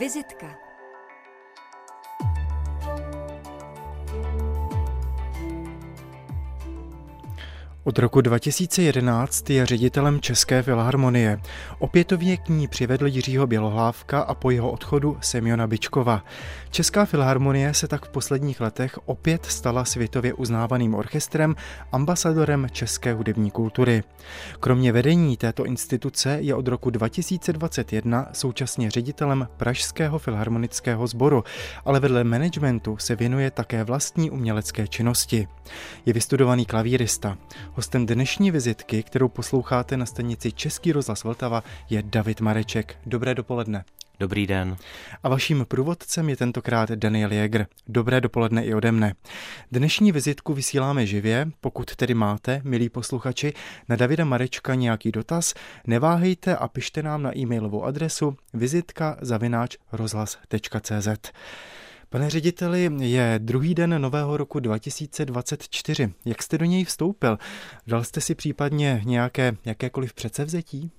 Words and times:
Vizitka 0.00 0.48
Od 7.90 7.98
roku 7.98 8.20
2011 8.20 9.50
je 9.50 9.66
ředitelem 9.66 10.20
České 10.20 10.62
filharmonie. 10.62 11.40
Opětovně 11.78 12.36
k 12.36 12.48
ní 12.48 12.68
přivedl 12.68 13.06
Jiřího 13.06 13.46
Bělohlávka 13.46 14.20
a 14.20 14.34
po 14.34 14.50
jeho 14.50 14.70
odchodu 14.70 15.16
Semiona 15.20 15.66
Bičkova. 15.66 16.24
Česká 16.70 17.04
filharmonie 17.04 17.74
se 17.74 17.88
tak 17.88 18.06
v 18.06 18.08
posledních 18.08 18.60
letech 18.60 18.98
opět 19.04 19.46
stala 19.46 19.84
světově 19.84 20.34
uznávaným 20.34 20.94
orchestrem, 20.94 21.56
ambasadorem 21.92 22.66
české 22.72 23.12
hudební 23.12 23.50
kultury. 23.50 24.02
Kromě 24.60 24.92
vedení 24.92 25.36
této 25.36 25.64
instituce 25.64 26.38
je 26.40 26.54
od 26.54 26.68
roku 26.68 26.90
2021 26.90 28.26
současně 28.32 28.90
ředitelem 28.90 29.48
Pražského 29.56 30.18
filharmonického 30.18 31.06
sboru, 31.06 31.44
ale 31.84 32.00
vedle 32.00 32.24
managementu 32.24 32.96
se 32.96 33.16
věnuje 33.16 33.50
také 33.50 33.84
vlastní 33.84 34.30
umělecké 34.30 34.88
činnosti. 34.88 35.48
Je 36.06 36.12
vystudovaný 36.12 36.66
klavírista. 36.66 37.36
Hostem 37.80 38.06
dnešní 38.06 38.50
vizitky, 38.50 39.02
kterou 39.02 39.28
posloucháte 39.28 39.96
na 39.96 40.06
stanici 40.06 40.52
Český 40.52 40.92
rozhlas 40.92 41.24
Vltava, 41.24 41.62
je 41.90 42.02
David 42.02 42.40
Mareček. 42.40 42.96
Dobré 43.06 43.34
dopoledne. 43.34 43.84
Dobrý 44.18 44.46
den. 44.46 44.76
A 45.22 45.28
vaším 45.28 45.64
průvodcem 45.68 46.28
je 46.28 46.36
tentokrát 46.36 46.90
Daniel 46.90 47.32
Jäger. 47.32 47.66
Dobré 47.88 48.20
dopoledne 48.20 48.64
i 48.64 48.74
ode 48.74 48.92
mne. 48.92 49.14
Dnešní 49.72 50.12
vizitku 50.12 50.54
vysíláme 50.54 51.06
živě, 51.06 51.50
pokud 51.60 51.96
tedy 51.96 52.14
máte, 52.14 52.60
milí 52.64 52.88
posluchači, 52.88 53.52
na 53.88 53.96
Davida 53.96 54.24
Marečka 54.24 54.74
nějaký 54.74 55.12
dotaz, 55.12 55.54
neváhejte 55.86 56.56
a 56.56 56.68
pište 56.68 57.02
nám 57.02 57.22
na 57.22 57.38
e-mailovou 57.38 57.84
adresu 57.84 58.36
vizitka. 58.54 59.16
Pane 62.10 62.30
řediteli, 62.30 62.90
je 63.00 63.34
druhý 63.38 63.74
den 63.74 64.02
nového 64.02 64.36
roku 64.36 64.60
2024. 64.60 66.12
Jak 66.24 66.42
jste 66.42 66.58
do 66.58 66.64
něj 66.64 66.84
vstoupil? 66.84 67.38
Dal 67.86 68.04
jste 68.04 68.20
si 68.20 68.34
případně 68.34 69.02
nějaké 69.04 69.56
jakékoliv 69.64 70.14
předsevzetí? 70.14 70.90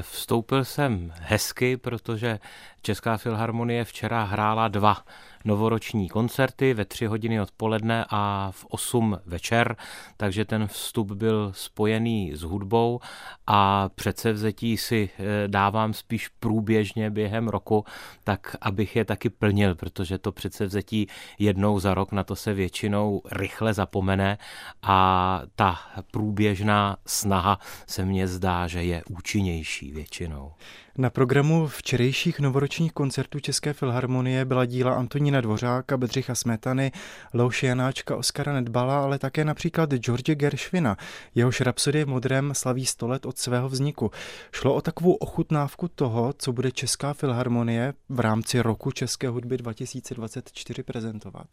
Vstoupil 0.00 0.64
jsem 0.64 1.12
hezky, 1.20 1.76
protože 1.76 2.38
Česká 2.82 3.16
filharmonie 3.16 3.84
včera 3.84 4.24
hrála 4.24 4.68
dva 4.68 5.04
novoroční 5.44 6.08
koncerty 6.08 6.74
ve 6.74 6.84
tři 6.84 7.06
hodiny 7.06 7.40
odpoledne 7.40 8.04
a 8.10 8.50
v 8.50 8.66
8 8.68 9.18
večer, 9.26 9.76
takže 10.16 10.44
ten 10.44 10.66
vstup 10.66 11.12
byl 11.12 11.52
spojený 11.54 12.32
s 12.34 12.42
hudbou 12.42 13.00
a 13.46 13.88
předsevzetí 13.94 14.76
si 14.76 15.10
eh, 15.18 15.48
dávám 15.48 15.94
spíš 15.94 16.28
průběžně 16.28 17.10
během 17.10 17.48
roku, 17.48 17.84
tak 18.24 18.56
abych 18.60 18.96
je 18.96 19.04
taky 19.04 19.30
plnil, 19.30 19.74
protože 19.74 20.18
to 20.18 20.32
předsevzetí 20.32 21.06
jednou 21.38 21.80
za 21.80 21.94
rok 21.94 22.12
na 22.12 22.24
to 22.24 22.36
se 22.36 22.54
většinou 22.54 23.22
rychle 23.32 23.74
zapomene 23.74 24.38
a 24.82 25.42
ta 25.56 25.78
průběžná 26.10 26.96
snaha 27.06 27.58
se 27.86 28.04
mně 28.04 28.28
zdá, 28.28 28.66
že 28.66 28.82
je 28.82 29.02
účinnější 29.10 29.92
většinou. 29.92 30.52
Na 31.00 31.10
programu 31.10 31.66
včerejších 31.68 32.40
novoročních 32.40 32.92
koncertů 32.92 33.40
České 33.40 33.72
filharmonie 33.72 34.44
byla 34.44 34.64
díla 34.64 34.94
Antonína 34.94 35.40
Dvořáka, 35.40 35.96
Bedřicha 35.96 36.34
Smetany, 36.34 36.92
Louše 37.34 37.66
Janáčka, 37.66 38.16
Oskara 38.16 38.52
Nedbala, 38.52 39.02
ale 39.02 39.18
také 39.18 39.44
například 39.44 39.94
George 39.94 40.30
Gershvina. 40.30 40.96
Jehož 41.34 41.60
Rapsodie 41.60 42.04
v 42.04 42.08
slaví 42.54 42.86
100 42.86 43.08
let 43.08 43.26
od 43.26 43.38
svého 43.38 43.68
vzniku. 43.68 44.10
Šlo 44.52 44.74
o 44.74 44.80
takovou 44.80 45.12
ochutnávku 45.12 45.88
toho, 45.88 46.34
co 46.38 46.52
bude 46.52 46.72
Česká 46.72 47.12
filharmonie 47.12 47.94
v 48.08 48.20
rámci 48.20 48.60
roku 48.60 48.90
české 48.90 49.28
hudby 49.28 49.56
2024 49.56 50.82
prezentovat. 50.82 51.46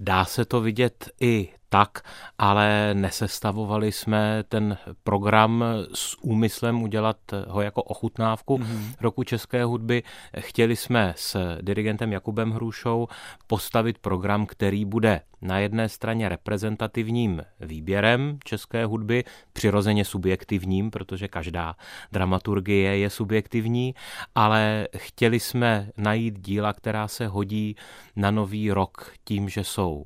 Dá 0.00 0.24
se 0.24 0.44
to 0.44 0.60
vidět 0.60 1.10
i 1.20 1.48
tak, 1.74 2.02
ale 2.38 2.94
nesestavovali 2.94 3.92
jsme 3.92 4.44
ten 4.48 4.78
program 5.04 5.64
s 5.94 6.16
úmyslem 6.22 6.82
udělat 6.82 7.16
ho 7.48 7.62
jako 7.62 7.82
ochutnávku 7.82 8.58
mm-hmm. 8.58 8.94
roku 9.00 9.24
české 9.24 9.64
hudby. 9.64 10.02
Chtěli 10.38 10.76
jsme 10.76 11.14
s 11.16 11.58
dirigentem 11.60 12.12
Jakubem 12.12 12.50
Hrušou 12.50 13.08
postavit 13.46 13.98
program, 13.98 14.46
který 14.46 14.84
bude 14.84 15.20
na 15.42 15.58
jedné 15.58 15.88
straně 15.88 16.28
reprezentativním 16.28 17.42
výběrem 17.60 18.38
české 18.44 18.86
hudby, 18.86 19.24
přirozeně 19.52 20.04
subjektivním, 20.04 20.90
protože 20.90 21.28
každá 21.28 21.74
dramaturgie 22.12 22.98
je 22.98 23.10
subjektivní, 23.10 23.94
ale 24.34 24.88
chtěli 24.96 25.40
jsme 25.40 25.90
najít 25.96 26.38
díla, 26.38 26.72
která 26.72 27.08
se 27.08 27.26
hodí 27.26 27.76
na 28.16 28.30
nový 28.30 28.70
rok 28.70 29.12
tím, 29.24 29.48
že 29.48 29.64
jsou 29.64 30.04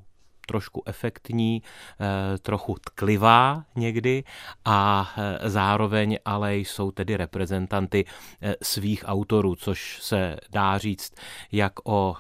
trošku 0.49 0.83
efektní, 0.87 1.63
eh, 1.63 2.39
trochu 2.39 2.77
tklivá 2.85 3.65
někdy 3.77 4.25
a 4.65 5.11
eh, 5.17 5.51
zároveň 5.51 6.19
ale 6.25 6.57
jsou 6.57 6.91
tedy 6.91 7.17
reprezentanty 7.17 8.05
eh, 8.43 8.55
svých 8.63 9.05
autorů, 9.07 9.55
což 9.57 9.99
se 10.03 10.37
dá 10.51 10.79
říct 10.79 11.15
jak 11.53 11.73
o 11.85 12.17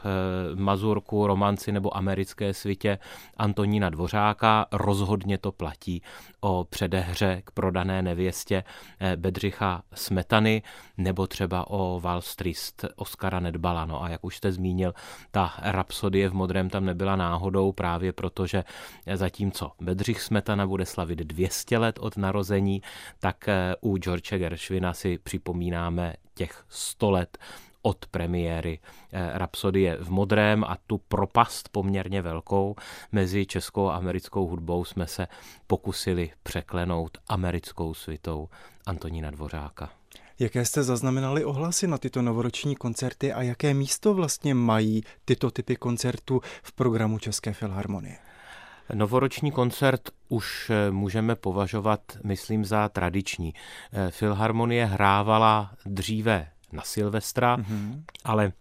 Mazurku, 0.54 1.26
romanci 1.26 1.72
nebo 1.72 1.96
americké 1.96 2.54
svitě 2.54 2.98
Antonína 3.36 3.90
Dvořáka, 3.90 4.66
rozhodně 4.72 5.38
to 5.38 5.52
platí 5.52 6.02
o 6.40 6.64
předehře 6.70 7.42
k 7.44 7.50
prodané 7.50 8.02
nevěstě 8.02 8.64
Bedřicha 9.16 9.82
Smetany 9.94 10.62
nebo 10.96 11.26
třeba 11.26 11.70
o 11.70 12.00
Wall 12.00 12.20
Street 12.20 12.84
Oscara 12.96 13.40
Nedbala. 13.40 13.84
No 13.84 14.02
a 14.02 14.08
jak 14.08 14.24
už 14.24 14.36
jste 14.36 14.52
zmínil, 14.52 14.94
ta 15.30 15.54
rapsodie 15.62 16.28
v 16.28 16.34
modrém 16.34 16.70
tam 16.70 16.84
nebyla 16.84 17.16
náhodou 17.16 17.72
právě 17.72 18.12
protože 18.12 18.64
zatímco 19.14 19.72
Bedřich 19.80 20.22
Smetana 20.22 20.66
bude 20.66 20.86
slavit 20.86 21.18
200 21.18 21.78
let 21.78 21.98
od 21.98 22.16
narození, 22.16 22.82
tak 23.18 23.48
eh, 23.48 23.74
u 23.80 23.98
George 23.98 24.32
Gershwina 24.38 24.94
si 24.94 25.18
připomínáme 25.18 26.14
těch 26.34 26.64
100 26.68 27.10
let 27.10 27.38
od 27.82 28.06
premiéry 28.06 28.78
eh, 29.12 29.30
Rapsodie 29.34 29.96
v 29.96 30.10
modrém 30.10 30.64
a 30.64 30.76
tu 30.86 30.98
propast 30.98 31.68
poměrně 31.68 32.22
velkou 32.22 32.76
mezi 33.12 33.46
českou 33.46 33.88
a 33.88 33.96
americkou 33.96 34.46
hudbou 34.46 34.84
jsme 34.84 35.06
se 35.06 35.26
pokusili 35.66 36.30
překlenout 36.42 37.18
americkou 37.28 37.94
svitou 37.94 38.48
Antonína 38.86 39.30
Dvořáka. 39.30 39.90
Jaké 40.38 40.64
jste 40.64 40.82
zaznamenali 40.82 41.44
ohlasy 41.44 41.86
na 41.86 41.98
tyto 41.98 42.22
novoroční 42.22 42.76
koncerty 42.76 43.32
a 43.32 43.42
jaké 43.42 43.74
místo 43.74 44.14
vlastně 44.14 44.54
mají 44.54 45.02
tyto 45.24 45.50
typy 45.50 45.76
koncertů 45.76 46.40
v 46.62 46.72
programu 46.72 47.18
České 47.18 47.52
filharmonie? 47.52 48.16
Novoroční 48.94 49.52
koncert 49.52 50.00
už 50.28 50.70
eh, 50.70 50.90
můžeme 50.90 51.36
považovat, 51.36 52.00
myslím, 52.24 52.64
za 52.64 52.88
tradiční. 52.88 53.54
Eh, 53.92 54.10
Filharmonie 54.10 54.86
hrávala 54.86 55.70
dříve 55.86 56.48
na 56.72 56.82
Silvestra, 56.82 57.56
mm-hmm. 57.56 58.02
ale 58.24 58.52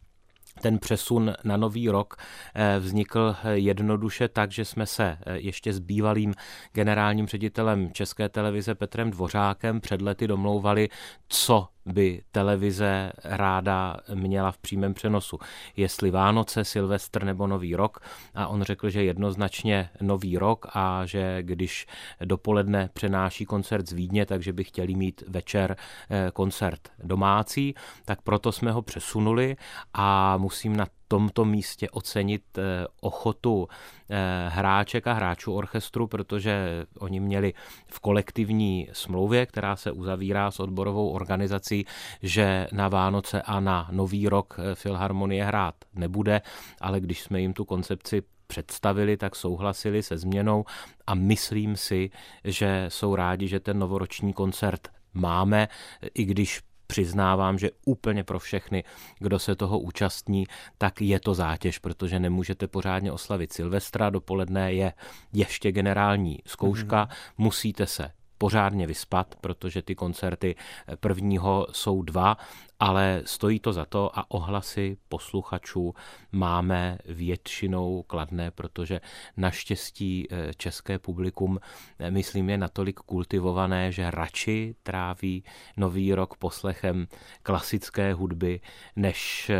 ten 0.61 0.79
přesun 0.79 1.33
na 1.43 1.57
nový 1.57 1.89
rok 1.89 2.15
eh, 2.55 2.79
vznikl 2.79 3.35
jednoduše 3.53 4.27
tak, 4.27 4.51
že 4.51 4.65
jsme 4.65 4.85
se 4.85 5.17
ještě 5.33 5.73
s 5.73 5.79
bývalým 5.79 6.33
generálním 6.73 7.27
ředitelem 7.27 7.91
České 7.91 8.29
televize 8.29 8.75
Petrem 8.75 9.11
Dvořákem 9.11 9.81
před 9.81 10.01
lety 10.01 10.27
domlouvali, 10.27 10.89
co 11.27 11.67
by 11.87 12.21
televize 12.31 13.11
ráda 13.23 13.97
měla 14.13 14.51
v 14.51 14.57
přímém 14.57 14.93
přenosu. 14.93 15.39
Jestli 15.75 16.11
Vánoce, 16.11 16.63
Silvestr 16.63 17.23
nebo 17.23 17.47
Nový 17.47 17.75
rok. 17.75 17.99
A 18.35 18.47
on 18.47 18.63
řekl, 18.63 18.89
že 18.89 19.03
jednoznačně 19.03 19.89
Nový 20.01 20.37
rok 20.37 20.67
a 20.73 21.05
že 21.05 21.43
když 21.43 21.87
dopoledne 22.25 22.89
přenáší 22.93 23.45
koncert 23.45 23.89
z 23.89 23.93
Vídně, 23.93 24.25
takže 24.25 24.53
by 24.53 24.63
chtěli 24.63 24.95
mít 24.95 25.23
večer 25.27 25.75
eh, 26.09 26.31
koncert 26.33 26.89
domácí, 27.03 27.75
tak 28.05 28.21
proto 28.21 28.51
jsme 28.51 28.71
ho 28.71 28.81
přesunuli 28.81 29.55
a 29.93 30.37
musím 30.37 30.75
na 30.75 30.87
tomto 31.07 31.45
místě 31.45 31.89
ocenit 31.89 32.43
eh, 32.57 32.85
ochotu 33.01 33.67
eh, 34.09 34.49
hráček 34.49 35.07
a 35.07 35.13
hráčů 35.13 35.53
orchestru, 35.53 36.07
protože 36.07 36.85
oni 36.99 37.19
měli 37.19 37.53
v 37.87 37.99
kolektivní 37.99 38.89
smlouvě, 38.93 39.45
která 39.45 39.75
se 39.75 39.91
uzavírá 39.91 40.51
s 40.51 40.59
odborovou 40.59 41.09
organizací, 41.09 41.85
že 42.21 42.67
na 42.71 42.89
Vánoce 42.89 43.41
a 43.41 43.59
na 43.59 43.87
Nový 43.91 44.29
rok 44.29 44.59
eh, 44.59 44.75
Filharmonie 44.75 45.45
hrát 45.45 45.75
nebude, 45.95 46.41
ale 46.81 46.99
když 46.99 47.21
jsme 47.21 47.41
jim 47.41 47.53
tu 47.53 47.65
koncepci 47.65 48.23
představili, 48.47 49.17
tak 49.17 49.35
souhlasili 49.35 50.03
se 50.03 50.17
změnou 50.17 50.65
a 51.07 51.15
myslím 51.15 51.75
si, 51.75 52.09
že 52.43 52.85
jsou 52.89 53.15
rádi, 53.15 53.47
že 53.47 53.59
ten 53.59 53.79
novoroční 53.79 54.33
koncert 54.33 54.87
máme, 55.13 55.67
i 56.13 56.25
když 56.25 56.61
přiznávám, 56.87 57.59
že 57.59 57.69
úplně 57.85 58.23
pro 58.23 58.39
všechny, 58.39 58.83
kdo 59.19 59.39
se 59.39 59.55
toho 59.55 59.79
účastní, 59.79 60.47
tak 60.77 61.01
je 61.01 61.19
to 61.19 61.33
zátěž, 61.33 61.79
protože 61.79 62.19
nemůžete 62.19 62.67
pořádně 62.67 63.11
oslavit 63.11 63.53
Silvestra, 63.53 64.09
dopoledne 64.09 64.73
je 64.73 64.93
ještě 65.33 65.71
generální 65.71 66.39
zkouška, 66.45 67.05
mm-hmm. 67.05 67.33
musíte 67.37 67.87
se 67.87 68.11
pořádně 68.37 68.87
vyspat, 68.87 69.35
protože 69.41 69.81
ty 69.81 69.95
koncerty 69.95 70.55
prvního 70.99 71.67
jsou 71.71 72.01
dva, 72.01 72.37
ale 72.79 73.21
stojí 73.25 73.59
to 73.59 73.73
za 73.73 73.85
to 73.85 74.19
a 74.19 74.31
ohlasy 74.31 74.97
posluchačů 75.09 75.93
máme 76.31 76.97
většinou 77.05 78.03
kladné, 78.07 78.51
protože 78.51 79.01
naštěstí 79.37 80.27
eh, 80.31 80.53
české 80.57 80.99
publikum, 80.99 81.59
eh, 81.99 82.11
myslím, 82.11 82.49
je 82.49 82.57
natolik 82.57 82.99
kultivované, 82.99 83.91
že 83.91 84.11
radši 84.11 84.75
tráví 84.83 85.43
nový 85.77 86.13
rok 86.13 86.37
poslechem 86.37 87.07
klasické 87.43 88.13
hudby, 88.13 88.59
než 88.95 89.49
eh, 89.49 89.57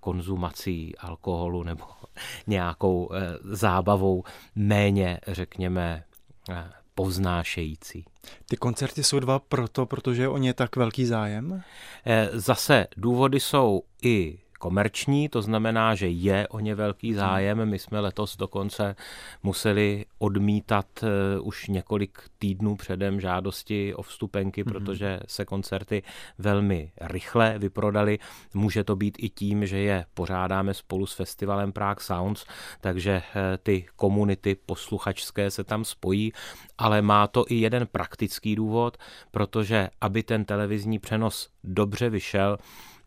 konzumací 0.00 0.96
alkoholu 0.96 1.62
nebo 1.62 1.84
nějakou 2.46 3.10
zábavou 3.44 4.24
méně, 4.54 5.20
řekněme, 5.26 6.04
povznášející. 6.96 8.04
Ty 8.48 8.56
koncerty 8.56 9.04
jsou 9.04 9.20
dva 9.20 9.38
proto, 9.38 9.86
protože 9.86 10.22
je 10.22 10.28
o 10.28 10.38
ně 10.38 10.54
tak 10.54 10.76
velký 10.76 11.06
zájem? 11.06 11.62
Eh, 12.06 12.28
zase 12.32 12.86
důvody 12.96 13.40
jsou 13.40 13.82
i 14.02 14.38
komerční, 14.58 15.28
to 15.28 15.42
znamená, 15.42 15.94
že 15.94 16.08
je 16.08 16.48
o 16.48 16.60
ně 16.60 16.74
velký 16.74 17.14
zájem. 17.14 17.64
My 17.64 17.78
jsme 17.78 18.00
letos 18.00 18.36
dokonce 18.36 18.96
museli 19.42 20.04
odmítat 20.18 20.86
eh, 21.02 21.40
už 21.40 21.66
několik 21.66 22.18
týdnů 22.38 22.76
předem 22.76 23.20
žádosti 23.20 23.94
o 23.94 24.02
vstupenky, 24.02 24.64
mm-hmm. 24.64 24.72
protože 24.72 25.20
se 25.26 25.44
koncerty 25.44 26.02
velmi 26.38 26.92
rychle 27.00 27.58
vyprodaly. 27.58 28.18
Může 28.54 28.84
to 28.84 28.96
být 28.96 29.16
i 29.18 29.28
tím, 29.28 29.66
že 29.66 29.78
je 29.78 30.04
pořádáme 30.14 30.74
spolu 30.74 31.06
s 31.06 31.14
festivalem 31.14 31.72
Prague 31.72 32.04
Sounds, 32.04 32.44
takže 32.80 33.22
eh, 33.34 33.58
ty 33.62 33.86
komunity 33.96 34.56
posluchačské 34.66 35.50
se 35.50 35.64
tam 35.64 35.84
spojí, 35.84 36.32
ale 36.78 37.02
má 37.02 37.26
to 37.26 37.44
i 37.48 37.54
jeden 37.54 37.86
praktický 37.86 38.56
důvod, 38.56 38.96
protože 39.30 39.88
aby 40.00 40.22
ten 40.22 40.44
televizní 40.44 40.98
přenos 40.98 41.48
dobře 41.64 42.10
vyšel, 42.10 42.58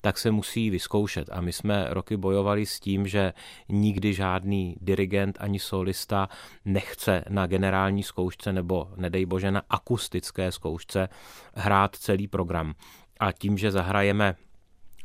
tak 0.02 0.18
se 0.18 0.32
musí 0.32 0.70
vyzkoušet. 0.70 1.30
A 1.32 1.42
my 1.42 1.54
jsme 1.54 1.88
roky 1.90 2.18
bojovali 2.18 2.66
s 2.66 2.80
tím, 2.80 3.08
že 3.08 3.34
nikdy 3.70 4.14
žádný 4.14 4.76
dirigent 4.82 5.38
ani 5.40 5.60
solista 5.60 6.30
nechce 6.66 7.24
na 7.30 7.48
generální 7.48 8.04
zkoušce 8.04 8.54
nebo 8.54 8.92
nedej 8.96 9.26
bože 9.26 9.52
na 9.52 9.62
akustické 9.70 10.52
zkoušce 10.52 11.10
hrát 11.54 11.96
celý 11.96 12.28
program. 12.28 12.74
A 13.20 13.32
tím, 13.32 13.58
že 13.58 13.72
zahrajeme 13.72 14.36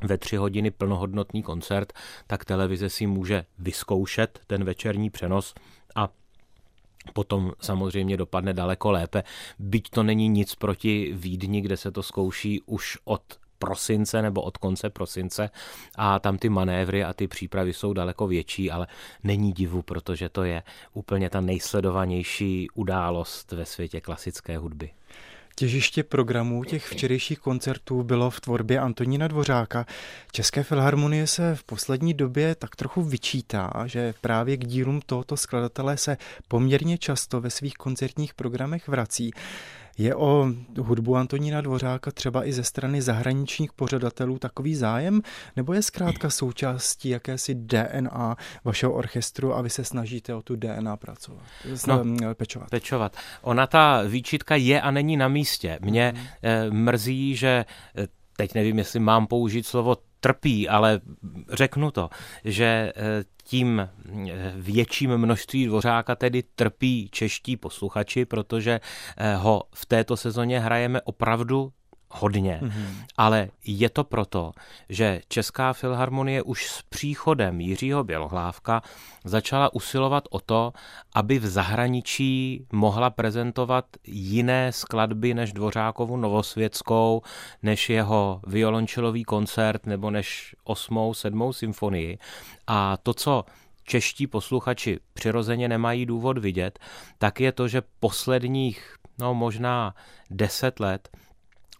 ve 0.03 0.19
tři 0.19 0.37
hodiny 0.37 0.71
plnohodnotný 0.71 1.43
koncert, 1.43 1.93
tak 2.27 2.45
televize 2.45 2.91
si 2.91 3.07
může 3.07 3.45
vyzkoušet 3.59 4.41
ten 4.47 4.65
večerní 4.65 5.11
přenos 5.11 5.55
a 5.95 6.09
potom 7.13 7.53
samozřejmě 7.61 8.17
dopadne 8.17 8.53
daleko 8.53 8.91
lépe. 8.91 9.23
Byť 9.59 9.91
to 9.91 10.03
není 10.03 10.29
nic 10.29 10.55
proti 10.55 11.13
Vídni, 11.17 11.61
kde 11.61 11.77
se 11.77 11.91
to 11.91 12.03
zkouší 12.03 12.61
už 12.67 12.99
od 13.05 13.23
prosince 13.65 14.23
nebo 14.23 14.43
od 14.43 14.57
konce 14.57 14.91
prosince 14.91 15.51
a 15.97 16.19
tam 16.19 16.39
ty 16.39 16.49
manévry 16.49 17.05
a 17.05 17.13
ty 17.13 17.29
přípravy 17.29 17.73
jsou 17.73 17.93
daleko 17.93 18.27
větší, 18.27 18.71
ale 18.71 18.87
není 19.23 19.53
divu, 19.53 19.83
protože 19.83 20.29
to 20.29 20.45
je 20.45 20.63
úplně 20.93 21.31
ta 21.31 21.41
nejsledovanější 21.41 22.69
událost 22.75 23.53
ve 23.53 23.65
světě 23.65 24.01
klasické 24.01 24.59
hudby. 24.59 24.91
Těžiště 25.57 26.03
programů 26.03 26.65
těch 26.65 26.87
včerejších 26.87 27.39
koncertů 27.39 28.03
bylo 28.03 28.31
v 28.31 28.41
tvorbě 28.41 28.79
Antonína 28.79 29.29
Dvořáka. 29.29 29.87
České 30.33 30.63
filharmonie 30.63 31.27
se 31.27 31.55
v 31.55 31.65
poslední 31.65 32.15
době 32.15 32.55
tak 32.55 32.77
trochu 32.77 33.03
vyčítá, 33.03 33.73
že 33.87 34.15
právě 34.21 34.57
k 34.57 34.67
dílům 34.67 35.01
tohoto 35.07 35.37
skladatele 35.37 35.97
se 35.97 36.17
poměrně 36.49 36.99
často 36.99 37.41
ve 37.41 37.51
svých 37.51 37.75
koncertních 37.75 38.35
programech 38.35 38.89
vrací. 38.89 39.31
Je 39.99 40.15
o 40.15 40.49
hudbu 40.79 41.17
Antonína 41.17 41.61
Dvořáka 41.61 42.11
třeba 42.11 42.49
i 42.49 42.53
ze 42.53 42.65
strany 42.65 43.03
zahraničních 43.03 43.73
pořadatelů 43.73 44.39
takový 44.39 44.75
zájem, 44.75 45.23
nebo 45.57 45.73
je 45.73 45.83
zkrátka 45.83 46.31
součástí 46.31 47.09
jakési 47.09 47.55
DNA 47.55 48.37
vašeho 48.65 48.93
orchestru 48.93 49.55
a 49.55 49.63
vy 49.63 49.71
se 49.71 49.85
snažíte 49.85 50.35
o 50.35 50.43
tu 50.43 50.57
DNA 50.57 50.97
pracovat, 50.97 51.43
no, 51.87 52.05
pečovat? 52.35 52.71
Pečovat. 52.71 53.17
Ona 53.43 53.67
ta 53.67 54.03
výčitka 54.03 54.57
je 54.57 54.81
a 54.81 54.91
není 54.91 55.17
na 55.17 55.29
místě. 55.29 55.79
Mě 55.83 56.15
mm. 56.71 56.85
mrzí, 56.85 57.37
že 57.37 57.65
eh, 57.99 58.07
teď 58.37 58.55
nevím, 58.55 58.79
jestli 58.79 59.01
mám 59.01 59.27
použít 59.27 59.67
slovo 59.67 59.97
trpí, 60.25 60.69
ale 60.69 61.01
řeknu 61.53 61.91
to, 61.91 62.09
že 62.45 62.65
eh, 62.65 63.25
tím 63.45 63.81
eh, 63.81 64.53
větším 64.57 65.19
množství 65.19 65.67
dvořáka 65.67 66.15
tedy 66.17 66.43
trpí 66.43 67.09
čeští 67.13 67.57
posluchači, 67.57 68.25
protože 68.25 68.81
eh, 69.17 69.37
ho 69.37 69.63
v 69.75 69.87
této 69.87 70.17
sezóně 70.17 70.61
hrajeme 70.61 71.01
opravdu 71.01 71.73
hodně, 72.15 72.61
mm-hmm. 72.63 73.05
ale 73.17 73.49
je 73.65 73.91
to 73.91 74.05
proto, 74.05 74.53
že 74.89 75.21
Česká 75.29 75.73
filharmonie 75.73 76.43
už 76.43 76.67
s 76.67 76.83
příchodem 76.83 77.61
Jiřího 77.61 78.05
Bělohlávka 78.05 78.83
začala 79.25 79.75
usilovat 79.75 80.25
o 80.31 80.41
to, 80.41 80.73
aby 81.15 81.39
v 81.39 81.47
zahraničí 81.47 82.67
mohla 82.73 83.11
prezentovat 83.11 83.85
jiné 84.07 84.73
skladby 84.73 85.35
než 85.35 85.53
Dvořákovu 85.53 86.17
Novosvětskou, 86.17 87.23
než 87.63 87.91
jeho 87.91 88.41
violončelový 88.47 89.25
koncert 89.25 89.87
nebo 89.87 90.11
než 90.11 90.57
osmou, 90.65 91.15
sedmou 91.15 91.53
symfonii. 91.53 92.19
A 92.67 92.97
to, 92.97 93.15
co 93.15 93.45
čeští 93.85 94.27
posluchači 94.27 94.99
přirozeně 95.15 95.69
nemají 95.69 96.07
důvod 96.07 96.39
vidět, 96.39 96.79
tak 97.19 97.41
je 97.41 97.53
to, 97.53 97.69
že 97.69 97.83
posledních, 98.01 98.97
no 99.19 99.35
možná 99.35 99.95
deset 100.31 100.81
let 100.81 101.09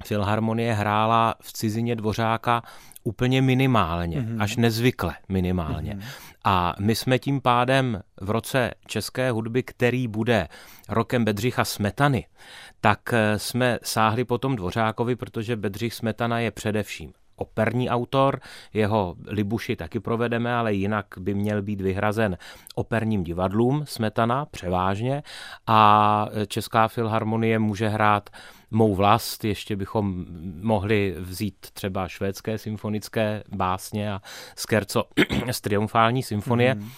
Filharmonie 0.05 0.75
hrála 0.75 1.35
v 1.41 1.53
cizině 1.53 1.97
Dvořáka 1.97 2.63
úplně 3.05 3.43
minimálně, 3.43 4.21
mm-hmm. 4.21 4.43
až 4.43 4.57
nezvykle 4.57 5.15
minimálně. 5.29 5.95
Mm-hmm. 5.95 6.05
A 6.45 6.75
my 6.81 6.95
jsme 6.95 7.19
tím 7.19 7.41
pádem 7.41 8.01
v 8.21 8.31
roce 8.31 8.71
české 8.87 9.31
hudby, 9.31 9.63
který 9.63 10.09
bude 10.09 10.49
rokem 10.89 11.25
Bedřicha 11.25 11.65
Smetany, 11.65 12.27
tak 12.81 13.01
eh, 13.13 13.39
jsme 13.39 13.79
sáhli 13.83 14.25
potom 14.25 14.57
Dvořákovi, 14.57 15.17
protože 15.17 15.57
Bedřich 15.57 15.95
Smetana 15.95 16.39
je 16.39 16.51
především 16.51 17.13
operní 17.37 17.91
autor, 17.91 18.41
jeho 18.73 19.17
Libuši 19.27 19.77
taky 19.77 20.01
provedeme, 20.01 20.55
ale 20.55 20.75
jinak 20.75 21.07
by 21.19 21.35
měl 21.35 21.63
být 21.63 21.81
vyhrazen 21.81 22.39
operním 22.75 23.25
divadlům 23.25 23.85
Smetana 23.87 24.47
převážně. 24.47 25.23
A 25.67 26.29
Česká 26.47 26.89
filharmonie 26.89 27.59
může 27.59 27.89
hrát 27.89 28.31
mou 28.71 28.95
vlast, 28.95 29.45
ještě 29.45 29.77
bychom 29.77 30.27
mohli 30.63 31.15
vzít 31.19 31.67
třeba 31.73 32.09
švédské 32.09 32.59
symfonické 32.59 33.43
básně 33.55 34.13
a 34.13 34.21
skerco 34.57 35.05
z 35.51 35.61
triumfální 35.61 36.23
symfonie, 36.23 36.75
mm 36.75 36.91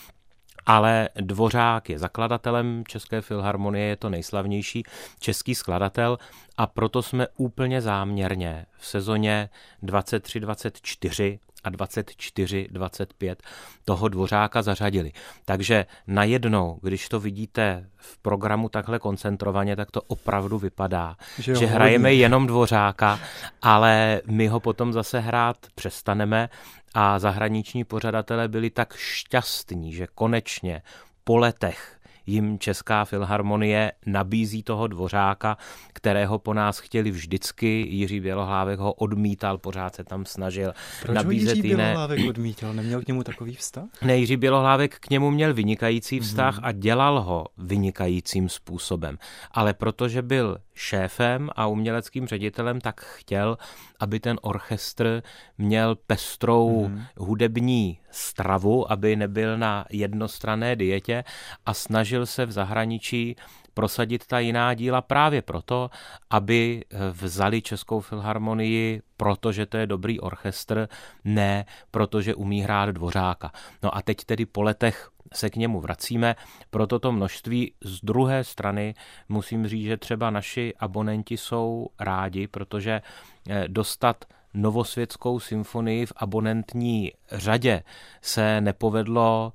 ale 0.66 1.08
Dvořák 1.20 1.90
je 1.90 1.98
zakladatelem 1.98 2.84
České 2.88 3.20
filharmonie, 3.20 3.86
je 3.86 3.96
to 3.96 4.10
nejslavnější 4.10 4.82
český 5.18 5.54
skladatel 5.54 6.18
a 6.56 6.66
proto 6.66 7.02
jsme 7.02 7.26
úplně 7.36 7.80
záměrně 7.82 8.66
v 8.78 8.86
sezóně 8.86 9.48
23-24 9.82 11.38
a 11.66 11.70
24-25 11.70 13.36
toho 13.84 14.08
dvořáka 14.08 14.62
zařadili. 14.62 15.12
Takže 15.44 15.86
najednou, 16.06 16.78
když 16.82 17.08
to 17.08 17.20
vidíte 17.20 17.86
v 17.96 18.18
programu 18.18 18.68
takhle 18.68 18.98
koncentrovaně, 18.98 19.76
tak 19.76 19.90
to 19.90 20.02
opravdu 20.02 20.58
vypadá, 20.58 21.16
že, 21.38 21.54
že 21.54 21.66
hrajeme 21.66 22.14
jenom 22.14 22.46
dvořáka, 22.46 23.20
ale 23.62 24.20
my 24.26 24.48
ho 24.48 24.60
potom 24.60 24.92
zase 24.92 25.20
hrát 25.20 25.56
přestaneme 25.74 26.48
a 26.94 27.18
zahraniční 27.18 27.84
pořadatelé 27.84 28.48
byli 28.48 28.70
tak 28.70 28.94
šťastní, 28.96 29.92
že 29.92 30.06
konečně 30.14 30.82
po 31.24 31.36
letech 31.36 31.95
jim 32.26 32.58
Česká 32.58 33.04
filharmonie 33.04 33.92
nabízí 34.06 34.62
toho 34.62 34.86
dvořáka, 34.86 35.56
kterého 35.92 36.38
po 36.38 36.54
nás 36.54 36.78
chtěli 36.78 37.10
vždycky. 37.10 37.86
Jiří 37.90 38.20
Bělohlávek 38.20 38.78
ho 38.78 38.92
odmítal, 38.92 39.58
pořád 39.58 39.94
se 39.94 40.04
tam 40.04 40.24
snažil 40.24 40.72
Proč 41.02 41.14
nabízet 41.14 41.56
Jiří 41.56 41.68
jiné... 41.68 41.84
Bělohlávek 41.84 42.28
odmítal? 42.28 42.74
Neměl 42.74 43.02
k 43.02 43.06
němu 43.06 43.22
takový 43.22 43.54
vztah? 43.54 43.84
Ne, 44.02 44.16
Jiří 44.16 44.36
Bělohlávek 44.36 44.98
k 44.98 45.10
němu 45.10 45.30
měl 45.30 45.54
vynikající 45.54 46.20
vztah 46.20 46.58
mm-hmm. 46.58 46.66
a 46.66 46.72
dělal 46.72 47.20
ho 47.20 47.46
vynikajícím 47.58 48.48
způsobem. 48.48 49.18
Ale 49.50 49.74
protože 49.74 50.22
byl 50.22 50.58
šéfem 50.74 51.50
a 51.56 51.66
uměleckým 51.66 52.26
ředitelem, 52.26 52.80
tak 52.80 53.00
chtěl, 53.00 53.58
aby 54.00 54.20
ten 54.20 54.38
orchestr 54.42 55.22
měl 55.58 55.94
pestrou 55.94 56.88
mm-hmm. 56.88 57.06
hudební 57.16 57.98
stravu, 58.10 58.92
aby 58.92 59.16
nebyl 59.16 59.58
na 59.58 59.84
jednostrané 59.90 60.76
dietě 60.76 61.24
a 61.66 61.74
snažil 61.74 62.15
se 62.24 62.46
v 62.46 62.52
zahraničí 62.52 63.36
prosadit 63.74 64.26
ta 64.26 64.38
jiná 64.38 64.74
díla 64.74 65.02
právě 65.02 65.42
proto, 65.42 65.90
aby 66.30 66.84
vzali 67.12 67.62
Českou 67.62 68.00
filharmonii, 68.00 69.02
protože 69.16 69.66
to 69.66 69.76
je 69.76 69.86
dobrý 69.86 70.20
orchestr, 70.20 70.88
ne 71.24 71.64
protože 71.90 72.34
umí 72.34 72.62
hrát 72.62 72.90
dvořáka. 72.90 73.52
No 73.82 73.96
a 73.96 74.02
teď 74.02 74.24
tedy 74.24 74.46
po 74.46 74.62
letech 74.62 75.10
se 75.34 75.50
k 75.50 75.56
němu 75.56 75.80
vracíme. 75.80 76.36
Proto 76.70 76.98
to 76.98 77.12
množství 77.12 77.72
z 77.84 78.00
druhé 78.00 78.44
strany 78.44 78.94
musím 79.28 79.66
říct, 79.66 79.84
že 79.84 79.96
třeba 79.96 80.30
naši 80.30 80.74
abonenti 80.78 81.36
jsou 81.36 81.88
rádi, 82.00 82.46
protože 82.46 83.02
eh, 83.48 83.64
dostat 83.68 84.24
novosvětskou 84.54 85.40
symfonii 85.40 86.06
v 86.06 86.12
abonentní 86.16 87.12
řadě 87.32 87.82
se 88.22 88.60
nepovedlo 88.60 89.52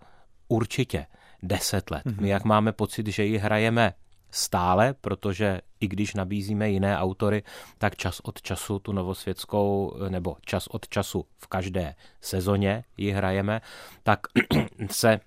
určitě 0.48 1.06
deset 1.44 1.92
let. 1.92 2.02
My 2.20 2.30
jak 2.30 2.44
máme 2.44 2.72
pocit, 2.72 3.08
že 3.08 3.26
ji 3.26 3.38
hrajeme 3.38 3.94
stále, 4.32 4.94
protože 5.02 5.62
i 5.80 5.88
když 5.88 6.14
nabízíme 6.14 6.70
jiné 6.70 6.98
autory, 6.98 7.44
tak 7.78 7.96
čas 7.96 8.20
od 8.20 8.42
času 8.42 8.80
tu 8.80 8.92
novosvětskou, 8.92 9.96
nebo 10.10 10.36
čas 10.46 10.68
od 10.68 10.88
času 10.88 11.26
v 11.38 11.48
každé 11.48 11.96
sezóně 12.22 12.84
ji 12.98 13.12
hrajeme, 13.12 13.62
tak 14.04 14.20
se 14.92 15.20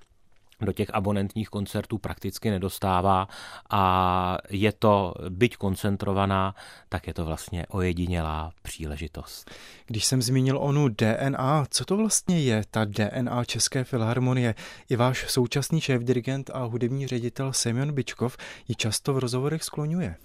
do 0.61 0.73
těch 0.73 0.89
abonentních 0.93 1.49
koncertů 1.49 1.99
prakticky 1.99 2.51
nedostává 2.51 3.29
a 3.71 4.39
je 4.51 4.73
to, 4.73 5.15
byť 5.29 5.57
koncentrovaná, 5.57 6.55
tak 6.89 7.07
je 7.07 7.15
to 7.15 7.25
vlastně 7.25 7.67
ojedinělá 7.69 8.53
příležitost. 8.63 9.51
Když 9.87 10.05
jsem 10.05 10.23
zmínil 10.23 10.59
onu 10.59 10.89
DNA, 10.89 11.67
co 11.71 11.85
to 11.85 11.97
vlastně 11.97 12.41
je 12.41 12.63
ta 12.71 12.85
DNA 12.85 13.45
České 13.45 13.85
filharmonie? 13.85 14.55
I 14.89 14.97
váš 14.97 15.31
současný 15.31 15.81
šéf-dirigent 15.81 16.51
a 16.55 16.65
hudební 16.65 17.07
ředitel 17.07 17.53
Semyon 17.53 17.93
Bičkov 17.93 18.37
ji 18.69 18.75
často 18.75 19.15
v 19.15 19.19
rozhovorech 19.19 19.63
skloňuje. 19.63 20.17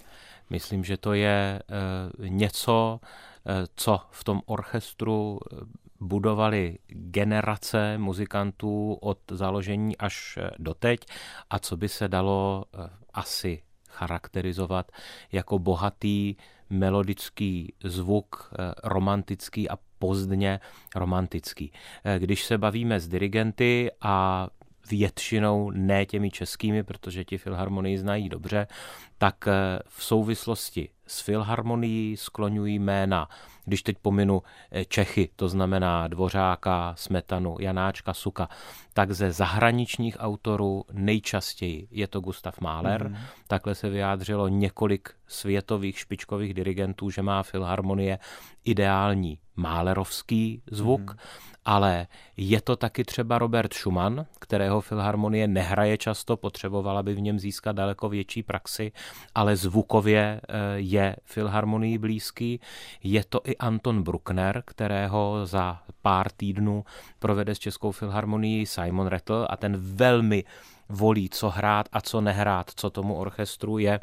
Myslím, 0.50 0.84
že 0.84 0.96
to 0.96 1.12
je 1.12 1.28
e, 1.28 2.28
něco, 2.28 3.00
e, 3.46 3.66
co 3.76 4.00
v 4.10 4.24
tom 4.24 4.40
orchestru 4.46 5.38
budovali 6.00 6.78
generace 6.88 7.98
muzikantů 7.98 8.98
od 9.00 9.18
založení 9.30 9.96
až 9.96 10.38
doteď 10.58 11.00
a 11.50 11.58
co 11.58 11.76
by 11.76 11.88
se 11.88 12.08
dalo 12.08 12.64
eh, 12.74 12.90
asi 13.14 13.62
charakterizovat 13.88 14.92
jako 15.32 15.58
bohatý 15.58 16.34
melodický 16.70 17.74
zvuk, 17.84 18.52
eh, 18.52 18.72
romantický 18.84 19.70
a 19.70 19.78
pozdně 19.98 20.60
romantický. 20.96 21.72
Eh, 22.04 22.18
když 22.18 22.44
se 22.44 22.58
bavíme 22.58 23.00
s 23.00 23.08
dirigenty 23.08 23.90
a 24.00 24.48
většinou 24.90 25.70
ne 25.70 26.06
těmi 26.06 26.30
českými, 26.30 26.82
protože 26.82 27.24
ti 27.24 27.38
filharmonii 27.38 27.98
znají 27.98 28.28
dobře, 28.28 28.66
tak 29.18 29.44
v 29.88 30.04
souvislosti 30.04 30.88
s 31.06 31.20
filharmonií 31.20 32.16
skloňují 32.16 32.78
jména 32.78 33.28
když 33.70 33.82
teď 33.82 33.96
pominu 34.02 34.42
eh, 34.70 34.84
Čechy, 34.84 35.28
to 35.36 35.48
znamená 35.48 36.08
Dvořáka, 36.08 36.94
Smetanu, 36.96 37.56
Janáčka, 37.60 38.14
Suka, 38.14 38.48
tak 38.94 39.12
ze 39.12 39.32
zahraničních 39.32 40.16
autorů 40.18 40.84
nejčastěji 40.92 41.88
je 41.90 42.06
to 42.08 42.20
Gustav 42.20 42.60
Mahler. 42.60 43.08
Mm. 43.08 43.16
Takhle 43.46 43.74
se 43.74 43.88
vyjádřilo 43.88 44.48
několik 44.48 45.08
světových 45.26 45.98
špičkových 45.98 46.54
dirigentů, 46.54 47.10
že 47.10 47.22
má 47.22 47.42
filharmonie 47.42 48.18
ideální 48.64 49.38
málerovský 49.60 50.62
zvuk. 50.70 51.00
Mm 51.00 51.18
ale 51.64 52.06
je 52.36 52.60
to 52.60 52.76
taky 52.76 53.04
třeba 53.04 53.38
Robert 53.38 53.74
Schumann, 53.74 54.26
kterého 54.38 54.80
filharmonie 54.80 55.48
nehraje 55.48 55.98
často, 55.98 56.36
potřebovala 56.36 57.02
by 57.02 57.14
v 57.14 57.20
něm 57.20 57.38
získat 57.38 57.72
daleko 57.72 58.08
větší 58.08 58.42
praxi, 58.42 58.92
ale 59.34 59.56
zvukově 59.56 60.40
eh, 60.48 60.54
je 60.76 61.16
filharmonii 61.24 61.98
blízký. 61.98 62.60
Je 63.02 63.24
to 63.24 63.40
i 63.44 63.56
Anton 63.56 64.02
Bruckner, 64.02 64.62
kterého 64.66 65.40
za 65.46 65.82
pár 66.02 66.30
týdnů 66.30 66.84
provede 67.18 67.54
s 67.54 67.58
Českou 67.58 67.92
filharmonií 67.92 68.66
Simon 68.66 69.06
Rettel 69.06 69.46
a 69.50 69.56
ten 69.56 69.76
velmi 69.76 70.44
volí, 70.88 71.28
co 71.28 71.50
hrát 71.50 71.88
a 71.92 72.00
co 72.00 72.20
nehrát, 72.20 72.70
co 72.76 72.90
tomu 72.90 73.14
orchestru 73.14 73.78
je 73.78 74.00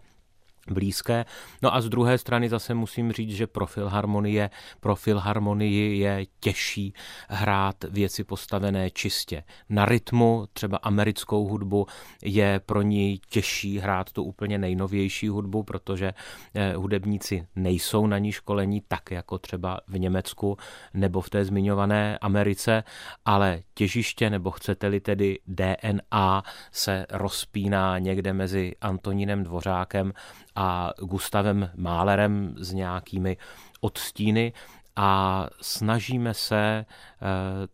blízké. 0.72 1.26
No 1.62 1.76
a 1.76 1.82
z 1.82 1.90
druhé 1.90 2.18
strany 2.18 2.50
zase 2.50 2.74
musím 2.74 3.12
říct, 3.12 3.32
že 3.32 3.48
pro 3.48 3.66
filharmonie, 3.66 4.50
pro 4.80 4.96
filharmonii 4.96 5.98
je 5.98 6.26
těžší 6.40 6.94
hrát 7.30 7.76
věci 7.90 8.24
postavené 8.24 8.90
čistě. 8.90 9.44
Na 9.70 9.86
rytmu 9.86 10.46
třeba 10.54 10.78
americkou 10.78 11.48
hudbu 11.48 11.88
je 12.24 12.62
pro 12.66 12.82
ní 12.82 13.22
těžší 13.30 13.80
hrát 13.80 14.12
tu 14.12 14.24
úplně 14.24 14.58
nejnovější 14.58 15.28
hudbu, 15.28 15.64
protože 15.64 16.14
eh, 16.54 16.74
hudebníci 16.74 17.48
nejsou 17.56 18.08
na 18.08 18.18
ní 18.18 18.32
školení 18.32 18.82
tak 18.88 19.12
jako 19.12 19.38
třeba 19.38 19.80
v 19.88 20.00
Německu 20.00 20.58
nebo 20.94 21.22
v 21.22 21.30
té 21.30 21.46
zmiňované 21.46 22.18
Americe, 22.18 22.84
ale 23.26 23.62
těžiště 23.74 24.30
nebo 24.30 24.52
chcete-li 24.52 25.00
tedy 25.00 25.40
DNA 25.48 26.44
se 26.72 27.06
rozpíná 27.10 28.00
někde 28.00 28.34
mezi 28.34 28.76
Antonínem 28.82 29.44
Dvořákem 29.44 30.14
a 30.58 30.92
Gustavem 31.00 31.70
Málerem 31.76 32.56
s 32.58 32.74
nějakými 32.74 33.38
odstíny 33.82 34.54
a 34.96 35.48
snažíme 35.62 36.34
se 36.34 36.86
eh, 36.86 36.86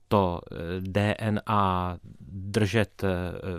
to 0.07 0.41
eh, 0.51 0.55
DNA 0.81 1.97
držet 2.29 3.03
eh, 3.03 3.09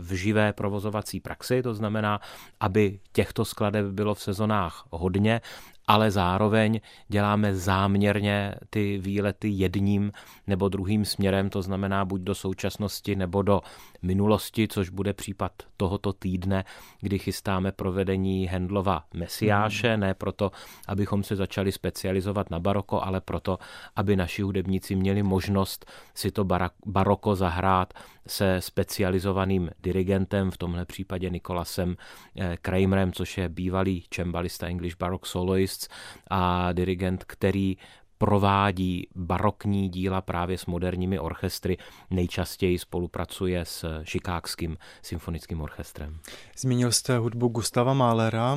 v 0.00 0.12
živé 0.12 0.52
provozovací 0.52 1.20
praxi, 1.20 1.62
to 1.62 1.74
znamená, 1.74 2.20
aby 2.60 3.00
těchto 3.12 3.44
skladeb 3.44 3.86
bylo 3.86 4.14
v 4.14 4.22
sezonách 4.22 4.86
hodně 4.90 5.40
ale 5.86 6.10
zároveň 6.10 6.80
děláme 7.08 7.54
záměrně 7.54 8.54
ty 8.70 8.98
výlety 8.98 9.48
jedním 9.48 10.12
nebo 10.46 10.68
druhým 10.68 11.04
směrem, 11.04 11.50
to 11.50 11.62
znamená 11.62 12.04
buď 12.04 12.20
do 12.20 12.34
současnosti 12.34 13.16
nebo 13.16 13.42
do 13.42 13.60
minulosti, 14.02 14.68
což 14.68 14.88
bude 14.88 15.12
případ 15.12 15.52
tohoto 15.76 16.12
týdne, 16.12 16.64
kdy 17.00 17.18
chystáme 17.18 17.72
provedení 17.72 18.46
Hendlova 18.46 19.04
Mesiáše, 19.14 19.90
hmm. 19.90 20.00
ne 20.00 20.14
proto, 20.14 20.52
abychom 20.88 21.22
se 21.22 21.36
začali 21.36 21.72
specializovat 21.72 22.50
na 22.50 22.60
baroko, 22.60 23.02
ale 23.02 23.20
proto, 23.20 23.58
aby 23.96 24.16
naši 24.16 24.42
hudebníci 24.42 24.94
měli 24.94 25.22
možnost 25.22 25.86
si 26.14 26.30
to 26.30 26.46
baroko 26.86 27.34
zahrát 27.34 27.94
se 28.26 28.60
specializovaným 28.60 29.70
dirigentem, 29.82 30.50
v 30.50 30.56
tomhle 30.58 30.84
případě 30.84 31.30
Nikolasem 31.30 31.96
eh, 32.40 32.56
Kramerem, 32.62 33.12
což 33.12 33.38
je 33.38 33.48
bývalý 33.48 34.04
čembalista 34.10 34.66
English 34.66 34.96
Baroque 34.96 35.28
Soloists 35.28 35.88
a 36.30 36.72
dirigent, 36.72 37.24
který 37.24 37.76
provádí 38.18 39.08
barokní 39.14 39.88
díla 39.88 40.20
právě 40.20 40.58
s 40.58 40.66
moderními 40.66 41.18
orchestry. 41.18 41.76
Nejčastěji 42.10 42.78
spolupracuje 42.78 43.64
s 43.64 44.02
Šikákským 44.02 44.76
symfonickým 45.02 45.60
orchestrem. 45.60 46.18
Zmínil 46.58 46.92
jste 46.92 47.18
hudbu 47.18 47.48
Gustava 47.48 47.94
Mahlera 47.94 48.56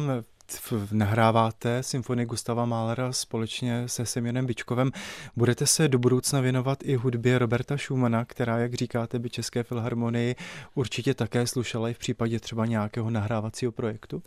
nahráváte 0.92 1.84
symfonii 1.84 2.26
Gustava 2.26 2.66
Mahlera 2.66 3.14
společně 3.14 3.88
se 3.88 4.06
Semionem 4.06 4.46
Bičkovem. 4.46 4.92
Budete 5.36 5.68
se 5.68 5.88
do 5.88 6.00
budoucna 6.00 6.42
věnovat 6.42 6.80
i 6.84 6.96
hudbě 6.96 7.40
Roberta 7.40 7.78
Schumana, 7.78 8.26
která, 8.26 8.58
jak 8.58 8.74
říkáte, 8.74 9.20
by 9.20 9.30
České 9.30 9.64
filharmonii 9.64 10.36
určitě 10.76 11.14
také 11.14 11.48
slušela 11.48 11.90
i 11.90 11.94
v 11.94 11.98
případě 11.98 12.40
třeba 12.40 12.66
nějakého 12.66 13.10
nahrávacího 13.10 13.72
projektu? 13.72 14.24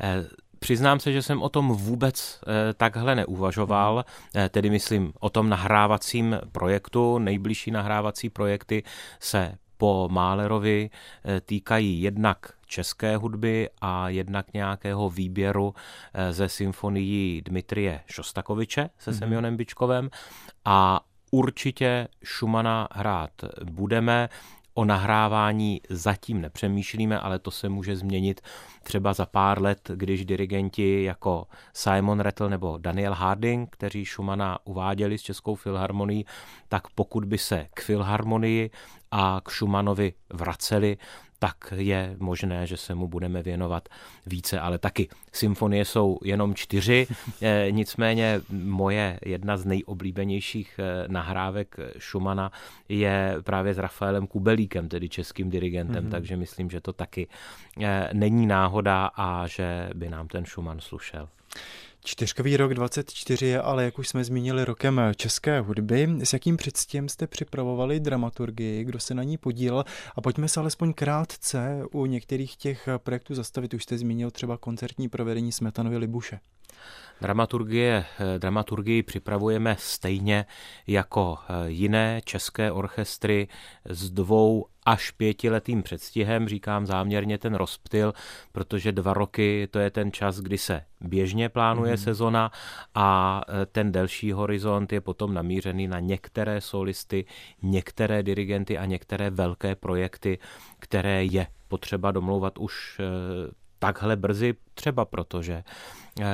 Eh, 0.00 0.26
přiznám 0.58 1.00
se, 1.00 1.12
že 1.12 1.22
jsem 1.22 1.42
o 1.42 1.48
tom 1.48 1.68
vůbec 1.68 2.40
eh, 2.46 2.74
takhle 2.74 3.14
neuvažoval, 3.14 4.04
eh, 4.34 4.48
tedy 4.48 4.70
myslím 4.70 5.12
o 5.20 5.30
tom 5.30 5.48
nahrávacím 5.48 6.38
projektu. 6.52 7.18
Nejbližší 7.18 7.70
nahrávací 7.70 8.30
projekty 8.30 8.82
se 9.20 9.58
po 9.76 10.08
Málerovi 10.12 10.90
eh, 11.24 11.40
týkají 11.40 12.02
jednak 12.02 12.52
české 12.66 13.16
hudby 13.16 13.68
a 13.80 14.08
jednak 14.08 14.52
nějakého 14.52 15.10
výběru 15.10 15.74
eh, 16.14 16.32
ze 16.32 16.48
symfonií 16.48 17.42
Dmitrie 17.44 18.00
Šostakoviče 18.06 18.90
se 18.98 19.10
mm-hmm. 19.10 19.18
Semionem 19.18 19.56
Bičkovem 19.56 20.10
a 20.64 21.00
určitě 21.30 22.08
Šumana 22.24 22.88
hrát 22.92 23.30
budeme. 23.64 24.28
O 24.78 24.84
nahrávání 24.84 25.80
zatím 25.88 26.40
nepřemýšlíme, 26.40 27.20
ale 27.20 27.38
to 27.38 27.50
se 27.50 27.68
může 27.68 27.96
změnit 27.96 28.40
třeba 28.82 29.12
za 29.12 29.26
pár 29.26 29.62
let, 29.62 29.90
když 29.94 30.24
dirigenti 30.24 31.02
jako 31.02 31.46
Simon 31.72 32.20
Rettel 32.20 32.50
nebo 32.50 32.78
Daniel 32.78 33.14
Harding, 33.14 33.70
kteří 33.70 34.06
Schumana 34.06 34.58
uváděli 34.64 35.18
s 35.18 35.22
Českou 35.22 35.54
filharmonií, 35.54 36.26
tak 36.68 36.88
pokud 36.94 37.24
by 37.24 37.38
se 37.38 37.66
k 37.74 37.80
filharmonii 37.80 38.70
a 39.10 39.40
k 39.44 39.50
Schumanovi 39.50 40.12
vraceli, 40.32 40.96
tak 41.46 41.72
je 41.76 42.16
možné, 42.18 42.66
že 42.66 42.76
se 42.76 42.94
mu 42.94 43.08
budeme 43.08 43.42
věnovat 43.42 43.88
více, 44.26 44.60
ale 44.60 44.78
taky 44.78 45.08
symfonie 45.32 45.84
jsou 45.84 46.18
jenom 46.24 46.54
čtyři, 46.54 47.06
eh, 47.42 47.66
nicméně 47.70 48.40
moje 48.50 49.18
jedna 49.24 49.56
z 49.56 49.64
nejoblíbenějších 49.64 50.78
eh, 50.78 51.08
nahrávek 51.08 51.76
Schumana 51.98 52.52
je 52.88 53.36
právě 53.42 53.74
s 53.74 53.78
Rafaelem 53.78 54.26
Kubelíkem, 54.26 54.88
tedy 54.88 55.08
českým 55.08 55.50
dirigentem, 55.50 56.04
mm-hmm. 56.04 56.10
takže 56.10 56.36
myslím, 56.36 56.70
že 56.70 56.80
to 56.80 56.92
taky 56.92 57.28
eh, 57.80 58.10
není 58.12 58.46
náhoda 58.46 59.10
a 59.14 59.46
že 59.46 59.90
by 59.94 60.10
nám 60.10 60.28
ten 60.28 60.44
Schumann 60.44 60.80
slušel. 60.80 61.28
Čtyřkový 62.08 62.56
rok 62.56 62.74
24 62.74 63.46
je 63.46 63.60
ale, 63.60 63.84
jak 63.84 63.98
už 63.98 64.08
jsme 64.08 64.24
zmínili, 64.24 64.64
rokem 64.64 65.00
české 65.16 65.60
hudby. 65.60 66.08
S 66.22 66.32
jakým 66.32 66.56
předstěm 66.56 67.08
jste 67.08 67.26
připravovali 67.26 68.00
dramaturgii, 68.00 68.84
kdo 68.84 69.00
se 69.00 69.14
na 69.14 69.22
ní 69.22 69.38
podílel? 69.38 69.84
A 70.16 70.20
pojďme 70.20 70.48
se 70.48 70.60
alespoň 70.60 70.92
krátce 70.92 71.82
u 71.92 72.06
některých 72.06 72.56
těch 72.56 72.88
projektů 72.98 73.34
zastavit. 73.34 73.74
Už 73.74 73.82
jste 73.82 73.98
zmínil 73.98 74.30
třeba 74.30 74.56
koncertní 74.56 75.08
provedení 75.08 75.52
Smetanovy 75.52 75.96
Libuše. 75.96 76.40
Dramaturgie, 77.20 78.04
eh, 78.18 78.38
dramaturgii 78.38 79.02
připravujeme 79.02 79.76
stejně 79.78 80.46
jako 80.86 81.38
eh, 81.48 81.70
jiné 81.70 82.20
české 82.24 82.72
orchestry 82.72 83.48
s 83.84 84.10
dvou 84.10 84.66
až 84.86 85.10
pětiletým 85.10 85.82
předstihem, 85.82 86.48
říkám 86.48 86.86
záměrně 86.86 87.38
ten 87.38 87.54
rozptyl, 87.54 88.12
protože 88.52 88.92
dva 88.92 89.14
roky 89.14 89.68
to 89.70 89.78
je 89.78 89.90
ten 89.90 90.12
čas, 90.12 90.40
kdy 90.40 90.58
se 90.58 90.82
běžně 91.00 91.48
plánuje 91.48 91.90
mm. 91.90 91.96
sezona 91.96 92.50
a 92.94 93.40
eh, 93.48 93.66
ten 93.66 93.92
delší 93.92 94.32
horizont 94.32 94.92
je 94.92 95.00
potom 95.00 95.34
namířený 95.34 95.88
na 95.88 96.00
některé 96.00 96.60
solisty, 96.60 97.24
některé 97.62 98.22
dirigenty 98.22 98.78
a 98.78 98.84
některé 98.84 99.30
velké 99.30 99.74
projekty, 99.74 100.38
které 100.78 101.24
je 101.24 101.46
potřeba 101.68 102.12
domlouvat 102.12 102.58
už 102.58 103.00
takhle 103.86 104.16
brzy, 104.16 104.54
třeba 104.74 105.04
protože 105.04 105.64
eh, 106.20 106.24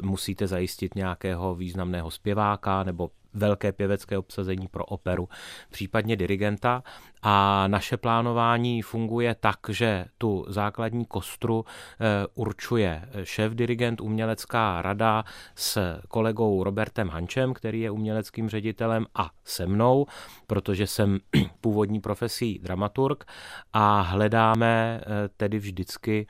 musíte 0.00 0.46
zajistit 0.46 0.94
nějakého 0.94 1.54
významného 1.54 2.10
zpěváka 2.10 2.82
nebo 2.82 3.10
velké 3.34 3.72
pěvecké 3.72 4.18
obsazení 4.18 4.68
pro 4.68 4.84
operu, 4.84 5.28
případně 5.70 6.16
dirigenta. 6.16 6.82
A 7.22 7.64
naše 7.68 7.96
plánování 7.96 8.82
funguje 8.82 9.34
tak, 9.40 9.58
že 9.68 10.04
tu 10.18 10.44
základní 10.48 11.04
kostru 11.04 11.64
eh, 11.64 12.26
určuje 12.34 13.08
šéf 13.24 13.52
dirigent 13.52 14.00
umělecká 14.00 14.82
rada 14.82 15.24
s 15.54 16.00
kolegou 16.08 16.64
Robertem 16.64 17.08
Hančem, 17.08 17.54
který 17.54 17.80
je 17.80 17.90
uměleckým 17.90 18.48
ředitelem 18.48 19.06
a 19.14 19.30
se 19.44 19.66
mnou, 19.66 20.06
protože 20.46 20.86
jsem 20.86 21.18
původní 21.60 22.00
profesí 22.00 22.58
dramaturg 22.58 23.24
a 23.72 24.00
hledáme 24.00 25.00
eh, 25.00 25.28
tedy 25.36 25.58
vždycky 25.58 26.26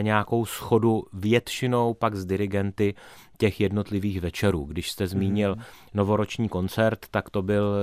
nějakou 0.00 0.46
schodu 0.46 1.04
většinou 1.12 1.94
pak 1.94 2.14
s 2.14 2.26
dirigenty 2.26 2.94
těch 3.38 3.60
jednotlivých 3.60 4.20
večerů. 4.20 4.64
Když 4.64 4.90
jste 4.90 5.06
zmínil 5.06 5.56
mm. 5.56 5.62
novoroční 5.94 6.48
koncert, 6.48 7.06
tak 7.10 7.30
to 7.30 7.42
byl 7.42 7.76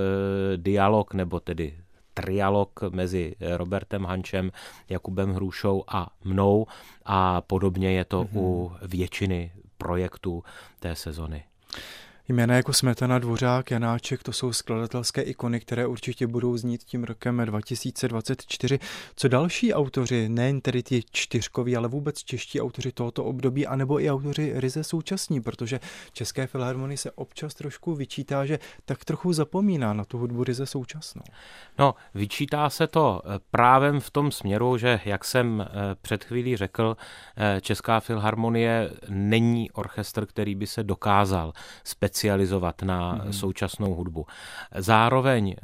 dialog, 0.57 1.13
nebo 1.13 1.39
tedy 1.39 1.77
trialog 2.13 2.79
mezi 2.89 3.35
Robertem 3.57 4.05
Hančem, 4.05 4.51
Jakubem 4.89 5.33
Hrušou 5.33 5.83
a 5.87 6.09
mnou 6.23 6.65
a 7.05 7.41
podobně 7.41 7.91
je 7.91 8.05
to 8.05 8.23
mm-hmm. 8.23 8.39
u 8.39 8.71
většiny 8.81 9.51
projektů 9.77 10.43
té 10.79 10.95
sezony. 10.95 11.43
Jména 12.27 12.55
jako 12.55 12.73
Smetana, 12.73 13.19
Dvořák, 13.19 13.71
Janáček, 13.71 14.23
to 14.23 14.33
jsou 14.33 14.53
skladatelské 14.53 15.21
ikony, 15.21 15.59
které 15.59 15.87
určitě 15.87 16.27
budou 16.27 16.57
znít 16.57 16.83
tím 16.83 17.03
rokem 17.03 17.41
2024. 17.45 18.79
Co 19.15 19.27
další 19.27 19.73
autoři, 19.73 20.29
nejen 20.29 20.61
tedy 20.61 20.83
ti 20.83 21.03
čtyřkoví, 21.11 21.75
ale 21.75 21.87
vůbec 21.87 22.23
čeští 22.23 22.61
autoři 22.61 22.91
tohoto 22.91 23.23
období, 23.23 23.67
anebo 23.67 24.01
i 24.01 24.11
autoři 24.11 24.53
ryze 24.55 24.83
současní, 24.83 25.41
protože 25.41 25.79
České 26.13 26.47
filharmonii 26.47 26.97
se 26.97 27.11
občas 27.11 27.53
trošku 27.53 27.95
vyčítá, 27.95 28.45
že 28.45 28.59
tak 28.85 29.05
trochu 29.05 29.33
zapomíná 29.33 29.93
na 29.93 30.05
tu 30.05 30.17
hudbu 30.17 30.43
ryze 30.43 30.65
současnou. 30.65 31.23
No, 31.79 31.95
vyčítá 32.13 32.69
se 32.69 32.87
to 32.87 33.21
eh, 33.25 33.39
právě 33.51 33.99
v 33.99 34.11
tom 34.11 34.31
směru, 34.31 34.77
že, 34.77 34.99
jak 35.05 35.25
jsem 35.25 35.61
eh, 35.61 35.95
před 36.01 36.23
chvílí 36.23 36.57
řekl, 36.57 36.97
eh, 37.37 37.61
Česká 37.61 37.99
filharmonie 37.99 38.89
není 39.09 39.71
orchestr, 39.71 40.25
který 40.25 40.55
by 40.55 40.67
se 40.67 40.83
dokázal 40.83 41.53
speciálně 41.83 42.12
specializovat 42.13 42.81
na 42.81 43.17
mm-hmm. 43.17 43.29
současnou 43.29 43.93
hudbu. 43.93 44.25
Zároveň 44.77 45.49
eh, 45.49 45.55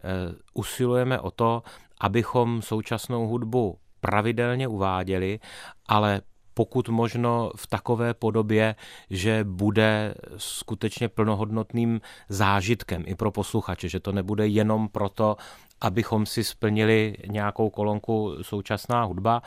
usilujeme 0.53 1.20
o 1.20 1.32
to, 1.32 1.63
abychom 2.01 2.62
současnou 2.62 3.27
hudbu 3.27 3.77
pravidelně 4.01 4.68
uváděli, 4.68 5.39
ale 5.86 6.22
pokud 6.53 6.89
možno 6.89 7.51
v 7.56 7.68
takové 7.68 8.13
podobě, 8.13 8.75
že 9.10 9.44
bude 9.44 10.13
skutečně 10.38 11.10
plnohodnotným 11.10 12.02
zážitkem 12.30 13.04
i 13.06 13.15
pro 13.15 13.32
posluchače, 13.32 13.89
že 13.89 14.00
to 14.00 14.12
nebude 14.12 14.47
jenom 14.47 14.89
proto, 14.89 15.38
abychom 15.82 16.26
si 16.26 16.43
splnili 16.43 17.15
nějakou 17.32 17.69
kolonku 17.69 18.36
současná 18.41 19.04
hudba. 19.04 19.41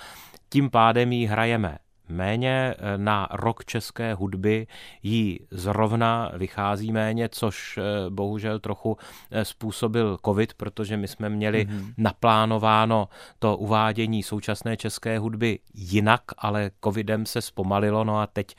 Tím 0.49 0.71
pádem 0.71 1.13
ji 1.13 1.27
hrajeme 1.27 1.79
méně 2.13 2.75
eh, 2.79 2.99
na 2.99 3.29
rok 3.31 3.65
české 3.65 4.15
hudby 4.15 4.67
jí 5.03 5.41
zrovna 5.51 6.33
vychází 6.35 6.93
méně, 6.93 7.29
což 7.29 7.79
eh, 7.79 7.83
bohužel 8.11 8.59
trochu 8.59 8.97
eh, 9.31 9.45
způsobil 9.45 10.19
covid, 10.25 10.55
protože 10.55 10.97
my 10.97 11.09
jsme 11.09 11.29
měli 11.29 11.67
mm-hmm. 11.67 11.95
naplánováno 11.97 13.09
to 13.39 13.57
uvádění 13.57 14.23
současné 14.23 14.77
české 14.77 15.19
hudby 15.19 15.59
jinak, 15.75 16.23
ale 16.39 16.71
covidem 16.85 17.27
se 17.27 17.43
zpomalilo, 17.43 18.05
no 18.05 18.21
a 18.21 18.27
teď, 18.27 18.57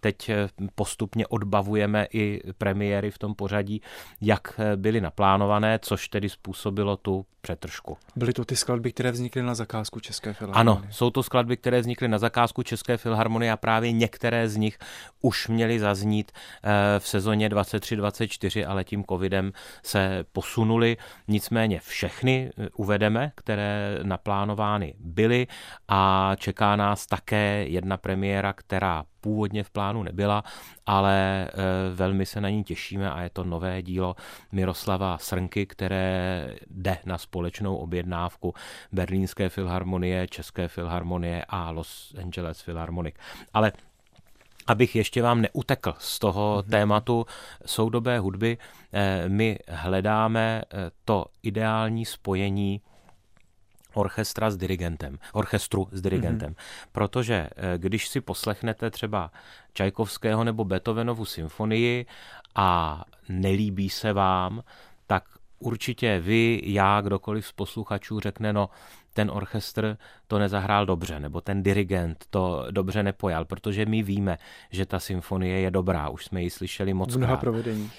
teď 0.00 0.30
postupně 0.74 1.26
odbavujeme 1.26 2.06
i 2.12 2.40
premiéry 2.58 3.10
v 3.10 3.18
tom 3.18 3.34
pořadí, 3.34 3.82
jak 4.20 4.60
byly 4.76 5.00
naplánované, 5.00 5.78
což 5.82 6.08
tedy 6.08 6.28
způsobilo 6.28 6.96
tu 6.96 7.26
přetržku. 7.40 7.96
Byly 8.16 8.32
to 8.32 8.44
ty 8.44 8.56
skladby, 8.56 8.92
které 8.92 9.10
vznikly 9.10 9.42
na 9.42 9.54
zakázku 9.54 10.00
České 10.00 10.32
filharmonie? 10.32 10.60
Ano, 10.60 10.92
jsou 10.92 11.10
to 11.10 11.22
skladby, 11.22 11.56
které 11.56 11.80
vznikly 11.80 12.08
na 12.08 12.18
zakázku 12.18 12.62
České 12.62 12.96
filharmonie 12.96 13.52
a 13.52 13.56
právě 13.56 13.92
některé 13.92 14.48
z 14.48 14.56
nich 14.56 14.78
už 15.20 15.48
měly 15.48 15.80
zaznít 15.80 16.32
eh, 16.32 17.00
v 17.00 17.08
sezóně 17.08 17.48
23-24, 17.48 18.68
ale 18.68 18.84
tím 18.84 19.04
covidem 19.04 19.52
se 19.82 20.24
posunuli. 20.32 20.96
Nicméně 21.28 21.80
všechny 21.80 22.50
eh, 22.50 22.68
uvedeme, 22.76 23.32
které 23.34 23.98
naplánovány 24.02 24.94
byly 24.98 25.46
a 25.88 26.32
čeká 26.36 26.76
nás 26.76 27.06
také 27.06 27.64
jedna 27.68 27.96
premiéra, 27.96 28.52
která 28.52 29.04
původně 29.20 29.64
v 29.64 29.70
plánu 29.70 30.02
nebyla, 30.02 30.44
ale 30.86 31.48
eh, 31.48 31.54
velmi 31.94 32.26
se 32.26 32.40
na 32.40 32.48
ní 32.48 32.64
těšíme 32.64 33.10
a 33.10 33.22
je 33.22 33.30
to 33.30 33.44
nové 33.44 33.82
dílo 33.82 34.16
Miroslava 34.52 35.18
Srnky, 35.18 35.66
které 35.66 36.48
jde 36.70 36.98
na 37.04 37.18
společnou 37.18 37.76
objednávku 37.76 38.54
Berlínské 38.92 39.48
filharmonie, 39.48 40.28
České 40.28 40.68
filharmonie 40.68 41.44
a 41.48 41.70
Los 41.70 42.14
Angeles 42.22 42.62
Philharmonic. 42.62 43.14
Ale 43.54 43.72
abych 44.66 44.96
ještě 44.96 45.22
vám 45.22 45.40
neutekl 45.40 45.94
z 45.98 46.18
toho 46.18 46.56
mm-hmm. 46.58 46.70
tématu 46.70 47.26
soudobé 47.66 48.18
hudby, 48.18 48.58
eh, 48.92 49.28
my 49.28 49.58
hledáme 49.68 50.62
eh, 50.62 50.90
to 51.04 51.26
ideální 51.42 52.04
spojení 52.04 52.80
orchestra 53.94 54.50
s 54.50 54.56
dirigentem, 54.56 55.18
orchestru 55.32 55.88
s 55.92 56.00
dirigentem. 56.00 56.52
Mm-hmm. 56.52 56.88
Protože 56.92 57.48
eh, 57.56 57.78
když 57.78 58.08
si 58.08 58.20
poslechnete 58.20 58.90
třeba 58.90 59.30
Čajkovského 59.72 60.44
nebo 60.44 60.64
Beethovenovu 60.64 61.24
symfonii 61.24 62.06
a 62.54 63.04
nelíbí 63.28 63.90
se 63.90 64.12
vám, 64.12 64.62
tak 65.06 65.24
určitě 65.58 66.20
vy, 66.20 66.60
já, 66.64 67.00
kdokoliv 67.00 67.46
z 67.46 67.52
posluchačů 67.52 68.20
řekne, 68.20 68.52
no 68.52 68.70
ten 69.18 69.30
orchestr 69.30 69.96
to 70.26 70.38
nezahrál 70.38 70.86
dobře, 70.86 71.20
nebo 71.20 71.40
ten 71.40 71.62
dirigent 71.62 72.24
to 72.30 72.66
dobře 72.70 73.02
nepojal, 73.02 73.44
protože 73.44 73.86
my 73.86 74.02
víme, 74.02 74.38
že 74.70 74.86
ta 74.86 74.98
symfonie 74.98 75.60
je 75.60 75.70
dobrá, 75.70 76.08
už 76.08 76.24
jsme 76.24 76.42
ji 76.42 76.50
slyšeli 76.50 76.94
moc 76.94 77.16
krát. 77.26 77.40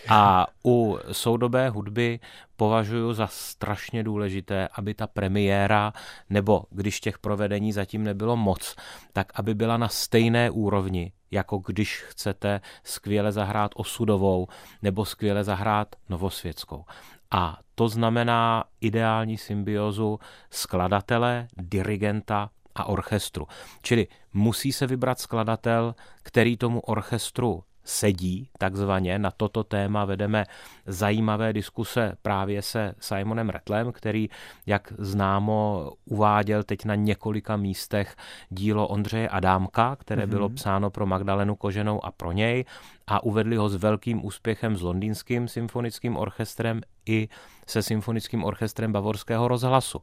A 0.10 0.48
u 0.66 0.98
soudobé 1.12 1.70
hudby 1.70 2.20
považuji 2.56 3.14
za 3.14 3.28
strašně 3.28 4.04
důležité, 4.04 4.68
aby 4.76 4.94
ta 4.94 5.08
premiéra, 5.08 5.94
nebo 6.30 6.64
když 6.70 7.00
těch 7.00 7.20
provedení 7.20 7.74
zatím 7.74 8.04
nebylo 8.04 8.38
moc, 8.38 8.76
tak 9.14 9.32
aby 9.36 9.56
byla 9.56 9.78
na 9.78 9.88
stejné 9.88 10.50
úrovni, 10.50 11.12
jako 11.32 11.58
když 11.58 12.04
chcete 12.08 12.62
skvěle 12.84 13.32
zahrát 13.32 13.72
osudovou 13.76 14.48
nebo 14.82 15.06
skvěle 15.06 15.44
zahrát 15.44 15.96
novosvětskou. 16.10 16.86
A 17.32 17.60
to 17.76 17.90
znamená 17.90 18.64
ideální 18.82 19.38
symbiozu 19.38 20.20
skladatele, 20.50 21.48
dirigenta 21.58 22.50
a 22.76 22.84
orchestru. 22.86 23.48
Čili 23.82 24.08
musí 24.34 24.72
se 24.72 24.88
vybrat 24.88 25.20
skladatel, 25.20 25.96
který 26.24 26.58
tomu 26.58 26.80
orchestru 26.80 27.64
sedí, 27.84 28.50
takzvaně. 28.58 29.20
Na 29.20 29.32
toto 29.32 29.64
téma 29.64 30.06
vedeme 30.06 30.46
zajímavé 30.86 31.54
diskuse 31.54 32.16
právě 32.22 32.62
se 32.62 32.94
Simonem 33.00 33.50
Retlem, 33.50 33.92
který, 33.92 34.30
jak 34.66 34.94
známo, 34.98 35.92
uváděl 36.06 36.64
teď 36.64 36.86
na 36.86 36.96
několika 36.96 37.58
místech 37.58 38.16
dílo 38.50 38.88
Ondřeje 38.88 39.30
Adámka, 39.30 39.96
které 39.96 40.24
mm-hmm. 40.24 40.30
bylo 40.30 40.50
psáno 40.50 40.90
pro 40.90 41.06
Magdalenu 41.06 41.56
Koženou 41.56 42.06
a 42.06 42.12
pro 42.12 42.32
něj 42.32 42.66
a 43.08 43.24
uvedli 43.24 43.56
ho 43.56 43.70
s 43.70 43.76
velkým 43.76 44.26
úspěchem 44.26 44.78
s 44.78 44.82
londýnským 44.82 45.48
symfonickým 45.48 46.18
orchestrem 46.18 46.82
i 47.06 47.30
se 47.68 47.84
symfonickým 47.84 48.44
orchestrem 48.44 48.92
Bavorského 48.92 49.48
rozhlasu. 49.48 50.02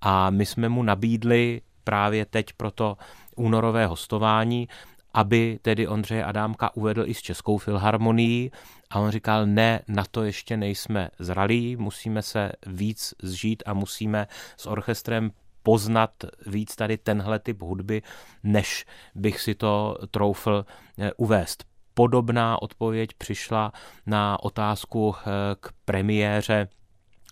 A 0.00 0.30
my 0.30 0.46
jsme 0.46 0.68
mu 0.68 0.82
nabídli 0.82 1.60
právě 1.84 2.26
teď 2.26 2.52
pro 2.52 2.70
to 2.70 2.96
únorové 3.36 3.86
hostování 3.86 4.68
aby 5.18 5.58
tedy 5.62 5.88
Ondřeje 5.88 6.24
Adámka 6.24 6.76
uvedl 6.76 7.04
i 7.06 7.14
s 7.14 7.22
Českou 7.22 7.58
filharmonií 7.58 8.50
a 8.90 9.00
on 9.00 9.10
říkal, 9.10 9.46
ne, 9.46 9.80
na 9.88 10.04
to 10.10 10.24
ještě 10.24 10.56
nejsme 10.56 11.08
zralí, 11.18 11.76
musíme 11.76 12.22
se 12.22 12.52
víc 12.66 13.14
zžít 13.22 13.62
a 13.66 13.74
musíme 13.74 14.26
s 14.56 14.66
orchestrem 14.66 15.30
poznat 15.62 16.10
víc 16.46 16.76
tady 16.76 16.98
tenhle 16.98 17.38
typ 17.38 17.62
hudby, 17.62 18.02
než 18.42 18.86
bych 19.14 19.40
si 19.40 19.54
to 19.54 19.98
troufl 20.10 20.64
eh, 20.98 21.10
uvést. 21.16 21.64
Podobná 21.94 22.62
odpověď 22.62 23.10
přišla 23.18 23.72
na 24.06 24.42
otázku 24.42 25.14
eh, 25.18 25.30
k 25.60 25.72
premiéře 25.84 26.68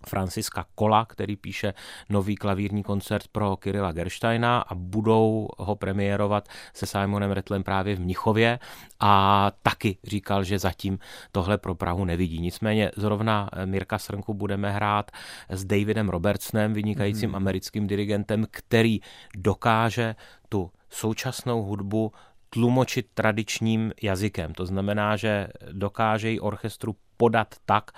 Franciska 0.08 0.66
Kola, 0.74 1.04
který 1.04 1.36
píše 1.36 1.74
nový 2.08 2.36
klavírní 2.36 2.82
koncert 2.82 3.28
pro 3.32 3.56
Kirila 3.56 3.92
Gersteina 3.92 4.60
a 4.60 4.74
budou 4.74 5.48
ho 5.58 5.76
premiérovat 5.76 6.48
se 6.74 6.86
Simonem 6.86 7.30
Retlem 7.30 7.62
právě 7.62 7.96
v 7.96 8.00
Mnichově 8.00 8.58
a 9.00 9.52
taky 9.62 9.98
říkal, 10.04 10.44
že 10.44 10.58
zatím 10.58 10.98
tohle 11.32 11.58
pro 11.58 11.74
Prahu 11.74 12.04
nevidí. 12.04 12.40
Nicméně 12.40 12.90
zrovna 12.96 13.50
Mirka 13.64 13.98
Srnku 13.98 14.34
budeme 14.34 14.72
hrát 14.72 15.10
s 15.48 15.64
Davidem 15.64 16.08
Robertsonem, 16.08 16.72
vynikajícím 16.72 17.28
hmm. 17.28 17.36
americkým 17.36 17.86
dirigentem, 17.86 18.46
který 18.50 19.00
dokáže 19.36 20.14
tu 20.48 20.70
současnou 20.90 21.62
hudbu 21.62 22.12
tlumočit 22.50 23.06
tradičním 23.14 23.92
jazykem. 24.02 24.54
To 24.54 24.66
znamená, 24.66 25.16
že 25.16 25.48
dokáže 25.72 26.30
ji 26.30 26.40
orchestru 26.40 26.96
podat 27.16 27.54
tak, 27.66 27.90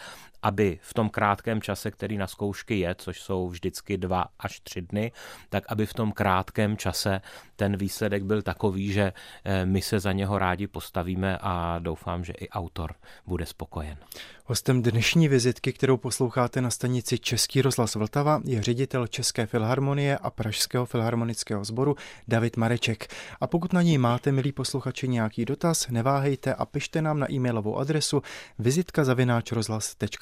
aby 0.43 0.79
v 0.83 0.95
tom 0.95 1.09
krátkém 1.09 1.63
čase, 1.63 1.91
který 1.91 2.17
na 2.17 2.27
zkoušky 2.27 2.79
je, 2.79 2.95
což 2.95 3.21
jsou 3.21 3.49
vždycky 3.49 3.99
dva 3.99 4.27
až 4.39 4.61
tři 4.61 4.83
dny, 4.83 5.13
tak 5.49 5.65
aby 5.69 5.87
v 5.87 5.95
tom 5.95 6.13
krátkém 6.13 6.77
čase 6.77 7.21
ten 7.57 7.77
výsledek 7.77 8.23
byl 8.23 8.43
takový, 8.43 8.93
že 8.93 9.13
eh, 9.45 9.67
my 9.67 9.83
se 9.83 10.01
za 10.01 10.13
něho 10.13 10.39
rádi 10.39 10.67
postavíme 10.67 11.39
a 11.41 11.79
doufám, 11.79 12.25
že 12.25 12.33
i 12.33 12.49
autor 12.49 12.95
bude 13.27 13.47
spokojen. 13.47 13.97
Hostem 14.51 14.83
dnešní 14.83 15.29
vizitky, 15.29 15.73
kterou 15.73 15.97
posloucháte 15.97 16.61
na 16.61 16.71
stanici 16.71 17.19
Český 17.19 17.63
rozhlas 17.63 17.95
Vltava, 17.95 18.41
je 18.45 18.63
ředitel 18.63 19.07
České 19.07 19.47
filharmonie 19.47 20.19
a 20.19 20.31
Pražského 20.31 20.87
filharmonického 20.87 21.65
sboru 21.65 21.97
David 22.29 22.57
Mareček. 22.57 23.15
A 23.41 23.47
pokud 23.47 23.73
na 23.73 23.83
něj 23.83 23.99
máte, 23.99 24.33
milí 24.33 24.53
posluchači, 24.53 25.09
nějaký 25.09 25.45
dotaz, 25.45 25.89
neváhejte 25.89 26.55
a 26.55 26.67
pište 26.67 27.03
nám 27.03 27.19
na 27.19 27.33
e-mailovou 27.33 27.79
adresu 27.79 28.23
vizitka 28.59 29.05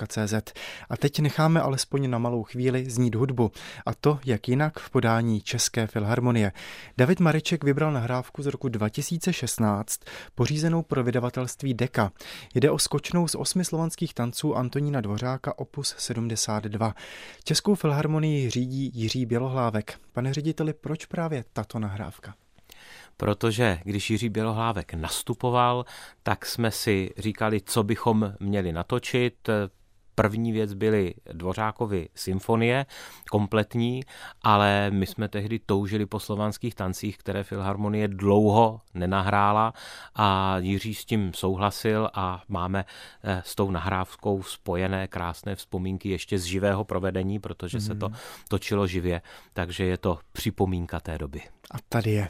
rozhlas.cz. 0.07 0.53
A 0.91 0.97
teď 0.97 1.19
necháme 1.19 1.61
alespoň 1.61 2.11
na 2.11 2.19
malou 2.19 2.43
chvíli 2.43 2.91
znít 2.91 3.15
hudbu. 3.15 3.53
A 3.87 3.95
to, 3.95 4.19
jak 4.25 4.49
jinak 4.49 4.79
v 4.79 4.91
podání 4.91 5.41
České 5.41 5.87
filharmonie. 5.87 6.53
David 6.99 7.21
Mareček 7.21 7.65
vybral 7.65 7.93
nahrávku 7.93 8.43
z 8.43 8.47
roku 8.47 8.69
2016, 8.69 10.01
pořízenou 10.35 10.83
pro 10.83 11.05
vydavatelství 11.05 11.75
Deka. 11.75 12.13
Jde 12.55 12.71
o 12.71 12.79
skočnou 12.79 13.29
z 13.29 13.35
osmi 13.35 13.65
slovanských 13.65 14.15
tanců 14.15 14.57
Antonína 14.57 15.01
Dvořáka 15.01 15.59
opus 15.59 15.95
72. 15.99 16.95
Českou 17.45 17.75
filharmonii 17.75 18.51
řídí 18.51 18.91
Jiří 18.95 19.27
Bělohlávek. 19.27 19.99
Pane 20.13 20.35
řediteli, 20.35 20.73
proč 20.73 21.07
právě 21.07 21.45
tato 21.53 21.79
nahrávka? 21.79 22.35
protože 23.17 23.79
když 23.85 24.11
Jiří 24.11 24.29
Bělohlávek 24.29 24.95
nastupoval, 24.95 25.85
tak 26.23 26.47
jsme 26.47 26.71
si 26.71 27.11
říkali, 27.19 27.61
co 27.61 27.83
bychom 27.83 28.35
měli 28.41 28.73
natočit. 28.73 29.49
První 30.19 30.53
věc 30.53 30.75
byly 30.75 31.15
Dvořákovy 31.33 32.09
symfonie, 32.15 32.87
kompletní, 33.31 34.03
ale 34.43 34.91
my 34.91 35.07
jsme 35.07 35.29
tehdy 35.29 35.59
toužili 35.59 36.07
po 36.07 36.21
slovanských 36.21 36.75
tancích, 36.75 37.19
které 37.19 37.45
Filharmonie 37.45 38.09
dlouho 38.09 38.81
nenahrála 38.95 39.73
a 40.15 40.59
Jiří 40.59 40.95
s 40.95 41.05
tím 41.05 41.35
souhlasil 41.35 42.11
a 42.15 42.43
máme 42.49 42.85
eh, 43.25 43.43
s 43.45 43.55
tou 43.55 43.71
nahrávkou 43.71 44.43
spojené 44.43 45.09
krásné 45.09 45.55
vzpomínky 45.55 46.09
ještě 46.09 46.39
z 46.39 46.45
živého 46.45 46.85
provedení, 46.85 47.39
protože 47.39 47.77
mm. 47.77 47.81
se 47.81 47.95
to 47.95 48.09
mhm. 48.09 48.19
točilo 48.49 48.87
živě, 48.87 49.23
takže 49.53 49.85
je 49.85 49.99
to 49.99 50.19
připomínka 50.33 51.01
té 51.01 51.19
doby. 51.19 51.41
A 51.71 51.77
tady 51.89 52.11
je 52.11 52.29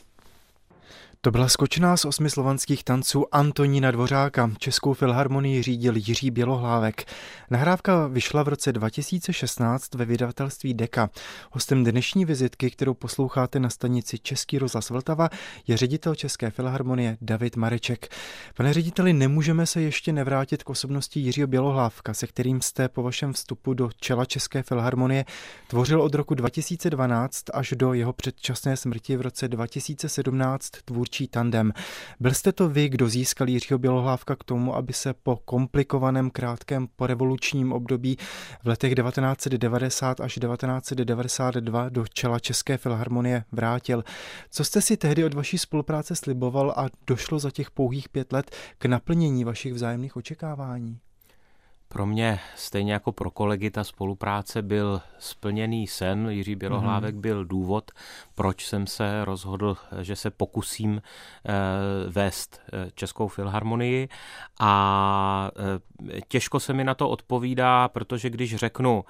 to 1.27 1.31
byla 1.31 1.49
skočná 1.49 1.97
z 1.97 2.05
osmi 2.05 2.31
slovanských 2.31 2.85
tanců 2.85 3.25
Antonína 3.33 3.91
Dvořáka. 3.91 4.51
Českou 4.59 4.95
filharmonii 4.95 5.63
řídil 5.63 5.97
Jiří 5.97 6.31
Bělohlávek. 6.31 7.05
Nahrávka 7.51 8.07
vyšla 8.07 8.43
v 8.43 8.49
roce 8.49 8.73
2016 8.73 9.95
ve 9.95 10.05
vydavatelství 10.05 10.75
Deka. 10.75 11.11
Hostem 11.51 11.85
dnešní 11.85 12.25
vizitky, 12.25 12.71
kterou 12.71 12.95
posloucháte 12.95 13.61
na 13.61 13.71
stanici 13.71 14.19
Český 14.19 14.59
rozhlas 14.59 14.91
Vltava, 14.91 15.29
je 15.67 15.77
ředitel 15.77 16.15
České 16.15 16.51
filharmonie 16.51 17.17
David 17.21 17.57
Mareček. 17.57 18.09
Pane 18.57 18.73
řediteli, 18.73 19.13
nemůžeme 19.13 19.67
se 19.67 19.83
ještě 19.83 20.13
nevrátit 20.13 20.63
k 20.63 20.71
osobnosti 20.71 21.21
Jiřího 21.21 21.47
Bělohlávka, 21.47 22.15
se 22.15 22.27
kterým 22.27 22.61
jste 22.61 22.89
po 22.89 23.03
vašem 23.03 23.33
vstupu 23.33 23.75
do 23.75 23.91
čela 24.01 24.25
České 24.25 24.63
filharmonie 24.63 25.25
tvořil 25.67 26.03
od 26.03 26.15
roku 26.15 26.35
2012 26.35 27.45
až 27.55 27.75
do 27.77 27.93
jeho 27.93 28.13
předčasné 28.13 28.77
smrti 28.77 29.17
v 29.17 29.21
roce 29.21 29.49
2017 29.49 30.71
tvůrčí 30.85 31.16
tvůrčí 31.17 31.29
tandem. 31.29 31.73
Byl 32.21 32.35
jste 32.35 32.53
to 32.53 32.69
vy, 32.69 32.89
kdo 32.89 33.09
získal 33.09 33.49
Jiřího 33.49 33.79
Bělohlávka 33.79 34.37
k 34.37 34.45
tomu, 34.45 34.77
aby 34.77 34.93
se 34.93 35.15
po 35.15 35.37
komplikovaném 35.37 36.31
krátkém 36.31 36.89
porevolučním 36.97 37.73
období 37.73 38.17
v 38.63 38.69
letech 38.69 38.95
1990 38.95 40.21
až 40.21 40.35
1992 40.35 41.89
do 41.89 42.07
čela 42.07 42.39
České 42.39 42.77
filharmonie 42.77 43.45
vrátil. 43.53 44.05
Co 44.51 44.65
jste 44.65 44.81
si 44.81 44.97
tehdy 44.97 45.25
od 45.25 45.35
vaší 45.35 45.59
spolupráce 45.59 46.17
sliboval 46.17 46.75
a 46.77 46.87
došlo 47.07 47.39
za 47.39 47.51
těch 47.51 47.71
pouhých 47.71 48.09
pět 48.09 48.33
let 48.33 48.51
k 48.79 48.87
naplnění 48.87 49.45
vašich 49.45 49.75
vzájemných 49.75 50.17
očekávání? 50.17 50.99
Pro 51.97 52.07
mě, 52.07 52.41
stejně 52.57 52.93
jako 52.93 53.13
pro 53.13 53.31
kolegy, 53.31 53.71
ta 53.71 53.85
spolupráce 53.85 54.63
byl 54.63 55.01
splněný 55.19 55.87
sen. 55.87 56.29
Jiří 56.31 56.55
Bělohlávek 56.55 57.15
mm-hmm. 57.15 57.21
byl 57.21 57.45
důvod, 57.45 57.91
proč 58.35 58.67
jsem 58.67 58.87
se 58.87 59.25
rozhodl, 59.25 59.77
že 60.01 60.17
se 60.17 60.31
pokusím 60.31 61.03
eh, 61.03 61.53
vést 62.11 62.61
eh, 62.73 62.91
Českou 62.95 63.29
filharmonii 63.29 64.09
a 64.61 65.51
eh, 66.17 66.21
těžko 66.29 66.61
se 66.61 66.73
mi 66.73 66.85
na 66.85 66.95
to 66.95 67.09
odpovídá, 67.09 67.89
protože 67.89 68.31
když 68.31 68.57
řeknu, 68.57 69.05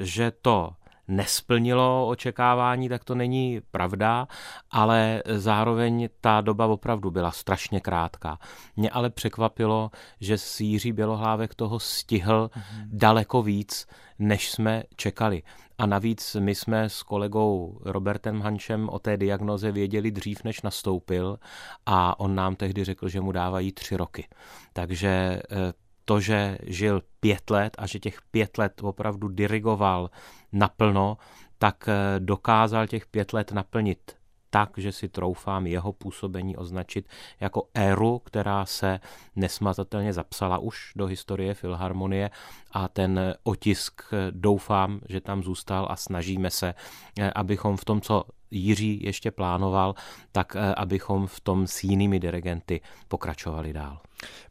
že 0.00 0.32
to 0.42 0.72
nesplnilo 1.08 2.08
očekávání, 2.08 2.88
tak 2.88 3.04
to 3.04 3.14
není 3.14 3.60
pravda, 3.70 4.28
ale 4.70 5.22
zároveň 5.26 6.08
ta 6.20 6.40
doba 6.40 6.66
opravdu 6.66 7.10
byla 7.10 7.30
strašně 7.30 7.80
krátká. 7.80 8.38
Mě 8.76 8.90
ale 8.90 9.10
překvapilo, 9.10 9.90
že 10.20 10.36
Jiří 10.60 10.92
Bělohlávek 10.92 11.54
toho 11.54 11.78
stihl 11.78 12.50
mm-hmm. 12.52 12.86
daleko 12.92 13.42
víc, 13.42 13.86
než 14.18 14.50
jsme 14.50 14.82
čekali. 14.96 15.42
A 15.78 15.86
navíc 15.86 16.36
my 16.40 16.54
jsme 16.54 16.88
s 16.88 17.02
kolegou 17.02 17.78
Robertem 17.84 18.40
Hančem 18.40 18.88
o 18.88 18.98
té 18.98 19.16
diagnoze 19.16 19.72
věděli 19.72 20.10
dřív, 20.10 20.44
než 20.44 20.62
nastoupil 20.62 21.38
a 21.86 22.20
on 22.20 22.34
nám 22.34 22.56
tehdy 22.56 22.84
řekl, 22.84 23.08
že 23.08 23.20
mu 23.20 23.32
dávají 23.32 23.72
tři 23.72 23.96
roky. 23.96 24.28
Takže 24.72 25.08
eh, 25.08 25.72
to, 26.04 26.20
že 26.20 26.58
žil 26.66 27.02
pět 27.20 27.50
let 27.50 27.76
a 27.78 27.86
že 27.86 27.98
těch 27.98 28.22
pět 28.30 28.58
let 28.58 28.80
opravdu 28.82 29.28
dirigoval 29.28 30.10
naplno, 30.54 31.16
tak 31.58 31.88
eh, 31.88 32.20
dokázal 32.20 32.86
těch 32.86 33.06
pět 33.06 33.32
let 33.32 33.52
naplnit 33.52 34.16
tak, 34.50 34.70
že 34.76 34.92
si 34.92 35.08
troufám 35.08 35.66
jeho 35.66 35.92
působení 35.92 36.56
označit 36.56 37.08
jako 37.40 37.68
éru, 37.74 38.18
která 38.18 38.66
se 38.66 39.00
nesmazatelně 39.36 40.12
zapsala 40.12 40.58
už 40.58 40.92
do 40.96 41.06
historie 41.06 41.54
Filharmonie 41.54 42.30
a 42.72 42.88
ten 42.88 43.34
otisk 43.42 44.02
eh, 44.12 44.16
doufám, 44.30 45.00
že 45.08 45.20
tam 45.20 45.42
zůstal 45.42 45.86
a 45.90 45.96
snažíme 45.96 46.50
se, 46.50 46.74
eh, 47.18 47.30
abychom 47.30 47.76
v 47.76 47.84
tom, 47.84 48.00
co 48.00 48.24
Jiří 48.50 49.00
ještě 49.02 49.30
plánoval, 49.30 49.94
tak 50.32 50.56
abychom 50.76 51.26
v 51.26 51.40
tom 51.40 51.66
s 51.66 51.84
jinými 51.84 52.20
dirigenty 52.20 52.80
pokračovali 53.08 53.72
dál. 53.72 53.98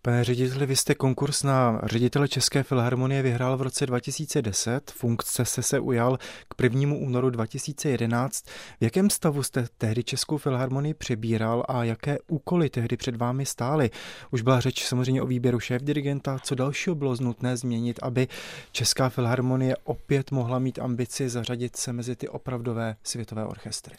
Pane 0.02 0.24
řediteli, 0.24 0.66
vy 0.66 0.76
jste 0.76 0.96
konkurs 0.96 1.44
na 1.44 1.82
ředitele 1.84 2.28
České 2.28 2.64
filharmonie 2.64 3.22
vyhrál 3.22 3.58
v 3.58 3.62
roce 3.62 3.86
2010, 3.86 4.92
funkce 4.92 5.46
se 5.46 5.64
se 5.64 5.80
ujal 5.80 6.18
k 6.48 6.64
1. 6.64 6.96
únoru 6.96 7.30
2011. 7.30 8.46
V 8.80 8.84
jakém 8.84 9.10
stavu 9.10 9.44
jste 9.44 9.68
tehdy 9.78 10.04
Českou 10.04 10.38
filharmonii 10.38 10.94
přebíral 10.94 11.66
a 11.68 11.84
jaké 11.84 12.18
úkoly 12.28 12.70
tehdy 12.70 12.98
před 12.98 13.16
vámi 13.16 13.46
stály? 13.46 13.90
Už 14.32 14.42
byla 14.42 14.60
řeč 14.60 14.86
samozřejmě 14.86 15.22
o 15.22 15.28
výběru 15.28 15.60
šéf-dirigenta, 15.60 16.40
co 16.44 16.56
dalšího 16.56 16.96
bylo 16.96 17.16
nutné 17.22 17.58
změnit, 17.58 18.00
aby 18.02 18.28
Česká 18.72 19.10
filharmonie 19.10 19.76
opět 19.84 20.32
mohla 20.32 20.60
mít 20.60 20.80
ambici 20.80 21.30
zařadit 21.30 21.76
se 21.76 21.94
mezi 21.94 22.16
ty 22.16 22.30
opravdové 22.30 22.96
světové 23.04 23.46
orchestry? 23.46 23.96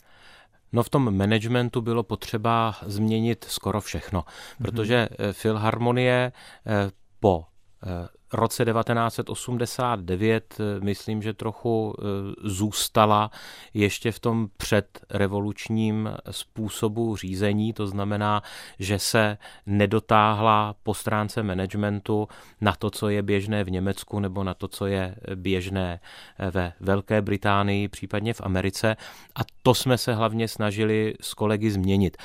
No 0.74 0.82
v 0.82 0.90
tom 0.90 1.16
managementu 1.16 1.80
bylo 1.80 2.02
potřeba 2.02 2.74
změnit 2.82 3.44
skoro 3.48 3.80
všechno, 3.80 4.24
protože 4.58 5.08
mm-hmm. 5.10 5.32
Filharmonie 5.32 6.32
eh, 6.66 6.90
po 7.20 7.44
eh, 7.86 8.08
roce 8.34 8.64
1989 8.64 10.58
myslím, 10.82 11.22
že 11.22 11.32
trochu 11.32 11.94
zůstala 12.42 13.30
ještě 13.74 14.12
v 14.12 14.18
tom 14.18 14.48
předrevolučním 14.56 16.10
způsobu 16.30 17.16
řízení, 17.16 17.72
to 17.72 17.86
znamená, 17.86 18.42
že 18.78 18.98
se 18.98 19.38
nedotáhla 19.66 20.74
po 20.82 20.94
stránce 20.94 21.42
managementu 21.42 22.28
na 22.60 22.72
to, 22.72 22.90
co 22.90 23.08
je 23.08 23.22
běžné 23.22 23.64
v 23.64 23.70
Německu 23.70 24.20
nebo 24.20 24.44
na 24.44 24.54
to, 24.54 24.68
co 24.68 24.86
je 24.86 25.16
běžné 25.34 26.00
ve 26.50 26.72
Velké 26.80 27.22
Británii, 27.22 27.88
případně 27.88 28.34
v 28.34 28.40
Americe. 28.40 28.96
A 29.36 29.40
to 29.62 29.74
jsme 29.74 29.98
se 29.98 30.14
hlavně 30.14 30.48
snažili 30.48 31.14
s 31.20 31.34
kolegy 31.34 31.70
změnit. 31.70 32.16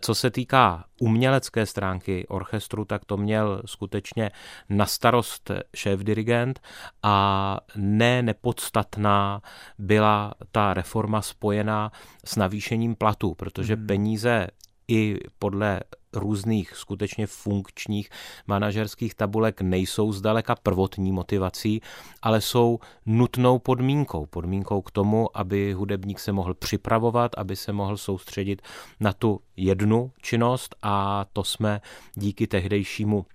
Co 0.00 0.14
se 0.14 0.30
týká 0.30 0.84
umělecké 1.00 1.66
stránky 1.66 2.26
orchestru, 2.28 2.84
tak 2.84 3.04
to 3.04 3.16
měl 3.16 3.62
skutečně 3.66 4.30
na 4.68 4.86
starost 4.86 5.50
šéf-dirigent 5.76 6.60
a 7.02 7.58
ne 7.76 8.22
nepodstatná 8.22 9.42
byla 9.78 10.34
ta 10.52 10.74
reforma 10.74 11.22
spojená 11.22 11.92
s 12.24 12.36
navýšením 12.36 12.94
platu, 12.94 13.34
protože 13.34 13.74
hmm. 13.74 13.86
peníze 13.86 14.46
i 14.88 15.18
podle 15.38 15.80
různých 16.12 16.76
skutečně 16.76 17.26
funkčních 17.26 18.10
manažerských 18.46 19.14
tabulek 19.14 19.60
nejsou 19.60 20.12
zdaleka 20.12 20.54
prvotní 20.62 21.12
motivací, 21.12 21.80
ale 22.22 22.40
jsou 22.40 22.78
nutnou 23.06 23.58
podmínkou. 23.58 24.26
Podmínkou 24.26 24.82
k 24.82 24.90
tomu, 24.90 25.36
aby 25.38 25.72
hudebník 25.72 26.20
se 26.20 26.32
mohl 26.32 26.54
připravovat, 26.54 27.32
aby 27.36 27.56
se 27.56 27.72
mohl 27.72 27.96
soustředit 27.96 28.62
na 29.00 29.12
tu 29.12 29.40
jednu 29.56 30.12
činnost 30.22 30.74
a 30.82 31.24
to 31.32 31.44
jsme 31.44 31.80
díky 32.14 32.46
tehdejšímu 32.46 33.26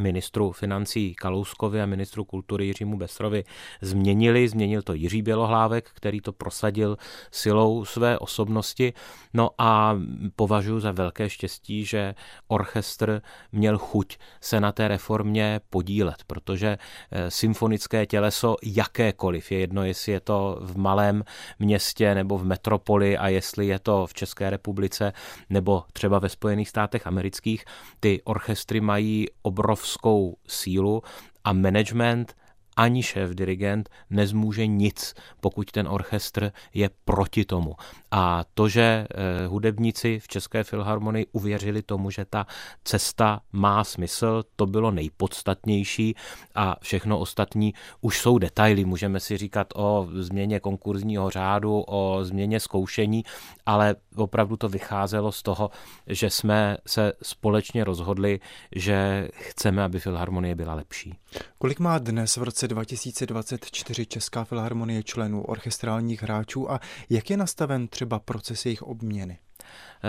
ministru 0.00 0.52
financí 0.52 1.14
Kalouskovi 1.14 1.82
a 1.82 1.86
ministru 1.86 2.24
kultury 2.24 2.66
Jiřímu 2.66 2.96
Besrovi 2.96 3.44
změnili. 3.80 4.48
Změnil 4.48 4.82
to 4.82 4.94
Jiří 4.94 5.22
Bělohlávek, 5.22 5.90
který 5.94 6.20
to 6.20 6.32
prosadil 6.32 6.96
silou 7.30 7.84
své 7.84 8.18
osobnosti. 8.18 8.92
No 9.34 9.50
a 9.58 9.98
považuji 10.36 10.80
za 10.80 10.92
velké 10.92 11.30
štěstí, 11.30 11.84
že 11.84 12.14
orchestr 12.48 13.22
měl 13.52 13.78
chuť 13.78 14.18
se 14.40 14.60
na 14.60 14.72
té 14.72 14.88
reformě 14.88 15.60
podílet, 15.70 16.24
protože 16.26 16.78
eh, 17.10 17.30
symfonické 17.30 18.06
těleso 18.06 18.56
jakékoliv, 18.62 19.52
je 19.52 19.58
jedno, 19.58 19.84
jestli 19.84 20.12
je 20.12 20.20
to 20.20 20.58
v 20.60 20.76
malém 20.76 21.24
městě 21.58 22.14
nebo 22.14 22.38
v 22.38 22.44
metropoli 22.44 23.18
a 23.18 23.28
jestli 23.28 23.66
je 23.66 23.78
to 23.78 24.06
v 24.06 24.14
České 24.14 24.50
republice 24.50 25.12
nebo 25.50 25.84
třeba 25.92 26.18
ve 26.18 26.28
Spojených 26.28 26.68
státech 26.68 27.06
amerických, 27.06 27.64
ty 28.00 28.22
orchestry 28.24 28.80
mají 28.80 29.26
obrov 29.42 29.81
obrovskou 29.82 30.38
sílu 30.46 31.02
a 31.44 31.52
management 31.52 32.34
ani 32.76 33.02
šéf 33.02 33.30
dirigent 33.30 33.88
nezmůže 34.10 34.66
nic, 34.66 35.14
pokud 35.40 35.70
ten 35.70 35.88
orchestr 35.88 36.52
je 36.74 36.90
proti 37.04 37.44
tomu. 37.44 37.74
A 38.10 38.44
to, 38.54 38.68
že 38.68 38.82
eh, 38.82 39.46
hudebníci 39.46 40.18
v 40.18 40.28
České 40.28 40.64
filharmonii 40.64 41.26
uvěřili 41.32 41.82
tomu, 41.82 42.10
že 42.10 42.24
ta 42.24 42.46
cesta 42.84 43.40
má 43.52 43.84
smysl, 43.84 44.42
to 44.56 44.66
bylo 44.66 44.90
nejpodstatnější 44.90 46.14
a 46.54 46.76
všechno 46.80 47.18
ostatní 47.18 47.74
už 48.00 48.18
jsou 48.18 48.38
detaily. 48.38 48.84
Můžeme 48.84 49.20
si 49.20 49.36
říkat 49.36 49.66
o 49.74 50.08
změně 50.12 50.60
konkurzního 50.60 51.30
řádu, 51.30 51.84
o 51.86 52.18
změně 52.22 52.60
zkoušení, 52.60 53.24
ale 53.66 53.96
opravdu 54.16 54.56
to 54.56 54.68
vycházelo 54.68 55.32
z 55.32 55.42
toho, 55.42 55.70
že 56.06 56.30
jsme 56.30 56.76
se 56.86 57.12
společně 57.22 57.84
rozhodli, 57.84 58.40
že 58.76 59.28
chceme, 59.32 59.82
aby 59.82 60.00
filharmonie 60.00 60.54
byla 60.54 60.74
lepší. 60.74 61.14
Kolik 61.58 61.80
má 61.80 61.98
dnes 61.98 62.36
v 62.36 62.42
roce 62.42 62.61
2024 62.68 64.06
Česká 64.06 64.44
filharmonie 64.44 65.02
členů 65.02 65.42
orchestrálních 65.42 66.22
hráčů 66.22 66.70
a 66.70 66.80
jak 67.10 67.30
je 67.30 67.36
nastaven 67.36 67.88
třeba 67.88 68.18
proces 68.18 68.66
jejich 68.66 68.82
obměny? 68.82 69.38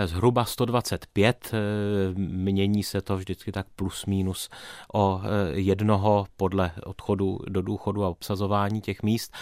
zhruba 0.04 0.44
125, 0.44 1.50
eh, 1.52 1.58
mění 2.18 2.82
se 2.82 3.02
to 3.02 3.16
vždycky 3.16 3.52
tak 3.52 3.66
plus 3.76 4.06
minus 4.06 4.48
o 4.94 5.20
eh, 5.24 5.60
jednoho 5.60 6.26
podle 6.36 6.72
odchodu 6.84 7.38
do 7.48 7.62
důchodu 7.62 8.04
a 8.04 8.08
obsazování 8.08 8.80
těch 8.80 9.02
míst 9.02 9.32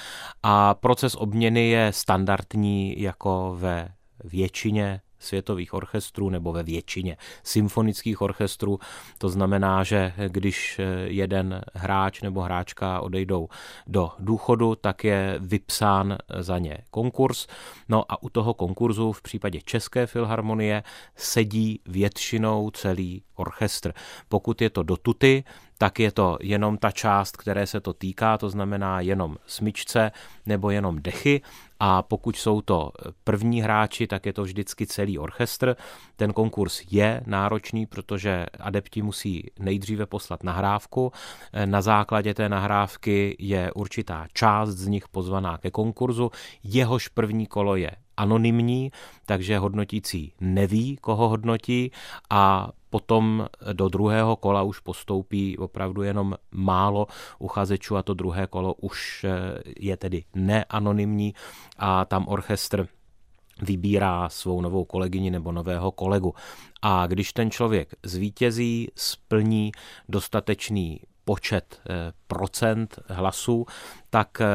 a 0.42 0.74
proces 0.74 1.14
obměny 1.14 1.68
je 1.68 1.92
standardní 1.92 3.02
jako 3.02 3.56
ve 3.58 3.88
většině 4.24 5.00
světových 5.22 5.74
orchestrů 5.74 6.30
nebo 6.30 6.52
ve 6.52 6.62
většině 6.62 7.16
symfonických 7.42 8.22
orchestrů. 8.22 8.78
To 9.18 9.28
znamená, 9.28 9.84
že 9.84 10.12
když 10.28 10.80
jeden 11.04 11.62
hráč 11.74 12.22
nebo 12.22 12.40
hráčka 12.40 13.00
odejdou 13.00 13.48
do 13.86 14.10
důchodu, 14.18 14.74
tak 14.74 15.04
je 15.04 15.36
vypsán 15.38 16.18
za 16.38 16.58
ně 16.58 16.78
konkurs. 16.90 17.46
No 17.88 18.04
a 18.08 18.22
u 18.22 18.28
toho 18.28 18.54
konkurzu 18.54 19.12
v 19.12 19.22
případě 19.22 19.60
České 19.64 20.06
filharmonie 20.06 20.82
sedí 21.16 21.80
většinou 21.86 22.70
celý 22.70 23.22
orchestr. 23.34 23.92
Pokud 24.28 24.62
je 24.62 24.70
to 24.70 24.82
do 24.82 24.96
tuty, 24.96 25.44
tak 25.78 26.00
je 26.00 26.12
to 26.12 26.38
jenom 26.40 26.78
ta 26.78 26.90
část, 26.90 27.36
které 27.36 27.66
se 27.66 27.80
to 27.80 27.92
týká, 27.92 28.38
to 28.38 28.50
znamená 28.50 29.00
jenom 29.00 29.36
smyčce 29.46 30.12
nebo 30.46 30.70
jenom 30.70 31.02
dechy. 31.02 31.40
A 31.80 32.02
pokud 32.02 32.36
jsou 32.36 32.60
to 32.60 32.92
první 33.24 33.62
hráči, 33.62 34.06
tak 34.06 34.26
je 34.26 34.32
to 34.32 34.42
vždycky 34.42 34.86
celý 34.86 35.18
orchestr. 35.18 35.76
Ten 36.16 36.32
konkurs 36.32 36.82
je 36.90 37.22
náročný, 37.26 37.86
protože 37.86 38.46
adepti 38.60 39.02
musí 39.02 39.50
nejdříve 39.58 40.06
poslat 40.06 40.42
nahrávku. 40.42 41.12
Na 41.64 41.82
základě 41.82 42.34
té 42.34 42.48
nahrávky 42.48 43.36
je 43.38 43.72
určitá 43.72 44.26
část 44.32 44.70
z 44.70 44.86
nich 44.86 45.08
pozvaná 45.08 45.58
ke 45.58 45.70
konkurzu. 45.70 46.30
Jehož 46.64 47.08
první 47.08 47.46
kolo 47.46 47.76
je 47.76 47.90
anonymní, 48.16 48.92
takže 49.26 49.58
hodnotící 49.58 50.32
neví, 50.40 50.96
koho 50.96 51.28
hodnotí 51.28 51.92
a 52.30 52.68
potom 52.92 53.48
do 53.72 53.88
druhého 53.88 54.36
kola 54.36 54.62
už 54.62 54.84
postoupí 54.84 55.58
opravdu 55.58 56.02
jenom 56.02 56.36
málo 56.52 57.06
uchazečů 57.38 57.96
a 57.96 58.02
to 58.02 58.14
druhé 58.14 58.46
kolo 58.46 58.74
už 58.74 59.24
eh, 59.24 59.62
je 59.80 59.96
tedy 59.96 60.24
neanonymní 60.36 61.34
a 61.78 62.04
tam 62.04 62.28
orchestr 62.28 62.88
vybírá 63.62 64.28
svou 64.28 64.60
novou 64.60 64.84
kolegyni 64.84 65.30
nebo 65.30 65.52
nového 65.52 65.92
kolegu. 65.92 66.34
A 66.82 67.06
když 67.06 67.32
ten 67.32 67.50
člověk 67.50 67.94
zvítězí, 68.02 68.88
splní 68.96 69.72
dostatečný 70.08 71.00
počet 71.24 71.80
eh, 71.90 72.12
procent 72.26 72.98
hlasů, 73.08 73.66
tak 74.10 74.40
eh, 74.40 74.46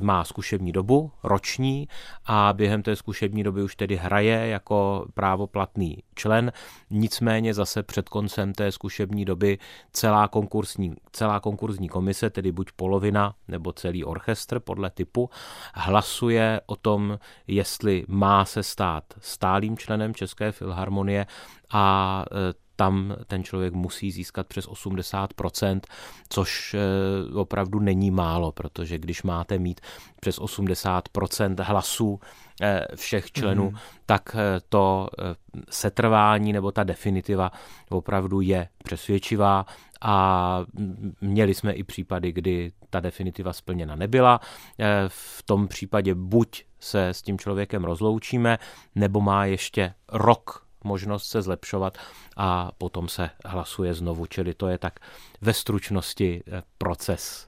má 0.00 0.24
zkušební 0.24 0.72
dobu 0.72 1.12
roční 1.22 1.88
a 2.26 2.52
během 2.52 2.82
té 2.82 2.96
zkušební 2.96 3.42
doby 3.42 3.62
už 3.62 3.76
tedy 3.76 3.96
hraje 3.96 4.48
jako 4.48 5.06
právoplatný 5.14 6.02
člen. 6.14 6.52
Nicméně 6.90 7.54
zase 7.54 7.82
před 7.82 8.08
koncem 8.08 8.54
té 8.54 8.72
zkušební 8.72 9.24
doby 9.24 9.58
celá 9.92 10.28
konkursní, 10.28 10.94
celá 11.12 11.40
konkurzní 11.40 11.88
komise, 11.88 12.30
tedy 12.30 12.52
buď 12.52 12.72
polovina 12.76 13.34
nebo 13.48 13.72
celý 13.72 14.04
orchestr 14.04 14.60
podle 14.60 14.90
typu, 14.90 15.30
hlasuje 15.74 16.60
o 16.66 16.76
tom, 16.76 17.18
jestli 17.46 18.04
má 18.08 18.44
se 18.44 18.62
stát 18.62 19.04
stálým 19.20 19.78
členem 19.78 20.14
České 20.14 20.52
filharmonie 20.52 21.26
a 21.70 22.24
eh, 22.30 22.65
tam 22.76 23.16
ten 23.26 23.44
člověk 23.44 23.74
musí 23.74 24.10
získat 24.10 24.46
přes 24.46 24.68
80%, 24.68 25.80
což 26.28 26.74
eh, 26.74 27.34
opravdu 27.34 27.80
není 27.80 28.10
málo, 28.10 28.52
protože 28.52 28.98
když 28.98 29.22
máte 29.22 29.58
mít 29.58 29.80
přes 30.20 30.40
80% 30.40 31.62
hlasů 31.62 32.20
eh, 32.62 32.86
všech 32.94 33.32
členů, 33.32 33.70
mm. 33.70 33.76
tak 34.06 34.36
eh, 34.38 34.60
to 34.68 35.08
setrvání 35.70 36.52
nebo 36.52 36.72
ta 36.72 36.84
definitiva 36.84 37.52
opravdu 37.90 38.40
je 38.40 38.68
přesvědčivá 38.84 39.66
a 40.00 40.60
měli 41.20 41.54
jsme 41.54 41.72
i 41.72 41.84
případy, 41.84 42.32
kdy 42.32 42.72
ta 42.90 43.00
definitiva 43.00 43.52
splněna 43.52 43.96
nebyla. 43.96 44.40
V 45.08 45.42
tom 45.42 45.68
případě 45.68 46.14
buď 46.14 46.64
se 46.80 47.08
s 47.08 47.22
tím 47.22 47.38
člověkem 47.38 47.84
rozloučíme, 47.84 48.58
nebo 48.94 49.20
má 49.20 49.44
ještě 49.44 49.94
rok 50.08 50.65
možnost 50.86 51.28
se 51.28 51.42
zlepšovat 51.42 51.98
a 52.36 52.70
potom 52.78 53.08
se 53.08 53.30
hlasuje 53.44 53.94
znovu, 53.94 54.26
čili 54.26 54.54
to 54.54 54.68
je 54.68 54.78
tak 54.78 55.00
ve 55.40 55.52
stručnosti 55.52 56.42
eh, 56.46 56.62
proces. 56.78 57.46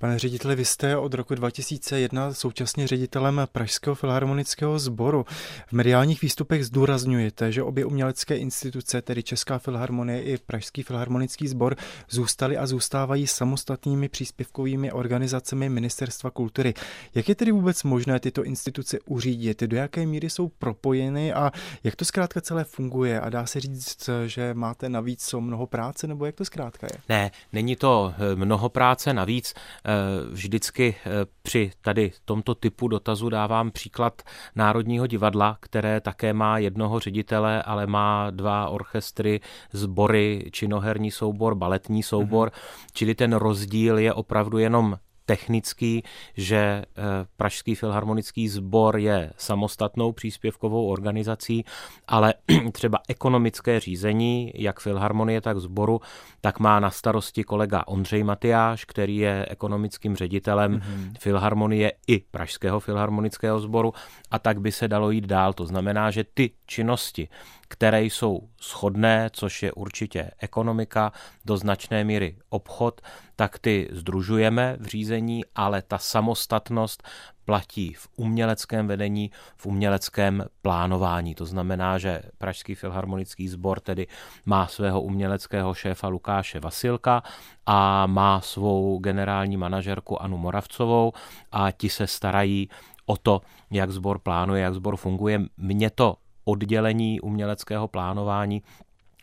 Pane 0.00 0.18
řediteli, 0.18 0.56
vy 0.56 0.64
jste 0.64 0.96
od 0.96 1.14
roku 1.14 1.34
2001 1.34 2.34
současně 2.34 2.86
ředitelem 2.86 3.40
Pražského 3.52 3.94
filharmonického 3.94 4.78
sboru. 4.78 5.26
V 5.66 5.72
mediálních 5.72 6.22
výstupech 6.22 6.66
zdůrazňujete, 6.66 7.52
že 7.52 7.62
obě 7.62 7.84
umělecké 7.84 8.36
instituce, 8.36 9.02
tedy 9.02 9.22
Česká 9.22 9.58
filharmonie 9.58 10.22
i 10.22 10.38
Pražský 10.38 10.82
filharmonický 10.82 11.48
sbor, 11.48 11.76
zůstaly 12.10 12.56
a 12.56 12.66
zůstávají 12.66 13.26
samostatnými 13.26 14.08
příspěvkovými 14.08 14.92
organizacemi 14.92 15.68
Ministerstva 15.68 16.30
kultury. 16.30 16.74
Jak 17.14 17.28
je 17.28 17.34
tedy 17.34 17.52
vůbec 17.52 17.82
možné 17.82 18.20
tyto 18.20 18.44
instituce 18.44 18.98
uřídit? 19.06 19.62
Do 19.62 19.76
jaké 19.76 20.06
míry 20.06 20.30
jsou 20.30 20.48
propojeny 20.48 21.32
a 21.32 21.52
jak 21.84 21.96
to 21.96 22.04
zkrátka 22.04 22.40
celé 22.40 22.64
funguje? 22.64 23.20
A 23.20 23.30
dá 23.30 23.46
se 23.46 23.60
říct, 23.60 24.10
že 24.26 24.54
máte 24.54 24.88
navíc 24.88 25.34
o 25.34 25.40
mnoho 25.40 25.66
práce, 25.66 26.06
nebo 26.06 26.26
jak 26.26 26.34
to 26.34 26.44
zkrátka 26.44 26.86
je? 26.92 27.00
Ne, 27.08 27.30
není 27.52 27.76
to 27.76 28.14
eh, 28.16 28.36
mnoho 28.36 28.68
práce 28.68 29.14
navíc. 29.14 29.54
Eh, 29.90 30.26
vždycky 30.30 30.94
eh, 31.06 31.10
při 31.42 31.70
tady 31.80 32.12
tomto 32.24 32.54
typu 32.54 32.88
dotazu 32.88 33.28
dávám 33.28 33.70
příklad 33.70 34.22
Národního 34.54 35.06
divadla, 35.06 35.56
které 35.60 36.00
také 36.00 36.32
má 36.32 36.58
jednoho 36.58 37.00
ředitele, 37.00 37.62
ale 37.62 37.86
má 37.86 38.30
dva 38.30 38.68
orchestry, 38.68 39.40
sbory, 39.72 40.50
činoherní 40.52 41.10
soubor, 41.10 41.54
baletní 41.54 42.02
soubor, 42.02 42.48
mm-hmm. 42.48 42.86
čili 42.92 43.14
ten 43.14 43.32
rozdíl 43.32 43.98
je 43.98 44.12
opravdu 44.12 44.58
jenom 44.58 44.98
technický, 45.30 46.02
že 46.36 46.56
eh, 46.56 47.02
Pražský 47.36 47.74
filharmonický 47.74 48.48
sbor 48.48 48.98
je 48.98 49.30
samostatnou 49.36 50.12
příspěvkovou 50.12 50.86
organizací, 50.86 51.64
ale 52.08 52.34
třeba 52.72 52.98
ekonomické 53.08 53.80
řízení, 53.80 54.52
jak 54.54 54.80
filharmonie, 54.80 55.40
tak 55.40 55.58
sboru, 55.58 56.00
tak 56.40 56.58
má 56.58 56.80
na 56.80 56.90
starosti 56.90 57.44
kolega 57.44 57.86
Ondřej 57.86 58.24
Matyáš, 58.24 58.84
který 58.84 59.16
je 59.16 59.46
ekonomickým 59.50 60.16
ředitelem 60.16 60.78
mm-hmm. 60.78 61.12
filharmonie 61.18 61.92
i 62.06 62.18
Pražského 62.30 62.80
filharmonického 62.80 63.60
sboru 63.60 63.92
a 64.30 64.38
tak 64.38 64.60
by 64.60 64.72
se 64.72 64.88
dalo 64.88 65.10
jít 65.10 65.26
dál. 65.26 65.52
To 65.52 65.66
znamená, 65.66 66.10
že 66.10 66.24
ty 66.24 66.50
činnosti, 66.66 67.28
které 67.70 68.02
jsou 68.02 68.48
shodné, 68.62 69.30
což 69.32 69.62
je 69.62 69.72
určitě 69.72 70.30
ekonomika, 70.38 71.12
do 71.44 71.56
značné 71.56 72.04
míry 72.04 72.36
obchod, 72.48 73.00
tak 73.36 73.58
ty 73.58 73.88
združujeme 73.92 74.76
v 74.80 74.86
řízení, 74.86 75.44
ale 75.54 75.82
ta 75.82 75.98
samostatnost 75.98 77.02
platí 77.44 77.94
v 77.94 78.08
uměleckém 78.16 78.86
vedení, 78.86 79.30
v 79.56 79.66
uměleckém 79.66 80.44
plánování. 80.62 81.34
To 81.34 81.46
znamená, 81.46 81.98
že 81.98 82.22
Pražský 82.38 82.74
filharmonický 82.74 83.48
sbor 83.48 83.80
tedy 83.80 84.06
má 84.46 84.66
svého 84.66 85.02
uměleckého 85.02 85.74
šéfa 85.74 86.08
Lukáše 86.08 86.60
Vasilka 86.60 87.22
a 87.66 88.06
má 88.06 88.40
svou 88.40 88.98
generální 88.98 89.56
manažerku 89.56 90.22
Anu 90.22 90.38
Moravcovou 90.38 91.12
a 91.52 91.70
ti 91.70 91.88
se 91.88 92.06
starají 92.06 92.68
o 93.06 93.16
to, 93.16 93.40
jak 93.70 93.90
sbor 93.90 94.18
plánuje, 94.18 94.62
jak 94.62 94.74
sbor 94.74 94.96
funguje. 94.96 95.40
Mně 95.56 95.90
to 95.90 96.16
oddělení 96.50 97.20
uměleckého 97.20 97.88
plánování 97.88 98.62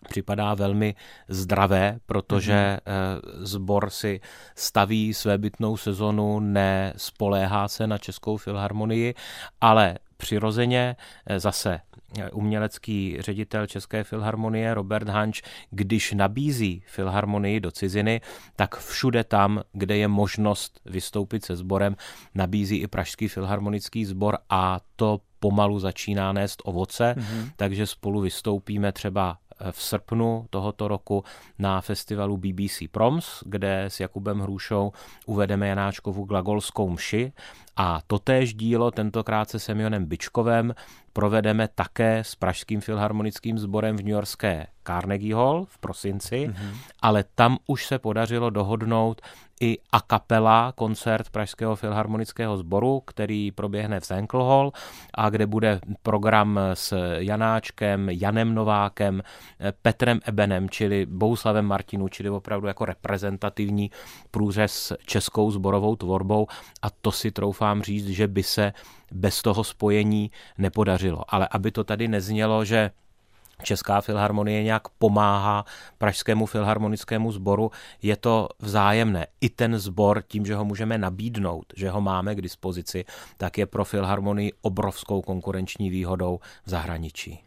připadá 0.09 0.53
velmi 0.53 0.95
zdravé, 1.27 1.99
protože 2.05 2.77
mm-hmm. 2.85 3.43
sbor 3.45 3.89
si 3.89 4.19
staví 4.55 5.13
své 5.13 5.37
bytnou 5.37 5.77
sezonu, 5.77 6.39
nespoléhá 6.39 7.67
se 7.67 7.87
na 7.87 7.97
Českou 7.97 8.37
filharmonii, 8.37 9.13
ale 9.61 9.97
přirozeně 10.17 10.95
eh, 11.25 11.39
zase 11.39 11.79
eh, 12.19 12.29
umělecký 12.31 13.17
ředitel 13.19 13.67
České 13.67 14.03
filharmonie 14.03 14.73
Robert 14.73 15.09
Hanč, 15.09 15.41
když 15.71 16.13
nabízí 16.13 16.83
filharmonii 16.87 17.59
do 17.59 17.71
ciziny, 17.71 18.21
tak 18.55 18.77
všude 18.77 19.23
tam, 19.23 19.61
kde 19.73 19.97
je 19.97 20.07
možnost 20.07 20.79
vystoupit 20.85 21.45
se 21.45 21.55
sborem, 21.55 21.95
nabízí 22.35 22.77
i 22.77 22.87
Pražský 22.87 23.27
filharmonický 23.27 24.05
sbor 24.05 24.37
a 24.49 24.79
to 24.95 25.19
pomalu 25.39 25.79
začíná 25.79 26.33
nést 26.33 26.61
ovoce, 26.65 27.15
mm-hmm. 27.17 27.51
takže 27.55 27.87
spolu 27.87 28.21
vystoupíme 28.21 28.91
třeba 28.91 29.37
v 29.71 29.83
srpnu 29.83 30.45
tohoto 30.49 30.87
roku 30.87 31.23
na 31.59 31.81
festivalu 31.81 32.37
BBC 32.37 32.83
Proms, 32.91 33.43
kde 33.45 33.83
s 33.83 33.99
Jakubem 33.99 34.39
Hrušou 34.39 34.91
uvedeme 35.25 35.67
Janáčkovu 35.67 36.23
glagolskou 36.23 36.89
mši 36.89 37.33
a 37.77 38.01
totéž 38.07 38.53
dílo, 38.53 38.91
tentokrát 38.91 39.49
se 39.49 39.59
Semionem 39.59 40.05
Byčkovem, 40.05 40.73
provedeme 41.13 41.67
také 41.75 42.23
s 42.23 42.35
Pražským 42.35 42.81
filharmonickým 42.81 43.57
sborem 43.59 43.97
v 43.97 43.99
New 43.99 44.13
Yorkské 44.13 44.67
Carnegie 44.87 45.35
Hall 45.35 45.65
v 45.65 45.77
prosinci, 45.77 46.47
mm-hmm. 46.47 46.77
ale 47.01 47.23
tam 47.35 47.57
už 47.67 47.85
se 47.85 47.99
podařilo 47.99 48.49
dohodnout 48.49 49.21
i 49.61 49.77
a 49.91 50.01
kapela 50.01 50.71
koncert 50.75 51.29
Pražského 51.29 51.75
filharmonického 51.75 52.57
sboru, 52.57 53.01
který 53.05 53.51
proběhne 53.51 53.99
v 53.99 54.05
Zenkl 54.05 54.43
Hall 54.43 54.71
a 55.13 55.29
kde 55.29 55.45
bude 55.45 55.79
program 56.03 56.59
s 56.73 56.93
Janáčkem, 57.17 58.09
Janem 58.09 58.55
Novákem, 58.55 59.23
Petrem 59.81 60.19
Ebenem, 60.25 60.69
čili 60.69 61.05
Bouslavem 61.05 61.65
Martinu, 61.65 62.07
čili 62.07 62.29
opravdu 62.29 62.67
jako 62.67 62.85
reprezentativní 62.85 63.91
průřez 64.31 64.93
českou 65.05 65.51
zborovou 65.51 65.95
tvorbou 65.95 66.47
a 66.81 66.87
to 66.89 67.11
si 67.11 67.31
troufám 67.31 67.66
říct, 67.83 68.07
že 68.07 68.27
by 68.27 68.43
se 68.43 68.73
bez 69.11 69.41
toho 69.41 69.63
spojení 69.63 70.31
nepodařilo. 70.57 71.23
Ale 71.27 71.47
aby 71.51 71.71
to 71.71 71.83
tady 71.83 72.07
neznělo, 72.07 72.65
že 72.65 72.91
Česká 73.63 74.01
filharmonie 74.01 74.63
nějak 74.63 74.89
pomáhá 74.89 75.65
Pražskému 75.97 76.45
filharmonickému 76.45 77.31
sboru, 77.31 77.71
je 78.01 78.17
to 78.17 78.49
vzájemné. 78.59 79.27
I 79.41 79.49
ten 79.49 79.79
sbor, 79.79 80.23
tím, 80.27 80.45
že 80.45 80.55
ho 80.55 80.65
můžeme 80.65 80.97
nabídnout, 80.97 81.65
že 81.75 81.89
ho 81.89 82.01
máme 82.01 82.35
k 82.35 82.41
dispozici, 82.41 83.05
tak 83.37 83.57
je 83.57 83.65
pro 83.65 83.85
filharmonii 83.85 84.51
obrovskou 84.61 85.21
konkurenční 85.21 85.89
výhodou 85.89 86.39
v 86.65 86.69
zahraničí. 86.69 87.39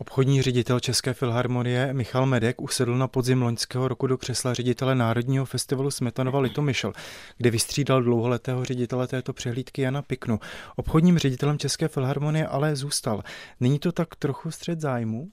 Obchodní 0.00 0.42
ředitel 0.42 0.80
České 0.80 1.14
filharmonie 1.14 1.92
Michal 1.92 2.26
Medek 2.26 2.60
usedl 2.60 2.98
na 2.98 3.08
podzim 3.08 3.42
loňského 3.42 3.88
roku 3.88 4.06
do 4.06 4.18
křesla 4.18 4.54
ředitele 4.54 4.94
Národního 4.94 5.44
festivalu 5.44 5.90
Smetanova 5.90 6.40
Litomyšl, 6.40 6.92
kde 7.36 7.50
vystřídal 7.50 8.02
dlouholetého 8.02 8.64
ředitele 8.64 9.06
této 9.06 9.32
přehlídky 9.32 9.82
Jana 9.82 10.02
Piknu. 10.02 10.40
Obchodním 10.76 11.18
ředitelem 11.18 11.58
České 11.58 11.88
filharmonie 11.88 12.46
ale 12.46 12.76
zůstal. 12.76 13.22
Není 13.60 13.78
to 13.78 13.92
tak 13.92 14.14
trochu 14.16 14.50
střed 14.50 14.80
zájmu? 14.80 15.28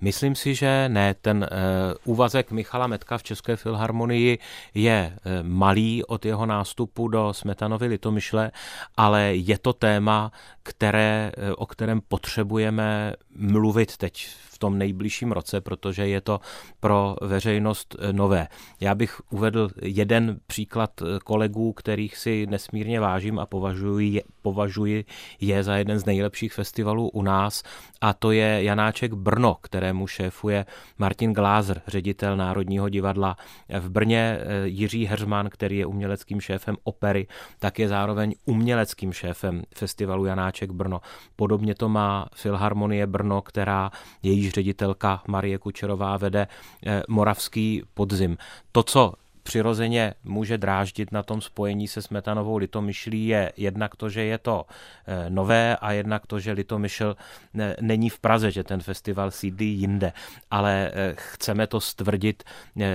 Myslím 0.00 0.34
si, 0.34 0.54
že 0.54 0.88
ne. 0.88 1.14
Ten 1.14 1.48
uh, 1.50 2.12
úvazek 2.14 2.50
Michala 2.50 2.86
Metka 2.86 3.18
v 3.18 3.22
České 3.22 3.56
filharmonii 3.56 4.38
je 4.74 5.12
uh, 5.16 5.32
malý 5.48 6.04
od 6.04 6.24
jeho 6.24 6.46
nástupu 6.46 7.08
do 7.08 7.32
Smetanovy 7.32 7.86
Litomyšle, 7.86 8.50
ale 8.96 9.34
je 9.34 9.58
to 9.58 9.72
téma, 9.72 10.32
které, 10.62 11.32
uh, 11.36 11.54
o 11.56 11.66
kterém 11.66 12.00
potřebujeme 12.08 13.14
mluvit 13.36 13.96
teď 13.96 14.26
tom 14.64 14.78
nejbližším 14.78 15.32
roce, 15.32 15.60
protože 15.60 16.08
je 16.08 16.20
to 16.20 16.40
pro 16.80 17.16
veřejnost 17.20 17.96
eh, 17.98 18.12
nové. 18.12 18.48
Já 18.80 18.94
bych 18.94 19.20
uvedl 19.30 19.68
jeden 19.82 20.40
příklad 20.46 20.90
eh, 21.02 21.18
kolegů, 21.24 21.72
kterých 21.72 22.16
si 22.16 22.46
nesmírně 22.46 23.00
vážím 23.00 23.38
a 23.38 23.46
považuji, 23.46 24.22
považuji 24.42 25.04
je 25.40 25.64
za 25.64 25.76
jeden 25.76 25.98
z 25.98 26.04
nejlepších 26.04 26.52
festivalů 26.52 27.08
u 27.08 27.22
nás 27.22 27.62
a 28.00 28.12
to 28.12 28.32
je 28.32 28.64
Janáček 28.64 29.12
Brno, 29.14 29.56
kterému 29.60 30.06
šéfuje 30.06 30.66
Martin 30.98 31.32
Glázer, 31.32 31.82
ředitel 31.86 32.36
Národního 32.36 32.88
divadla 32.88 33.36
v 33.68 33.90
Brně, 33.90 34.38
eh, 34.40 34.68
Jiří 34.68 35.06
Heřman, 35.06 35.48
který 35.50 35.76
je 35.78 35.86
uměleckým 35.86 36.40
šéfem 36.40 36.76
opery, 36.84 37.26
tak 37.58 37.78
je 37.78 37.88
zároveň 37.88 38.34
uměleckým 38.44 39.12
šéfem 39.12 39.62
festivalu 39.74 40.24
Janáček 40.24 40.70
Brno. 40.70 41.00
Podobně 41.36 41.74
to 41.74 41.88
má 41.88 42.26
Filharmonie 42.34 43.06
Brno, 43.06 43.42
která 43.42 43.90
její 44.22 44.44
jejíž 44.44 44.53
ředitelka 44.54 45.22
Marie 45.28 45.58
Kučerová 45.58 46.16
vede 46.16 46.46
eh, 46.86 47.02
Moravský 47.08 47.82
podzim. 47.94 48.36
To, 48.72 48.82
co 48.82 49.12
přirozeně 49.42 50.14
může 50.24 50.58
dráždit 50.58 51.12
na 51.12 51.22
tom 51.22 51.40
spojení 51.40 51.88
se 51.88 52.02
Smetanovou 52.02 52.56
Litomyšlí 52.56 53.26
je 53.26 53.52
jednak 53.56 53.96
to, 53.96 54.08
že 54.08 54.24
je 54.24 54.38
to 54.38 54.66
eh, 55.06 55.30
nové 55.30 55.76
a 55.76 55.92
jednak 55.92 56.26
to, 56.26 56.40
že 56.40 56.52
Litomyšl 56.52 57.16
eh, 57.58 57.76
není 57.80 58.10
v 58.10 58.18
Praze, 58.18 58.50
že 58.50 58.64
ten 58.64 58.80
festival 58.80 59.30
sídlí 59.30 59.66
jinde, 59.66 60.12
ale 60.50 60.92
chceme 61.14 61.66
to 61.66 61.80
stvrdit 61.80 62.42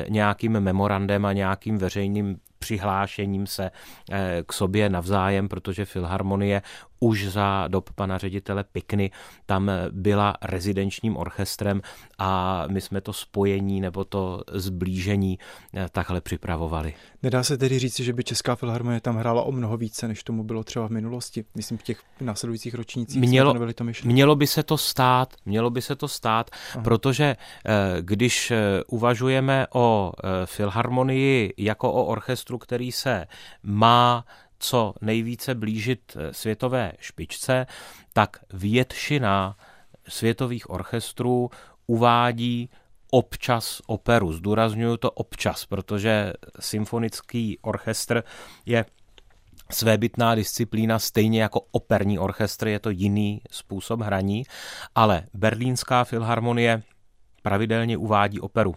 nějakým 0.10 0.60
memorandem 0.60 1.26
a 1.26 1.34
nějakým 1.34 1.78
veřejným 1.78 2.39
přihlášením 2.60 3.48
se 3.48 3.72
k 4.45 4.54
sobě 4.54 4.89
navzájem, 4.89 5.50
protože 5.50 5.86
Filharmonie 5.86 6.62
už 7.00 7.28
za 7.28 7.68
dob 7.68 7.90
pana 7.94 8.18
ředitele 8.18 8.64
Pikny 8.64 9.12
tam 9.46 9.72
byla 9.92 10.36
rezidenčním 10.42 11.18
orchestrem 11.18 11.82
a 12.18 12.64
my 12.68 12.82
jsme 12.82 13.02
to 13.02 13.14
spojení 13.14 13.82
nebo 13.82 14.04
to 14.04 14.44
zblížení 14.52 15.40
eh, 15.74 15.88
takhle 15.92 16.22
připravovali. 16.22 16.94
Nedá 17.24 17.44
se 17.44 17.58
tedy 17.58 17.80
říct, 17.80 18.00
že 18.00 18.14
by 18.14 18.24
Česká 18.24 18.56
filharmonie 18.56 19.02
tam 19.02 19.16
hrála 19.16 19.42
o 19.42 19.52
mnoho 19.52 19.78
více, 19.78 20.08
než 20.08 20.24
tomu 20.24 20.44
bylo 20.44 20.64
třeba 20.64 20.88
v 20.88 20.92
minulosti? 20.92 21.46
Myslím, 21.56 21.78
v 21.78 21.84
těch 21.84 22.02
následujících 22.22 22.74
ročnících 22.74 23.22
mělo, 23.22 23.54
to 23.74 23.84
mělo 24.04 24.36
by 24.36 24.48
se 24.48 24.64
to 24.64 24.78
stát, 24.78 25.34
mělo 25.46 25.70
by 25.70 25.82
se 25.82 25.96
to 25.96 26.08
stát, 26.08 26.50
Aha. 26.74 26.84
protože 26.84 27.36
eh, 27.66 27.98
když 28.02 28.52
eh, 28.52 28.58
uvažujeme 28.88 29.68
o 29.74 30.12
filharmonii 30.46 31.54
jako 31.58 31.92
o 31.92 32.06
orchestru, 32.06 32.58
který 32.58 32.92
se 32.92 33.28
má 33.64 34.26
co 34.60 34.94
nejvíce 35.02 35.56
blížit 35.56 36.17
světové 36.31 36.92
špičce, 37.00 37.65
tak 38.13 38.38
většina 38.54 39.58
světových 40.08 40.69
orchestrů 40.69 41.50
uvádí 41.88 42.69
občas 43.12 43.81
operu. 43.88 44.34
Zdůraznuju 44.34 44.98
to 44.98 45.12
občas, 45.12 45.65
protože 45.65 46.34
symfonický 46.60 47.60
orchestr 47.62 48.23
je 48.65 48.86
svébytná 49.71 50.36
disciplína, 50.36 51.00
stejně 51.00 51.42
jako 51.42 51.62
operní 51.71 52.19
orchestr, 52.19 52.67
je 52.67 52.79
to 52.79 52.90
jiný 52.90 53.42
způsob 53.52 54.02
hraní, 54.02 54.44
ale 54.96 55.23
Berlínská 55.34 56.04
filharmonie 56.04 56.84
pravidelně 57.44 57.98
uvádí 57.98 58.40
operu 58.40 58.75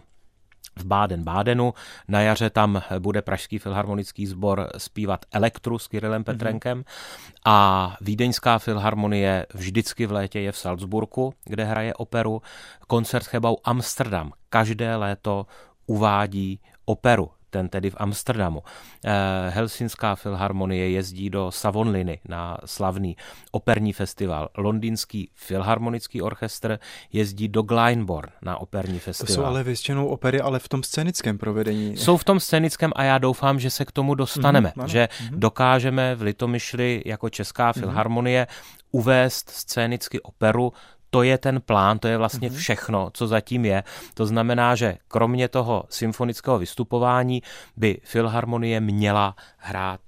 v 0.75 0.85
Báden-Bádenu. 0.85 1.73
Na 2.07 2.21
jaře 2.21 2.49
tam 2.49 2.81
bude 2.99 3.21
Pražský 3.21 3.59
filharmonický 3.59 4.27
sbor 4.27 4.69
zpívat 4.77 5.25
Elektru 5.31 5.79
s 5.79 5.87
Kirilem 5.87 6.19
mhm. 6.19 6.25
Petrenkem 6.25 6.79
mm-hmm. 6.79 7.41
a 7.45 7.97
Vídeňská 8.01 8.59
filharmonie 8.59 9.45
vždycky 9.53 10.05
v 10.05 10.11
létě 10.11 10.39
je 10.39 10.51
v 10.51 10.57
Salzburgu, 10.57 11.33
kde 11.45 11.63
hraje 11.63 11.93
operu. 11.93 12.41
Koncert 12.87 13.27
Chebau 13.27 13.55
Amsterdam 13.63 14.31
každé 14.49 14.95
léto 14.95 15.45
uvádí 15.85 16.59
operu 16.85 17.29
ten 17.53 17.69
tedy 17.69 17.89
v 17.89 17.95
Amsterdamu. 17.97 18.63
Eh, 19.05 19.11
Helsinská 19.49 20.15
filharmonie 20.15 20.89
jezdí 20.89 21.29
do 21.29 21.51
Savonliny 21.51 22.19
na 22.25 22.57
slavný 22.65 23.17
operní 23.51 23.93
festival. 23.93 24.49
Londýnský 24.57 25.29
filharmonický 25.33 26.21
orchestr 26.21 26.79
jezdí 27.13 27.47
do 27.47 27.61
Glyndebourne 27.61 28.31
na 28.41 28.57
operní 28.57 28.99
festival. 28.99 29.27
To 29.27 29.33
jsou 29.33 29.45
ale 29.45 29.63
většinou 29.63 30.07
opery, 30.07 30.41
ale 30.41 30.59
v 30.59 30.67
tom 30.67 30.83
scénickém 30.83 31.37
provedení. 31.37 31.97
Jsou 31.97 32.17
v 32.17 32.23
tom 32.23 32.39
scénickém 32.39 32.91
a 32.95 33.03
já 33.03 33.17
doufám, 33.17 33.59
že 33.59 33.69
se 33.69 33.85
k 33.85 33.91
tomu 33.91 34.15
dostaneme, 34.15 34.73
mm-hmm, 34.75 34.85
že 34.85 35.07
mm-hmm. 35.11 35.37
dokážeme 35.37 36.15
v 36.15 36.21
Litomyšli 36.21 37.01
jako 37.05 37.29
Česká 37.29 37.65
mhm. 37.65 37.73
filharmonie 37.73 38.43
mm-hmm. 38.43 38.87
uvést 38.91 39.49
scénicky 39.49 40.21
operu 40.21 40.73
to 41.13 41.23
je 41.23 41.37
ten 41.37 41.61
plán, 41.61 41.99
to 41.99 42.07
je 42.07 42.17
vlastně 42.17 42.49
mm-hmm. 42.49 42.57
všechno, 42.57 43.09
co 43.13 43.27
zatím 43.27 43.65
je. 43.65 43.83
To 44.13 44.25
znamená, 44.25 44.75
že 44.75 44.97
kromě 45.07 45.47
toho 45.47 45.83
symfonického 45.89 46.59
vystupování 46.59 47.41
by 47.77 47.99
Filharmonie 48.03 48.79
měla 48.81 49.35
hrát 49.57 49.99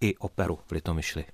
i 0.00 0.16
operu 0.16 0.58
v 0.66 0.72
Litomyšli. 0.72 1.24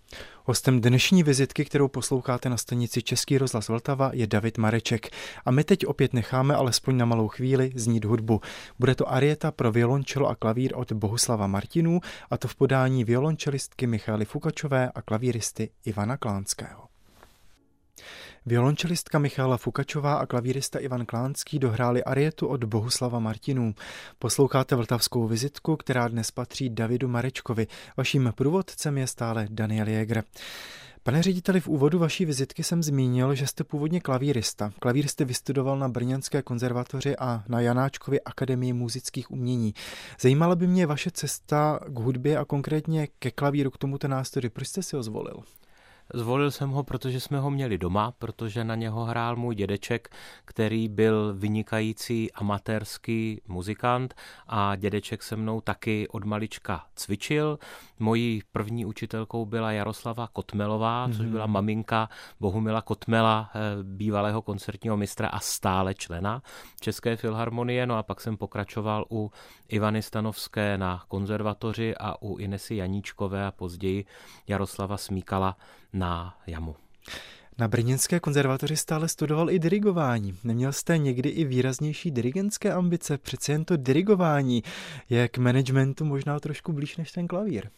Hostem 0.45 0.81
dnešní 0.81 1.23
vizitky, 1.23 1.65
kterou 1.65 1.89
posloucháte 1.89 2.49
na 2.49 2.57
stanici 2.57 3.03
Český 3.03 3.39
rozhlas 3.39 3.69
Vltava, 3.69 4.11
je 4.15 4.27
David 4.27 4.59
Mareček. 4.59 5.09
A 5.45 5.51
my 5.51 5.65
teď 5.65 5.87
opět 5.87 6.13
necháme 6.13 6.55
alespoň 6.55 6.97
na 6.97 7.05
malou 7.05 7.29
chvíli 7.29 7.73
znít 7.75 8.05
hudbu. 8.05 8.41
Bude 8.79 8.95
to 8.95 9.13
arieta 9.13 9.51
pro 9.51 9.73
violončelo 9.73 10.29
a 10.29 10.35
klavír 10.35 10.73
od 10.75 10.93
Bohuslava 10.93 11.47
Martinů, 11.47 12.01
a 12.31 12.37
to 12.37 12.49
v 12.49 12.55
podání 12.55 13.05
violončelistky 13.05 13.87
Michály 13.87 14.25
Fukačové 14.25 14.91
a 14.95 15.03
klavíristy 15.03 15.71
Ivana 15.85 16.17
Klánského. 16.17 16.89
Violončelistka 18.49 19.19
Michála 19.19 19.57
Fukačová 19.57 20.15
a 20.15 20.27
klavírista 20.27 20.79
Ivan 20.79 21.07
Klánský 21.07 21.59
dohráli 21.59 22.05
arietu 22.05 22.47
od 22.47 22.65
Bohuslava 22.65 23.19
Martinů. 23.19 23.75
Posloucháte 24.19 24.77
vltavskou 24.77 25.27
vizitku, 25.27 25.77
která 25.77 26.09
dnes 26.09 26.31
patří 26.31 26.71
Davidu 26.71 27.09
Marečkovi. 27.09 27.67
Vaším 27.97 28.33
průvodcem 28.35 28.99
je 28.99 29.07
stále 29.07 29.47
Daniel 29.51 29.89
Jäger. 29.89 30.25
Pane 31.03 31.23
řediteli, 31.23 31.61
v 31.61 31.69
úvodu 31.69 31.99
vaší 31.99 32.25
vizitky 32.25 32.65
jsem 32.65 32.83
zmínil, 32.83 33.35
že 33.35 33.47
jste 33.47 33.65
původně 33.65 34.01
klavírista. 34.01 34.73
Klavír 34.79 35.09
jste 35.09 35.25
vystudoval 35.25 35.79
na 35.79 35.89
Brněnské 35.89 36.43
konzervatoři 36.43 37.17
a 37.17 37.45
na 37.49 37.61
Janáčkově 37.61 38.21
akademii 38.21 38.73
muzických 38.73 39.31
umění. 39.31 39.75
Zajímala 40.21 40.57
by 40.57 40.67
mě 40.67 40.87
vaše 40.87 41.11
cesta 41.11 41.81
k 41.89 41.99
hudbě 41.99 42.39
a 42.39 42.45
konkrétně 42.45 43.09
ke 43.19 43.31
klavíru, 43.31 43.71
k 43.71 43.79
tomuto 43.79 44.09
nástroji. 44.09 44.51
Proč 44.51 44.69
jste 44.69 44.83
si 44.83 44.97
ho 44.97 45.03
zvolil? 45.03 45.43
Zvolil 46.15 46.51
jsem 46.51 46.71
ho, 46.71 46.83
protože 46.83 47.21
jsme 47.21 47.41
ho 47.41 47.51
měli 47.51 47.79
doma, 47.79 48.13
protože 48.19 48.65
na 48.65 48.75
něho 48.75 49.05
hrál 49.05 49.37
můj 49.37 49.55
dědeček, 49.55 50.09
který 50.45 50.89
byl 50.89 51.35
vynikající 51.35 52.33
amatérský 52.33 53.41
muzikant 53.49 54.15
a 54.47 54.77
dědeček 54.77 55.23
se 55.23 55.37
mnou 55.37 55.61
taky 55.61 56.09
od 56.09 56.25
malička 56.25 56.85
cvičil. 56.95 57.59
Mojí 57.99 58.43
první 58.53 58.87
učitelkou 58.87 59.47
byla 59.47 59.73
Jaroslava 59.73 60.29
Kotmelová, 60.33 61.09
mm-hmm. 61.09 61.13
což 61.13 61.23
mhm. 61.23 61.31
byla 61.31 61.47
maminka 61.47 62.09
Bohumila 62.41 62.83
Kotmela, 62.83 63.51
eh, 63.55 63.59
bývalého 63.83 64.43
koncertního 64.43 64.97
mistra 64.97 65.29
a 65.29 65.41
stále 65.41 65.95
člena 65.95 66.43
České 66.81 67.17
filharmonie. 67.17 67.87
No 67.87 67.97
a 67.97 68.03
pak 68.03 68.21
jsem 68.21 68.37
pokračoval 68.37 69.05
u 69.11 69.33
Ivany 69.69 70.03
Stanovské 70.03 70.79
na 70.79 71.03
konzervatoři 71.09 71.95
a 71.97 72.23
u 72.23 72.37
Inesy 72.37 72.77
Janíčkové 72.77 73.47
a 73.47 73.51
později 73.51 74.05
Jaroslava 74.47 74.97
Smíkala 74.97 75.57
na 75.93 76.35
jamu. 76.47 76.77
Na 77.59 77.69
Brněnské 77.69 78.21
konzervatoři 78.21 78.77
stále 78.77 79.09
studoval 79.09 79.51
i 79.51 79.59
dirigování. 79.59 80.39
Neměl 80.45 80.73
jste 80.73 80.99
někdy 80.99 81.29
i 81.29 81.45
výraznější 81.45 82.11
dirigentské 82.11 82.73
ambice? 82.73 83.19
Přece 83.19 83.53
jen 83.53 83.65
to 83.65 83.77
dirigování 83.77 84.63
je 85.11 85.29
k 85.29 85.39
managementu 85.39 86.05
možná 86.05 86.41
trošku 86.41 86.73
blíž 86.73 86.97
než 86.97 87.13
ten 87.13 87.27
klavír. 87.27 87.69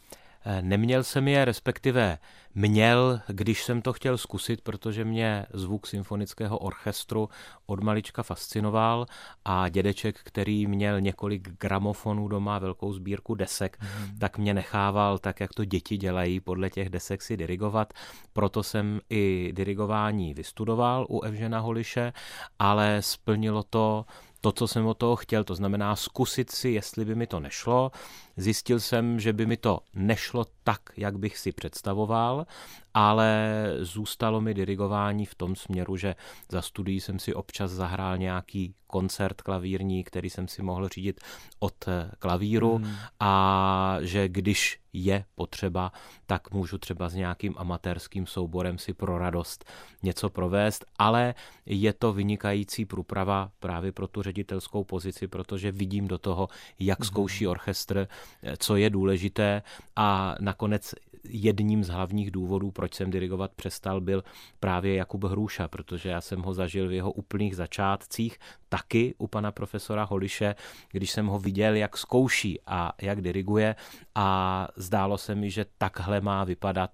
Eh, 0.45 0.63
neměl 0.63 1.05
jsem 1.05 1.29
je, 1.29 1.45
respektive 1.45 2.19
měl, 2.55 3.21
když 3.29 3.65
jsem 3.65 3.83
to 3.83 3.93
chtěl 3.93 4.19
zkusit, 4.19 4.61
protože 4.61 5.05
mě 5.05 5.47
zvuk 5.53 5.87
symfonického 5.87 6.59
orchestru 6.59 7.29
od 7.67 7.83
malička 7.83 8.23
fascinoval 8.23 9.07
a 9.45 9.69
dědeček, 9.69 10.21
který 10.25 10.67
měl 10.67 11.01
několik 11.01 11.49
gramofonů 11.49 12.29
doma, 12.29 12.59
velkou 12.59 12.93
sbírku 12.93 13.35
desek, 13.35 13.79
mm. 13.81 14.19
tak 14.19 14.39
mě 14.39 14.55
nechával 14.55 15.19
tak, 15.19 15.41
jak 15.41 15.55
to 15.55 15.65
děti 15.65 15.97
dělají, 15.97 16.41
podle 16.41 16.71
těch 16.71 16.89
desek 16.89 17.23
si 17.23 17.37
dirigovat. 17.37 17.93
Proto 18.33 18.63
jsem 18.63 19.01
i 19.11 19.53
dirigování 19.53 20.35
vystudoval 20.35 21.07
u 21.09 21.21
Evžena 21.21 21.61
Holiše, 21.61 22.13
ale 22.59 22.97
splnilo 23.01 23.63
to 23.63 24.05
to, 24.41 24.53
co 24.53 24.69
jsem 24.69 24.87
od 24.87 24.99
toho 24.99 25.17
chtěl, 25.17 25.45
to 25.45 25.55
znamená 25.55 25.97
zkusit 25.97 26.51
si, 26.51 26.69
jestli 26.69 27.05
by 27.05 27.15
mi 27.15 27.27
to 27.27 27.41
nešlo. 27.41 27.93
Zjistil 28.37 28.81
jsem, 28.81 29.21
že 29.21 29.33
by 29.33 29.47
mi 29.47 29.57
to 29.57 29.81
nešlo 29.95 30.47
tak, 30.65 30.81
jak 30.97 31.19
bych 31.19 31.39
si 31.39 31.53
představoval, 31.53 32.47
ale 32.95 33.53
zůstalo 33.81 34.41
mi 34.41 34.55
dirigování 34.55 35.27
v 35.27 35.35
tom 35.35 35.57
směru, 35.57 35.97
že 35.97 36.15
za 36.49 36.63
studií 36.63 37.01
jsem 37.01 37.19
si 37.19 37.35
občas 37.35 37.71
zahrál 37.71 38.19
nějaký 38.19 38.75
koncert 38.91 39.43
klavírní, 39.43 40.05
který 40.05 40.31
jsem 40.31 40.49
si 40.49 40.63
mohl 40.63 40.89
řídit 40.89 41.21
od 41.59 41.75
klavíru 42.19 42.77
hmm. 42.77 42.95
a 43.21 43.97
že 44.01 44.29
když 44.29 44.81
je 44.93 45.25
potřeba, 45.35 45.93
tak 46.27 46.51
můžu 46.51 46.79
třeba 46.79 47.09
s 47.09 47.15
nějakým 47.15 47.55
amatérským 47.57 48.27
souborem 48.27 48.79
si 48.79 48.93
pro 48.93 49.19
radost 49.19 49.65
něco 50.03 50.31
provést, 50.31 50.85
ale 50.99 51.35
je 51.67 51.93
to 51.93 52.13
vynikající 52.13 52.85
průprava 52.85 53.51
právě 53.61 53.93
pro 53.93 54.07
tu 54.07 54.23
ředitelskou 54.23 54.85
pozici, 54.85 55.29
protože 55.29 55.73
vidím 55.73 56.09
do 56.09 56.19
toho, 56.19 56.49
jak 56.79 57.01
hmm. 57.01 57.07
zkouší 57.07 57.47
orchestr, 57.47 58.09
co 58.59 58.77
je 58.77 58.91
důležité 58.91 59.63
a 59.97 60.35
nakonec 60.41 60.95
jedním 61.25 61.85
z 61.85 61.89
hlavních 61.89 62.31
důvodů, 62.31 62.71
proč 62.71 62.95
jsem 62.95 63.11
dirigovat 63.11 63.53
přestal, 63.53 64.01
byl 64.01 64.25
právě 64.61 64.95
Jakub 64.95 65.25
Hruša, 65.25 65.69
protože 65.69 66.09
já 66.09 66.21
jsem 66.21 66.43
ho 66.43 66.55
zažil 66.55 66.89
v 66.89 66.93
jeho 66.93 67.13
úplných 67.13 67.57
začátcích, 67.57 68.39
taky 68.69 69.15
u 69.19 69.27
pana 69.27 69.53
profesora 69.53 70.05
Holiše, 70.05 70.55
když 70.93 71.11
jsem 71.11 71.27
ho 71.27 71.39
viděl, 71.39 71.75
jak 71.75 71.97
zkouší 71.97 72.61
a 72.67 72.93
jak 73.03 73.21
diriguje 73.21 73.77
a 74.15 74.69
zdálo 74.77 75.19
se 75.19 75.35
mi, 75.35 75.51
že 75.51 75.67
takhle 75.79 76.21
má 76.21 76.45
vypadat 76.45 76.91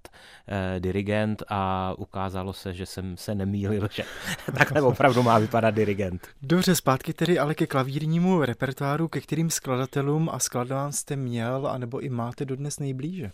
eh, 0.49 0.81
dirigent 0.81 1.43
a 1.49 1.95
ukázalo 1.99 2.53
se, 2.53 2.74
že 2.74 2.87
jsem 2.87 3.16
se 3.16 3.35
nemýlil, 3.35 3.89
že 3.93 4.05
takhle 4.59 4.83
opravdu 4.83 5.22
má 5.22 5.39
vypadat 5.39 5.70
dirigent. 5.70 6.29
Dobře, 6.43 6.74
zpátky 6.74 7.12
tedy 7.12 7.39
ale 7.39 7.55
ke 7.55 7.66
klavírnímu 7.66 8.45
repertoáru, 8.45 9.09
ke 9.09 9.20
kterým 9.20 9.51
skladatelům 9.51 10.29
a 10.33 10.39
skladovám 10.39 10.93
jste 10.93 11.16
měl, 11.16 11.66
anebo 11.66 12.01
i 12.01 12.09
máte 12.09 12.45
dodnes 12.45 12.79
nejblíže? 12.79 13.31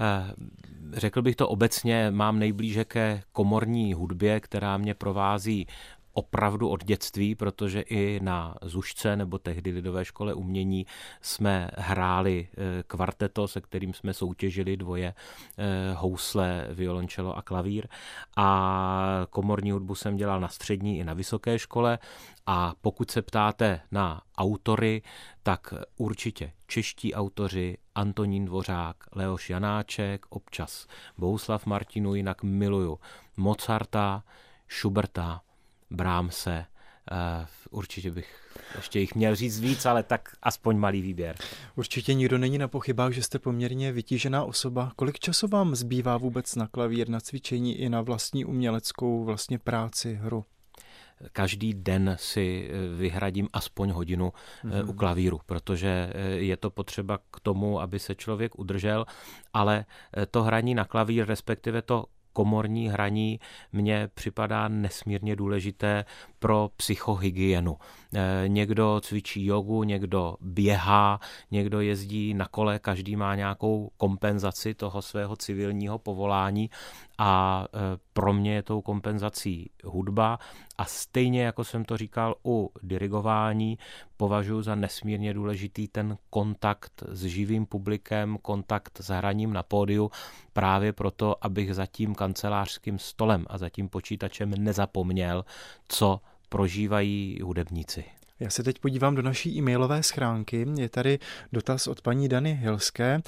Eh, 0.00 0.34
řekl 0.92 1.22
bych 1.22 1.36
to 1.36 1.48
obecně, 1.48 2.10
mám 2.10 2.38
nejblíže 2.38 2.84
ke 2.84 3.22
komorní 3.32 3.94
hudbě, 3.94 4.40
která 4.40 4.76
mě 4.76 4.94
provází 4.94 5.66
opravdu 6.12 6.68
od 6.68 6.84
dětství, 6.84 7.34
protože 7.34 7.80
i 7.80 8.20
na 8.22 8.54
Zušce 8.62 9.16
nebo 9.16 9.38
tehdy 9.38 9.70
Lidové 9.70 10.04
škole 10.04 10.34
umění 10.34 10.86
jsme 11.20 11.70
hráli 11.76 12.48
eh, 12.52 12.82
kvarteto, 12.86 13.48
se 13.48 13.60
kterým 13.60 13.94
jsme 13.94 14.14
soutěžili 14.14 14.76
dvoje 14.76 15.14
eh, 15.58 15.94
housle, 15.94 16.66
violončelo 16.70 17.36
a 17.36 17.42
klavír. 17.42 17.88
A 18.36 19.26
komorní 19.30 19.70
hudbu 19.70 19.94
jsem 19.94 20.16
dělal 20.16 20.40
na 20.40 20.48
střední 20.48 20.98
i 20.98 21.04
na 21.04 21.14
vysoké 21.14 21.58
škole. 21.58 21.98
A 22.46 22.74
pokud 22.80 23.10
se 23.10 23.22
ptáte 23.22 23.80
na 23.90 24.22
autory, 24.38 25.02
tak 25.42 25.74
určitě 25.96 26.52
čeští 26.66 27.14
autoři, 27.14 27.76
Antonín 27.94 28.44
Dvořák, 28.44 28.96
Leoš 29.12 29.50
Janáček, 29.50 30.26
občas 30.28 30.86
Bohuslav 31.18 31.66
Martinu, 31.66 32.14
jinak 32.14 32.42
miluju 32.42 32.98
Mozarta, 33.36 34.22
Schuberta, 34.68 35.40
Brámse, 35.90 36.66
Uh, 37.12 37.46
určitě 37.70 38.10
bych 38.10 38.50
ještě 38.76 39.00
jich 39.00 39.14
měl 39.14 39.36
říct 39.36 39.60
víc, 39.60 39.86
ale 39.86 40.02
tak 40.02 40.36
aspoň 40.42 40.76
malý 40.76 41.02
výběr. 41.02 41.36
Určitě 41.76 42.14
nikdo 42.14 42.38
není 42.38 42.58
na 42.58 42.68
pochybách, 42.68 43.12
že 43.12 43.22
jste 43.22 43.38
poměrně 43.38 43.92
vytížená 43.92 44.44
osoba. 44.44 44.92
Kolik 44.96 45.18
času 45.18 45.48
vám 45.48 45.74
zbývá 45.74 46.16
vůbec 46.16 46.54
na 46.54 46.66
klavír, 46.66 47.08
na 47.08 47.20
cvičení 47.20 47.78
i 47.78 47.88
na 47.88 48.00
vlastní 48.00 48.44
uměleckou 48.44 49.24
vlastně 49.24 49.58
práci, 49.58 50.14
hru? 50.14 50.44
každý 51.32 51.74
den 51.74 52.16
si 52.20 52.70
eh, 52.70 52.96
vyhradím 52.96 53.48
aspoň 53.52 53.90
hodinu 53.90 54.32
mm-hmm. 54.64 54.88
u 54.88 54.92
klavíru, 54.92 55.40
protože 55.46 56.12
je 56.34 56.56
to 56.56 56.70
potřeba 56.70 57.18
k 57.30 57.40
tomu, 57.40 57.80
aby 57.80 57.98
se 57.98 58.14
člověk 58.14 58.58
udržel, 58.58 59.06
ale 59.52 59.84
to 60.30 60.42
hraní 60.42 60.74
na 60.74 60.84
klavír, 60.84 61.26
respektive 61.26 61.82
to 61.82 62.04
komorní 62.32 62.88
hraní 62.88 63.40
mně 63.72 64.08
připadá 64.14 64.68
nesmírně 64.68 65.36
důležité 65.36 66.04
pro 66.38 66.70
psychohygienu. 66.76 67.76
Eh, 68.14 68.44
někdo 68.46 69.00
cvičí 69.04 69.46
jogu, 69.46 69.84
někdo 69.84 70.36
běhá, 70.40 71.20
někdo 71.50 71.80
jezdí 71.80 72.34
na 72.34 72.46
kole, 72.46 72.78
každý 72.78 73.16
má 73.16 73.34
nějakou 73.34 73.90
kompenzaci 73.96 74.74
toho 74.74 75.02
svého 75.02 75.36
civilního 75.36 75.98
povolání 75.98 76.70
a 77.22 77.64
eh, 77.74 77.78
pro 78.12 78.32
mě 78.32 78.54
je 78.54 78.62
tou 78.62 78.80
kompenzací 78.80 79.70
hudba 79.84 80.38
a 80.78 80.84
stejně 80.84 81.42
jako 81.42 81.64
jsem 81.64 81.84
to 81.84 81.96
říkal 81.96 82.34
u 82.44 82.72
dirigování, 82.82 83.78
považuji 84.16 84.62
za 84.62 84.74
nesmírně 84.74 85.34
důležitý 85.34 85.88
ten 85.88 86.18
kontakt 86.30 87.02
s 87.08 87.24
živým 87.24 87.66
publikem, 87.66 88.38
kontakt 88.42 88.98
s 89.00 89.08
hraním 89.08 89.52
na 89.52 89.62
pódiu, 89.62 90.10
právě 90.52 90.92
proto, 90.92 91.44
abych 91.44 91.74
za 91.74 91.86
tím 91.86 92.14
kancelářským 92.14 92.98
stolem 92.98 93.46
a 93.50 93.58
za 93.58 93.68
tím 93.68 93.88
počítačem 93.88 94.50
nezapomněl, 94.50 95.44
co 95.88 96.20
prožívají 96.48 97.38
hudebníci. 97.42 98.19
Já 98.40 98.50
se 98.50 98.62
teď 98.62 98.78
podívám 98.78 99.14
do 99.14 99.22
naší 99.22 99.58
e-mailové 99.58 100.02
schránky. 100.02 100.66
Je 100.78 100.88
tady 100.88 101.18
dotaz 101.52 101.86
od 101.86 102.00
paní 102.00 102.28
Dany 102.28 102.58
Hilské. 102.62 103.20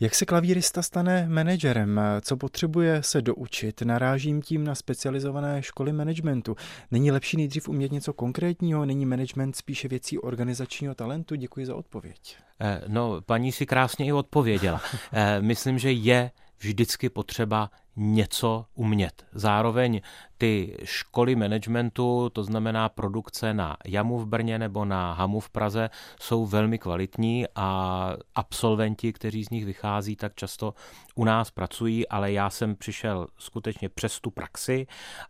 Jak 0.00 0.14
se 0.14 0.26
klavírista 0.26 0.82
stane 0.82 1.28
manažerem? 1.28 2.00
Co 2.20 2.36
potřebuje 2.36 3.02
se 3.02 3.22
doučit? 3.22 3.82
Narážím 3.82 4.42
tím 4.42 4.64
na 4.64 4.74
specializované 4.74 5.62
školy 5.62 5.92
managementu. 5.92 6.56
Není 6.90 7.10
lepší 7.10 7.36
nejdřív 7.36 7.68
umět 7.68 7.92
něco 7.92 8.12
konkrétního? 8.12 8.84
Není 8.84 9.06
management 9.06 9.56
spíše 9.56 9.88
věcí 9.88 10.18
organizačního 10.18 10.94
talentu? 10.94 11.34
Děkuji 11.34 11.66
za 11.66 11.74
odpověď. 11.74 12.36
Eh, 12.60 12.80
no, 12.88 13.20
paní 13.20 13.52
si 13.52 13.66
krásně 13.66 14.06
i 14.06 14.12
odpověděla. 14.12 14.80
Eh, 15.12 15.42
myslím, 15.42 15.78
že 15.78 15.92
je 15.92 16.30
vždycky 16.60 17.08
potřeba 17.08 17.70
něco 17.96 18.66
umět. 18.74 19.26
Zároveň 19.32 20.00
ty 20.38 20.76
školy 20.84 21.36
managementu, 21.36 22.30
to 22.30 22.44
znamená 22.44 22.88
produkce 22.88 23.54
na 23.54 23.76
Jamu 23.86 24.18
v 24.18 24.26
Brně 24.26 24.58
nebo 24.58 24.84
na 24.84 25.12
Hamu 25.12 25.40
v 25.40 25.50
Praze, 25.50 25.90
jsou 26.20 26.46
velmi 26.46 26.78
kvalitní 26.78 27.46
a 27.54 28.12
absolventi, 28.34 29.12
kteří 29.12 29.44
z 29.44 29.50
nich 29.50 29.64
vychází, 29.64 30.16
tak 30.16 30.34
často 30.34 30.74
u 31.14 31.24
nás 31.24 31.50
pracují, 31.50 32.08
ale 32.08 32.32
já 32.32 32.50
jsem 32.50 32.76
přišel 32.76 33.26
skutečně 33.38 33.88
přes 33.88 34.20
tu 34.20 34.30
praxi 34.30 34.86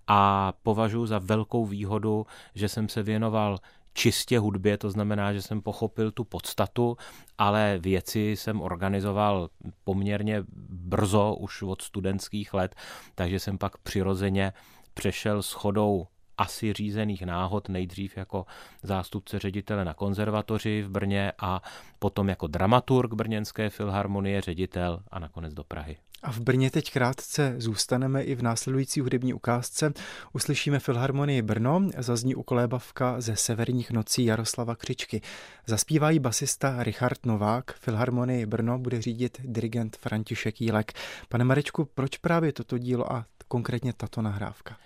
a 0.06 0.52
považuji 0.62 1.06
za 1.06 1.18
velkou 1.18 1.66
výhodu, 1.66 2.26
že 2.54 2.68
jsem 2.68 2.88
se 2.88 3.02
věnoval 3.02 3.58
čistě 3.98 4.38
hudbě, 4.38 4.78
to 4.78 4.90
znamená, 4.90 5.32
že 5.32 5.42
jsem 5.42 5.62
pochopil 5.62 6.10
tu 6.10 6.24
podstatu, 6.24 6.96
ale 7.38 7.78
věci 7.78 8.30
jsem 8.30 8.60
organizoval 8.60 9.50
poměrně 9.84 10.44
brzo, 10.68 11.34
už 11.34 11.62
od 11.62 11.82
studentských 11.82 12.54
let, 12.54 12.74
takže 13.14 13.40
jsem 13.40 13.58
pak 13.58 13.78
přirozeně 13.78 14.52
přešel 14.94 15.42
s 15.42 15.52
chodou 15.52 16.06
asi 16.38 16.72
řízených 16.72 17.22
náhod, 17.22 17.68
nejdřív 17.68 18.16
jako 18.16 18.46
zástupce 18.82 19.38
ředitele 19.38 19.84
na 19.84 19.94
konzervatoři 19.94 20.82
v 20.82 20.90
Brně 20.90 21.32
a 21.38 21.62
potom 21.98 22.28
jako 22.28 22.46
dramaturg 22.46 23.14
Brněnské 23.14 23.70
filharmonie, 23.70 24.40
ředitel 24.40 25.02
a 25.10 25.18
nakonec 25.18 25.54
do 25.54 25.64
Prahy. 25.64 25.96
A 26.22 26.32
v 26.32 26.40
Brně 26.40 26.70
teď 26.70 26.92
krátce 26.92 27.54
zůstaneme 27.58 28.22
i 28.22 28.34
v 28.34 28.42
následující 28.42 29.00
hudební 29.00 29.34
ukázce. 29.34 29.92
Uslyšíme 30.32 30.78
Filharmonii 30.78 31.42
Brno, 31.42 31.88
zazní 31.98 32.34
ukolébavka 32.34 33.20
ze 33.20 33.36
severních 33.36 33.90
nocí 33.90 34.24
Jaroslava 34.24 34.76
Křičky. 34.76 35.20
Zaspívají 35.66 36.18
basista 36.18 36.82
Richard 36.82 37.26
Novák, 37.26 37.72
Filharmonii 37.72 38.46
Brno 38.46 38.78
bude 38.78 39.02
řídit 39.02 39.40
dirigent 39.44 39.96
František 39.96 40.60
Jílek. 40.60 40.92
Pane 41.28 41.44
Marečku, 41.44 41.84
proč 41.84 42.16
právě 42.16 42.52
toto 42.52 42.78
dílo 42.78 43.12
a 43.12 43.26
konkrétně 43.48 43.92
tato 43.92 44.22
nahrávka? 44.22 44.76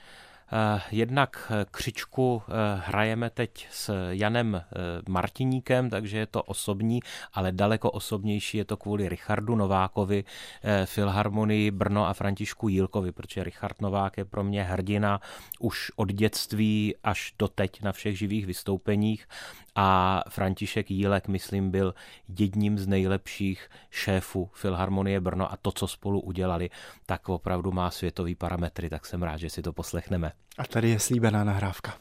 Eh, 0.55 0.81
jednak 0.91 1.53
eh, 1.53 1.67
křičku 1.71 2.43
eh, 2.49 2.53
hrajeme 2.85 3.31
teď 3.31 3.67
s 3.71 4.11
Janem 4.11 4.63
Martiníkem, 5.09 5.91
takže 5.91 6.19
je 6.19 6.27
to 6.27 6.43
osobní, 6.43 7.01
ale 7.33 7.53
daleko 7.53 7.91
osobnější 7.91 8.59
je 8.59 8.65
to 8.65 8.77
kvůli 8.77 9.09
Richardu 9.09 9.57
Novákovi, 9.57 10.25
Filharmonii 10.85 11.71
Brno 11.71 12.07
a 12.07 12.13
Františku 12.13 12.69
Jílkovi, 12.69 13.13
protože 13.13 13.45
Richard 13.45 13.81
Novák 13.81 14.19
je 14.19 14.25
pro 14.25 14.45
mě 14.45 14.63
hrdina 14.63 15.21
už 15.61 15.93
od 15.97 16.13
dětství 16.13 16.95
až 17.05 17.35
do 17.39 17.49
teď 17.49 17.83
na 17.83 17.93
všech 17.93 18.19
živých 18.19 18.47
vystoupeních 18.47 19.27
a 19.75 20.21
František 20.29 20.91
Jílek, 20.91 21.29
myslím, 21.29 21.71
byl 21.71 21.95
jedním 22.39 22.79
z 22.79 22.87
nejlepších 22.87 23.69
šéfů 23.91 24.51
Filharmonie 24.55 25.21
Brno 25.21 25.53
a 25.53 25.57
to, 25.57 25.73
co 25.73 25.89
spolu 25.89 26.21
udělali, 26.21 26.71
tak 27.07 27.29
opravdu 27.29 27.73
má 27.73 27.91
světový 27.91 28.35
parametry, 28.35 28.91
tak 28.91 29.07
jsem 29.07 29.23
rád, 29.23 29.37
že 29.37 29.51
si 29.51 29.63
to 29.63 29.73
poslechneme. 29.73 30.33
A 30.59 30.65
tady 30.65 30.91
je 30.91 30.99
slíbená 30.99 31.45
nahrávka. 31.45 31.95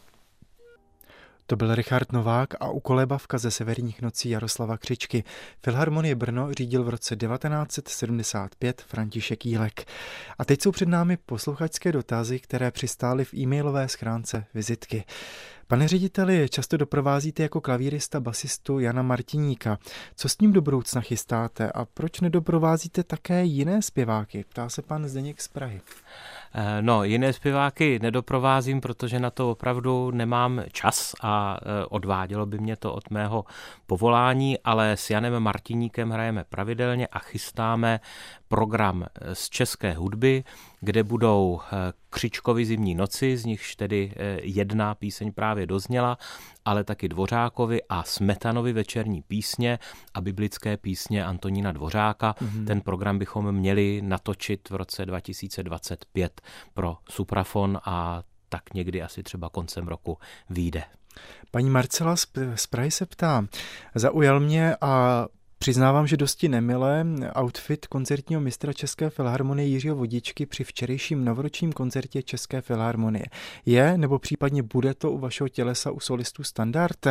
To 1.51 1.55
byl 1.55 1.75
Richard 1.75 2.11
Novák 2.11 2.53
a 2.59 2.69
ukolébavka 2.69 3.37
ze 3.37 3.51
severních 3.51 4.01
nocí 4.01 4.29
Jaroslava 4.29 4.77
Křičky. 4.77 5.23
Filharmonie 5.63 6.15
Brno 6.15 6.53
řídil 6.53 6.83
v 6.83 6.89
roce 6.89 7.15
1975 7.15 8.81
František 8.81 9.45
Jílek. 9.45 9.85
A 10.39 10.45
teď 10.45 10.61
jsou 10.61 10.71
před 10.71 10.89
námi 10.89 11.17
posluchačské 11.17 11.91
dotazy, 11.91 12.39
které 12.39 12.71
přistály 12.71 13.25
v 13.25 13.33
e-mailové 13.33 13.87
schránce 13.87 14.45
vizitky. 14.53 15.03
Pane 15.71 15.87
řediteli, 15.87 16.49
často 16.49 16.77
doprovázíte 16.77 17.43
jako 17.43 17.61
klavírista 17.61 18.19
basistu 18.19 18.79
Jana 18.79 19.01
Martiníka. 19.01 19.77
Co 20.15 20.29
s 20.29 20.39
ním 20.39 20.53
do 20.53 20.61
budoucna 20.61 21.01
chystáte 21.01 21.71
a 21.71 21.85
proč 21.85 22.19
nedoprovázíte 22.21 23.03
také 23.03 23.43
jiné 23.43 23.81
zpěváky? 23.81 24.45
Ptá 24.49 24.69
se 24.69 24.81
pan 24.81 25.07
Zdeněk 25.07 25.41
z 25.41 25.47
Prahy. 25.47 25.81
Eh, 26.53 26.81
no, 26.81 27.03
jiné 27.03 27.33
zpěváky 27.33 27.99
nedoprovázím, 28.01 28.81
protože 28.81 29.19
na 29.19 29.29
to 29.29 29.51
opravdu 29.51 30.11
nemám 30.11 30.63
čas 30.71 31.13
a 31.21 31.57
eh, 31.61 31.85
odvádělo 31.85 32.45
by 32.45 32.59
mě 32.59 32.75
to 32.75 32.93
od 32.93 33.09
mého 33.09 33.45
povolání, 33.87 34.59
ale 34.59 34.91
s 34.91 35.09
Janem 35.09 35.39
Martiníkem 35.39 36.09
hrajeme 36.09 36.43
pravidelně 36.43 37.07
a 37.07 37.19
chystáme 37.19 37.99
program 38.51 39.03
eh, 39.03 39.35
z 39.35 39.49
české 39.49 39.93
hudby, 39.93 40.43
kde 40.79 41.03
budou 41.03 41.59
Křičkovi 42.09 42.65
zimní 42.65 42.95
noci, 42.95 43.37
z 43.37 43.45
nichž 43.45 43.75
tedy 43.75 44.13
jedna 44.43 44.95
píseň 44.95 45.31
právě 45.31 45.65
dozněla, 45.65 46.17
ale 46.65 46.83
taky 46.83 47.09
Dvořákovi 47.09 47.81
a 47.89 48.03
Smetanovi 48.03 48.73
večerní 48.73 49.21
písně 49.21 49.79
a 50.13 50.21
biblické 50.21 50.77
písně 50.77 51.25
Antonína 51.25 51.71
Dvořáka. 51.71 52.35
Mm-hmm. 52.41 52.65
Ten 52.65 52.81
program 52.81 53.19
bychom 53.19 53.51
měli 53.51 54.01
natočit 54.01 54.69
v 54.69 54.75
roce 54.75 55.05
2025 55.05 56.41
pro 56.73 56.97
Suprafon 57.09 57.79
a 57.85 58.23
tak 58.49 58.73
někdy 58.73 59.01
asi 59.01 59.23
třeba 59.23 59.49
koncem 59.49 59.87
roku 59.87 60.17
vyjde. 60.49 60.83
Paní 61.51 61.69
Marcela 61.69 62.15
z 62.55 62.67
Prahy 62.69 62.91
se 62.91 63.05
ptá, 63.05 63.47
zaujal 63.95 64.39
mě 64.39 64.75
a 64.81 65.25
Přiznávám, 65.61 66.07
že 66.07 66.17
dosti 66.17 66.49
nemilé 66.49 67.05
outfit 67.41 67.87
koncertního 67.87 68.41
mistra 68.41 68.73
České 68.73 69.09
filharmonie 69.09 69.67
Jiřího 69.67 69.95
Vodičky 69.95 70.45
při 70.45 70.63
včerejším 70.63 71.25
novoročním 71.25 71.71
koncertě 71.71 72.23
České 72.23 72.61
filharmonie. 72.61 73.25
Je 73.65 73.97
nebo 73.97 74.19
případně 74.19 74.63
bude 74.63 74.93
to 74.93 75.11
u 75.11 75.17
vašeho 75.17 75.47
tělesa 75.47 75.91
u 75.91 75.99
solistů 75.99 76.43
standard? 76.43 77.07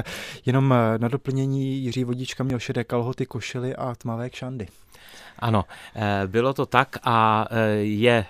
Jenom 0.46 0.74
na 0.98 1.09
doplnění 1.09 1.78
Jiří 1.78 2.05
Vodička 2.05 2.44
měl 2.44 2.59
šedé 2.59 2.84
kalhoty, 2.84 3.26
košily 3.26 3.76
a 3.76 3.94
tmavé 3.94 4.30
kšandy. 4.30 4.66
Ano, 5.38 5.64
eh, 5.94 6.22
bylo 6.26 6.55
to 6.55 6.66
tak 6.66 6.96
a 7.03 7.46
eh, 7.51 7.70
je 7.76 8.26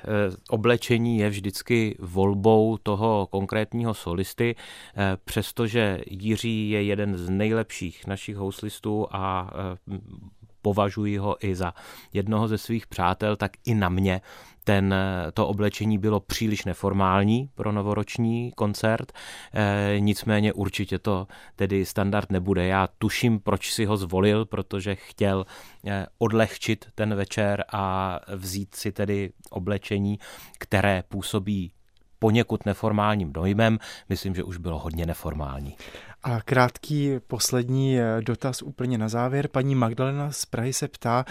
oblečení 0.49 1.19
je 1.19 1.31
vždycky 1.31 1.97
volbou 1.99 2.77
toho 2.83 3.29
konkrétního 3.31 3.95
solisty, 3.95 4.57
přestože 5.25 5.99
Jiří 6.07 6.71
je 6.71 6.83
jeden 6.83 7.17
z 7.17 7.31
nejlepších 7.31 8.07
našich 8.07 8.37
houslistů 8.37 9.07
a 9.11 9.51
považuji 10.63 11.17
ho 11.17 11.37
i 11.41 11.55
za 11.55 11.75
jednoho 12.13 12.49
ze 12.49 12.59
svých 12.59 12.87
přátel, 12.87 13.37
tak 13.37 13.53
i 13.65 13.75
na 13.75 13.89
mě 13.89 14.21
ten, 14.65 14.95
to 15.35 15.49
oblečení 15.49 15.99
bylo 15.99 16.21
příliš 16.21 16.65
neformální 16.65 17.51
pro 17.55 17.73
novoroční 17.73 18.53
koncert, 18.57 19.13
e, 19.55 20.01
nicméně 20.01 20.53
určitě 20.53 20.99
to 20.99 21.27
tedy 21.57 21.87
standard 21.87 22.33
nebude. 22.33 22.67
Já 22.67 22.89
tuším, 22.99 23.41
proč 23.41 23.73
si 23.73 23.85
ho 23.85 23.97
zvolil, 23.97 24.45
protože 24.45 24.95
chtěl 24.95 25.47
e, 25.87 26.07
odlehčit 26.19 26.89
ten 26.95 27.15
večer 27.15 27.65
a 27.73 28.19
vzít 28.37 28.75
si 28.75 28.93
tedy 28.93 29.33
oblečení, 29.51 30.19
které 30.59 31.03
působí 31.09 31.73
poněkud 32.19 32.67
neformálním 32.67 33.33
dojmem. 33.33 33.79
Myslím, 34.09 34.35
že 34.35 34.45
už 34.45 34.57
bylo 34.57 34.79
hodně 34.79 35.07
neformální. 35.07 35.77
A 36.23 36.41
krátký 36.43 37.13
poslední 37.27 38.01
eh, 38.01 38.21
dotaz 38.21 38.63
úplně 38.63 38.99
na 38.99 39.09
závěr. 39.09 39.49
Paní 39.49 39.75
Magdalena 39.75 40.33
z 40.33 40.47
Prahy 40.47 40.73
se 40.73 40.89
ptá, 40.89 41.25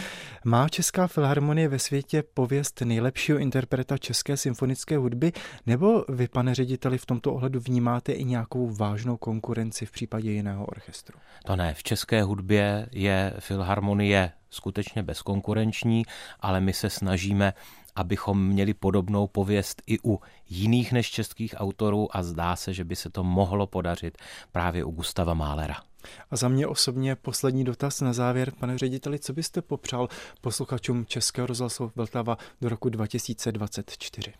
má 0.46 0.70
Česká 0.70 1.08
filharmonie 1.08 1.68
ve 1.68 1.80
světě 1.80 2.24
pověst 2.34 2.82
nejlepšího 2.82 3.38
interpreta 3.38 3.98
české 3.98 4.38
symfonické 4.38 4.98
hudby, 4.98 5.32
nebo 5.66 6.06
vy, 6.10 6.28
pane 6.28 6.56
řediteli, 6.56 6.98
v 6.98 7.06
tomto 7.06 7.34
ohledu 7.34 7.60
vnímáte 7.60 8.12
i 8.12 8.24
nějakou 8.24 8.70
vážnou 8.70 9.18
konkurenci 9.18 9.86
v 9.86 9.92
případě 9.92 10.32
jiného 10.32 10.66
orchestru? 10.66 11.20
To 11.46 11.56
ne, 11.56 11.74
v 11.74 11.84
české 11.84 12.24
hudbě 12.24 12.90
je 12.92 13.34
filharmonie 13.40 14.32
skutečně 14.50 15.04
bezkonkurenční, 15.04 16.04
ale 16.40 16.62
my 16.62 16.74
se 16.74 16.90
snažíme 16.90 17.54
abychom 17.96 18.48
měli 18.48 18.74
podobnou 18.74 19.28
pověst 19.28 19.82
i 19.88 19.98
u 20.04 20.20
jiných 20.50 20.92
než 20.92 21.12
českých 21.12 21.56
autorů 21.58 22.18
a 22.18 22.24
zdá 22.24 22.56
se, 22.56 22.74
že 22.74 22.84
by 22.84 22.96
se 22.96 23.10
to 23.10 23.24
mohlo 23.24 23.68
podařit 23.68 24.18
právě 24.52 24.84
u 24.84 24.92
Gustava 24.92 25.34
Málera. 25.34 25.76
A 26.32 26.36
za 26.36 26.48
mě 26.48 26.68
osobně 26.68 27.16
poslední 27.16 27.64
dotaz 27.64 28.02
na 28.02 28.14
závěr, 28.14 28.52
pane 28.52 28.78
řediteli, 28.78 29.20
co 29.20 29.34
byste 29.34 29.62
popřál 29.62 30.08
posluchačům 30.42 31.06
Českého 31.06 31.48
rozhlasu 31.48 31.92
Vltava 31.96 32.38
do 32.62 32.70
roku 32.70 32.90
2024? 32.90 34.34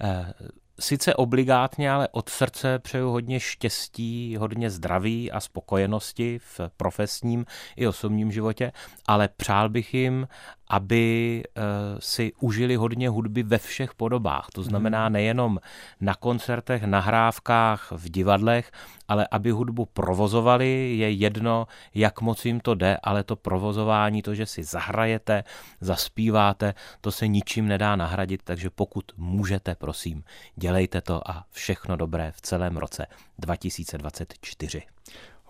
Eh, 0.00 0.32
sice 0.80 1.14
obligátně, 1.14 1.90
ale 1.90 2.08
od 2.12 2.28
srdce 2.28 2.78
přeju 2.78 3.10
hodně 3.10 3.40
štěstí, 3.40 4.36
hodně 4.36 4.70
zdraví 4.70 5.32
a 5.32 5.40
spokojenosti 5.40 6.38
v 6.38 6.60
profesním 6.76 7.46
i 7.76 7.86
osobním 7.86 8.32
životě, 8.32 8.72
ale 9.06 9.28
přál 9.28 9.68
bych 9.68 9.94
jim, 9.94 10.28
aby 10.72 11.42
eh, 11.44 11.62
si 11.98 12.32
užili 12.40 12.76
hodně 12.76 13.08
hudby 13.08 13.42
ve 13.42 13.58
všech 13.58 13.94
podobách. 13.94 14.48
To 14.52 14.62
znamená 14.62 15.04
mhm. 15.04 15.12
nejenom 15.12 15.58
na 16.00 16.14
koncertech, 16.14 16.82
nahrávkách, 16.82 17.92
v 17.92 18.08
divadlech, 18.08 18.72
ale 19.08 19.28
aby 19.30 19.50
hudbu 19.50 19.86
provozovali, 19.86 20.96
je 20.96 21.10
jedno, 21.10 21.66
jak 21.94 22.20
moc 22.20 22.44
jim 22.44 22.60
to 22.60 22.74
jde, 22.74 22.96
ale 23.02 23.24
to 23.24 23.36
provozování, 23.36 24.22
to, 24.22 24.34
že 24.34 24.46
si 24.46 24.64
zahrajete, 24.64 25.44
zaspíváte, 25.80 26.74
to 27.00 27.12
se 27.12 27.28
ničím 27.28 27.68
nedá 27.68 27.96
nahradit, 27.96 28.40
takže 28.44 28.70
pokud 28.70 29.04
můžete, 29.16 29.74
prosím, 29.74 30.24
dělejte 30.56 31.00
to 31.00 31.30
a 31.30 31.44
všechno 31.50 31.96
dobré 31.96 32.32
v 32.32 32.40
celém 32.40 32.76
roce 32.76 33.06
2024. 33.38 34.82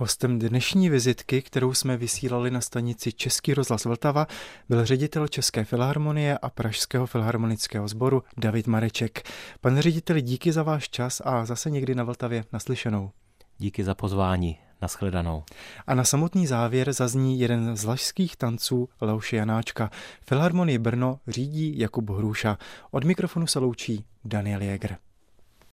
Hostem 0.03 0.38
dnešní 0.38 0.90
vizitky, 0.90 1.42
kterou 1.42 1.74
jsme 1.74 1.96
vysílali 1.96 2.50
na 2.50 2.61
stanici 2.61 3.12
Český 3.12 3.55
rozhlas 3.55 3.84
Vltava, 3.84 4.26
byl 4.68 4.86
ředitel 4.86 5.28
České 5.28 5.64
filharmonie 5.64 6.38
a 6.38 6.50
Pražského 6.50 7.07
filharmonického 7.07 7.88
sboru 7.88 8.22
David 8.36 8.66
Mareček. 8.66 9.22
Pane 9.61 9.82
řediteli, 9.82 10.22
díky 10.22 10.53
za 10.53 10.62
váš 10.62 10.88
čas 10.88 11.22
a 11.24 11.44
zase 11.44 11.70
někdy 11.70 11.94
na 11.94 12.05
Vltavě 12.05 12.44
naslyšenou. 12.53 13.11
Díky 13.59 13.84
za 13.84 13.94
pozvání. 13.94 14.59
Naschledanou. 14.82 15.44
A 15.86 15.94
na 15.94 16.05
samotný 16.05 16.46
závěr 16.46 16.92
zazní 16.92 17.40
jeden 17.40 17.76
z 17.76 17.84
lažských 17.84 18.36
tanců 18.36 18.88
Leoše 19.00 19.36
Janáčka. 19.36 19.90
Filharmonii 20.26 20.78
Brno 20.78 21.20
řídí 21.28 21.78
Jakub 21.78 22.11
Hruša. 22.11 22.59
Od 22.90 23.05
mikrofonu 23.05 23.46
se 23.46 23.59
loučí 23.59 24.05
Daniel 24.24 24.62
Jäger. 24.62 24.96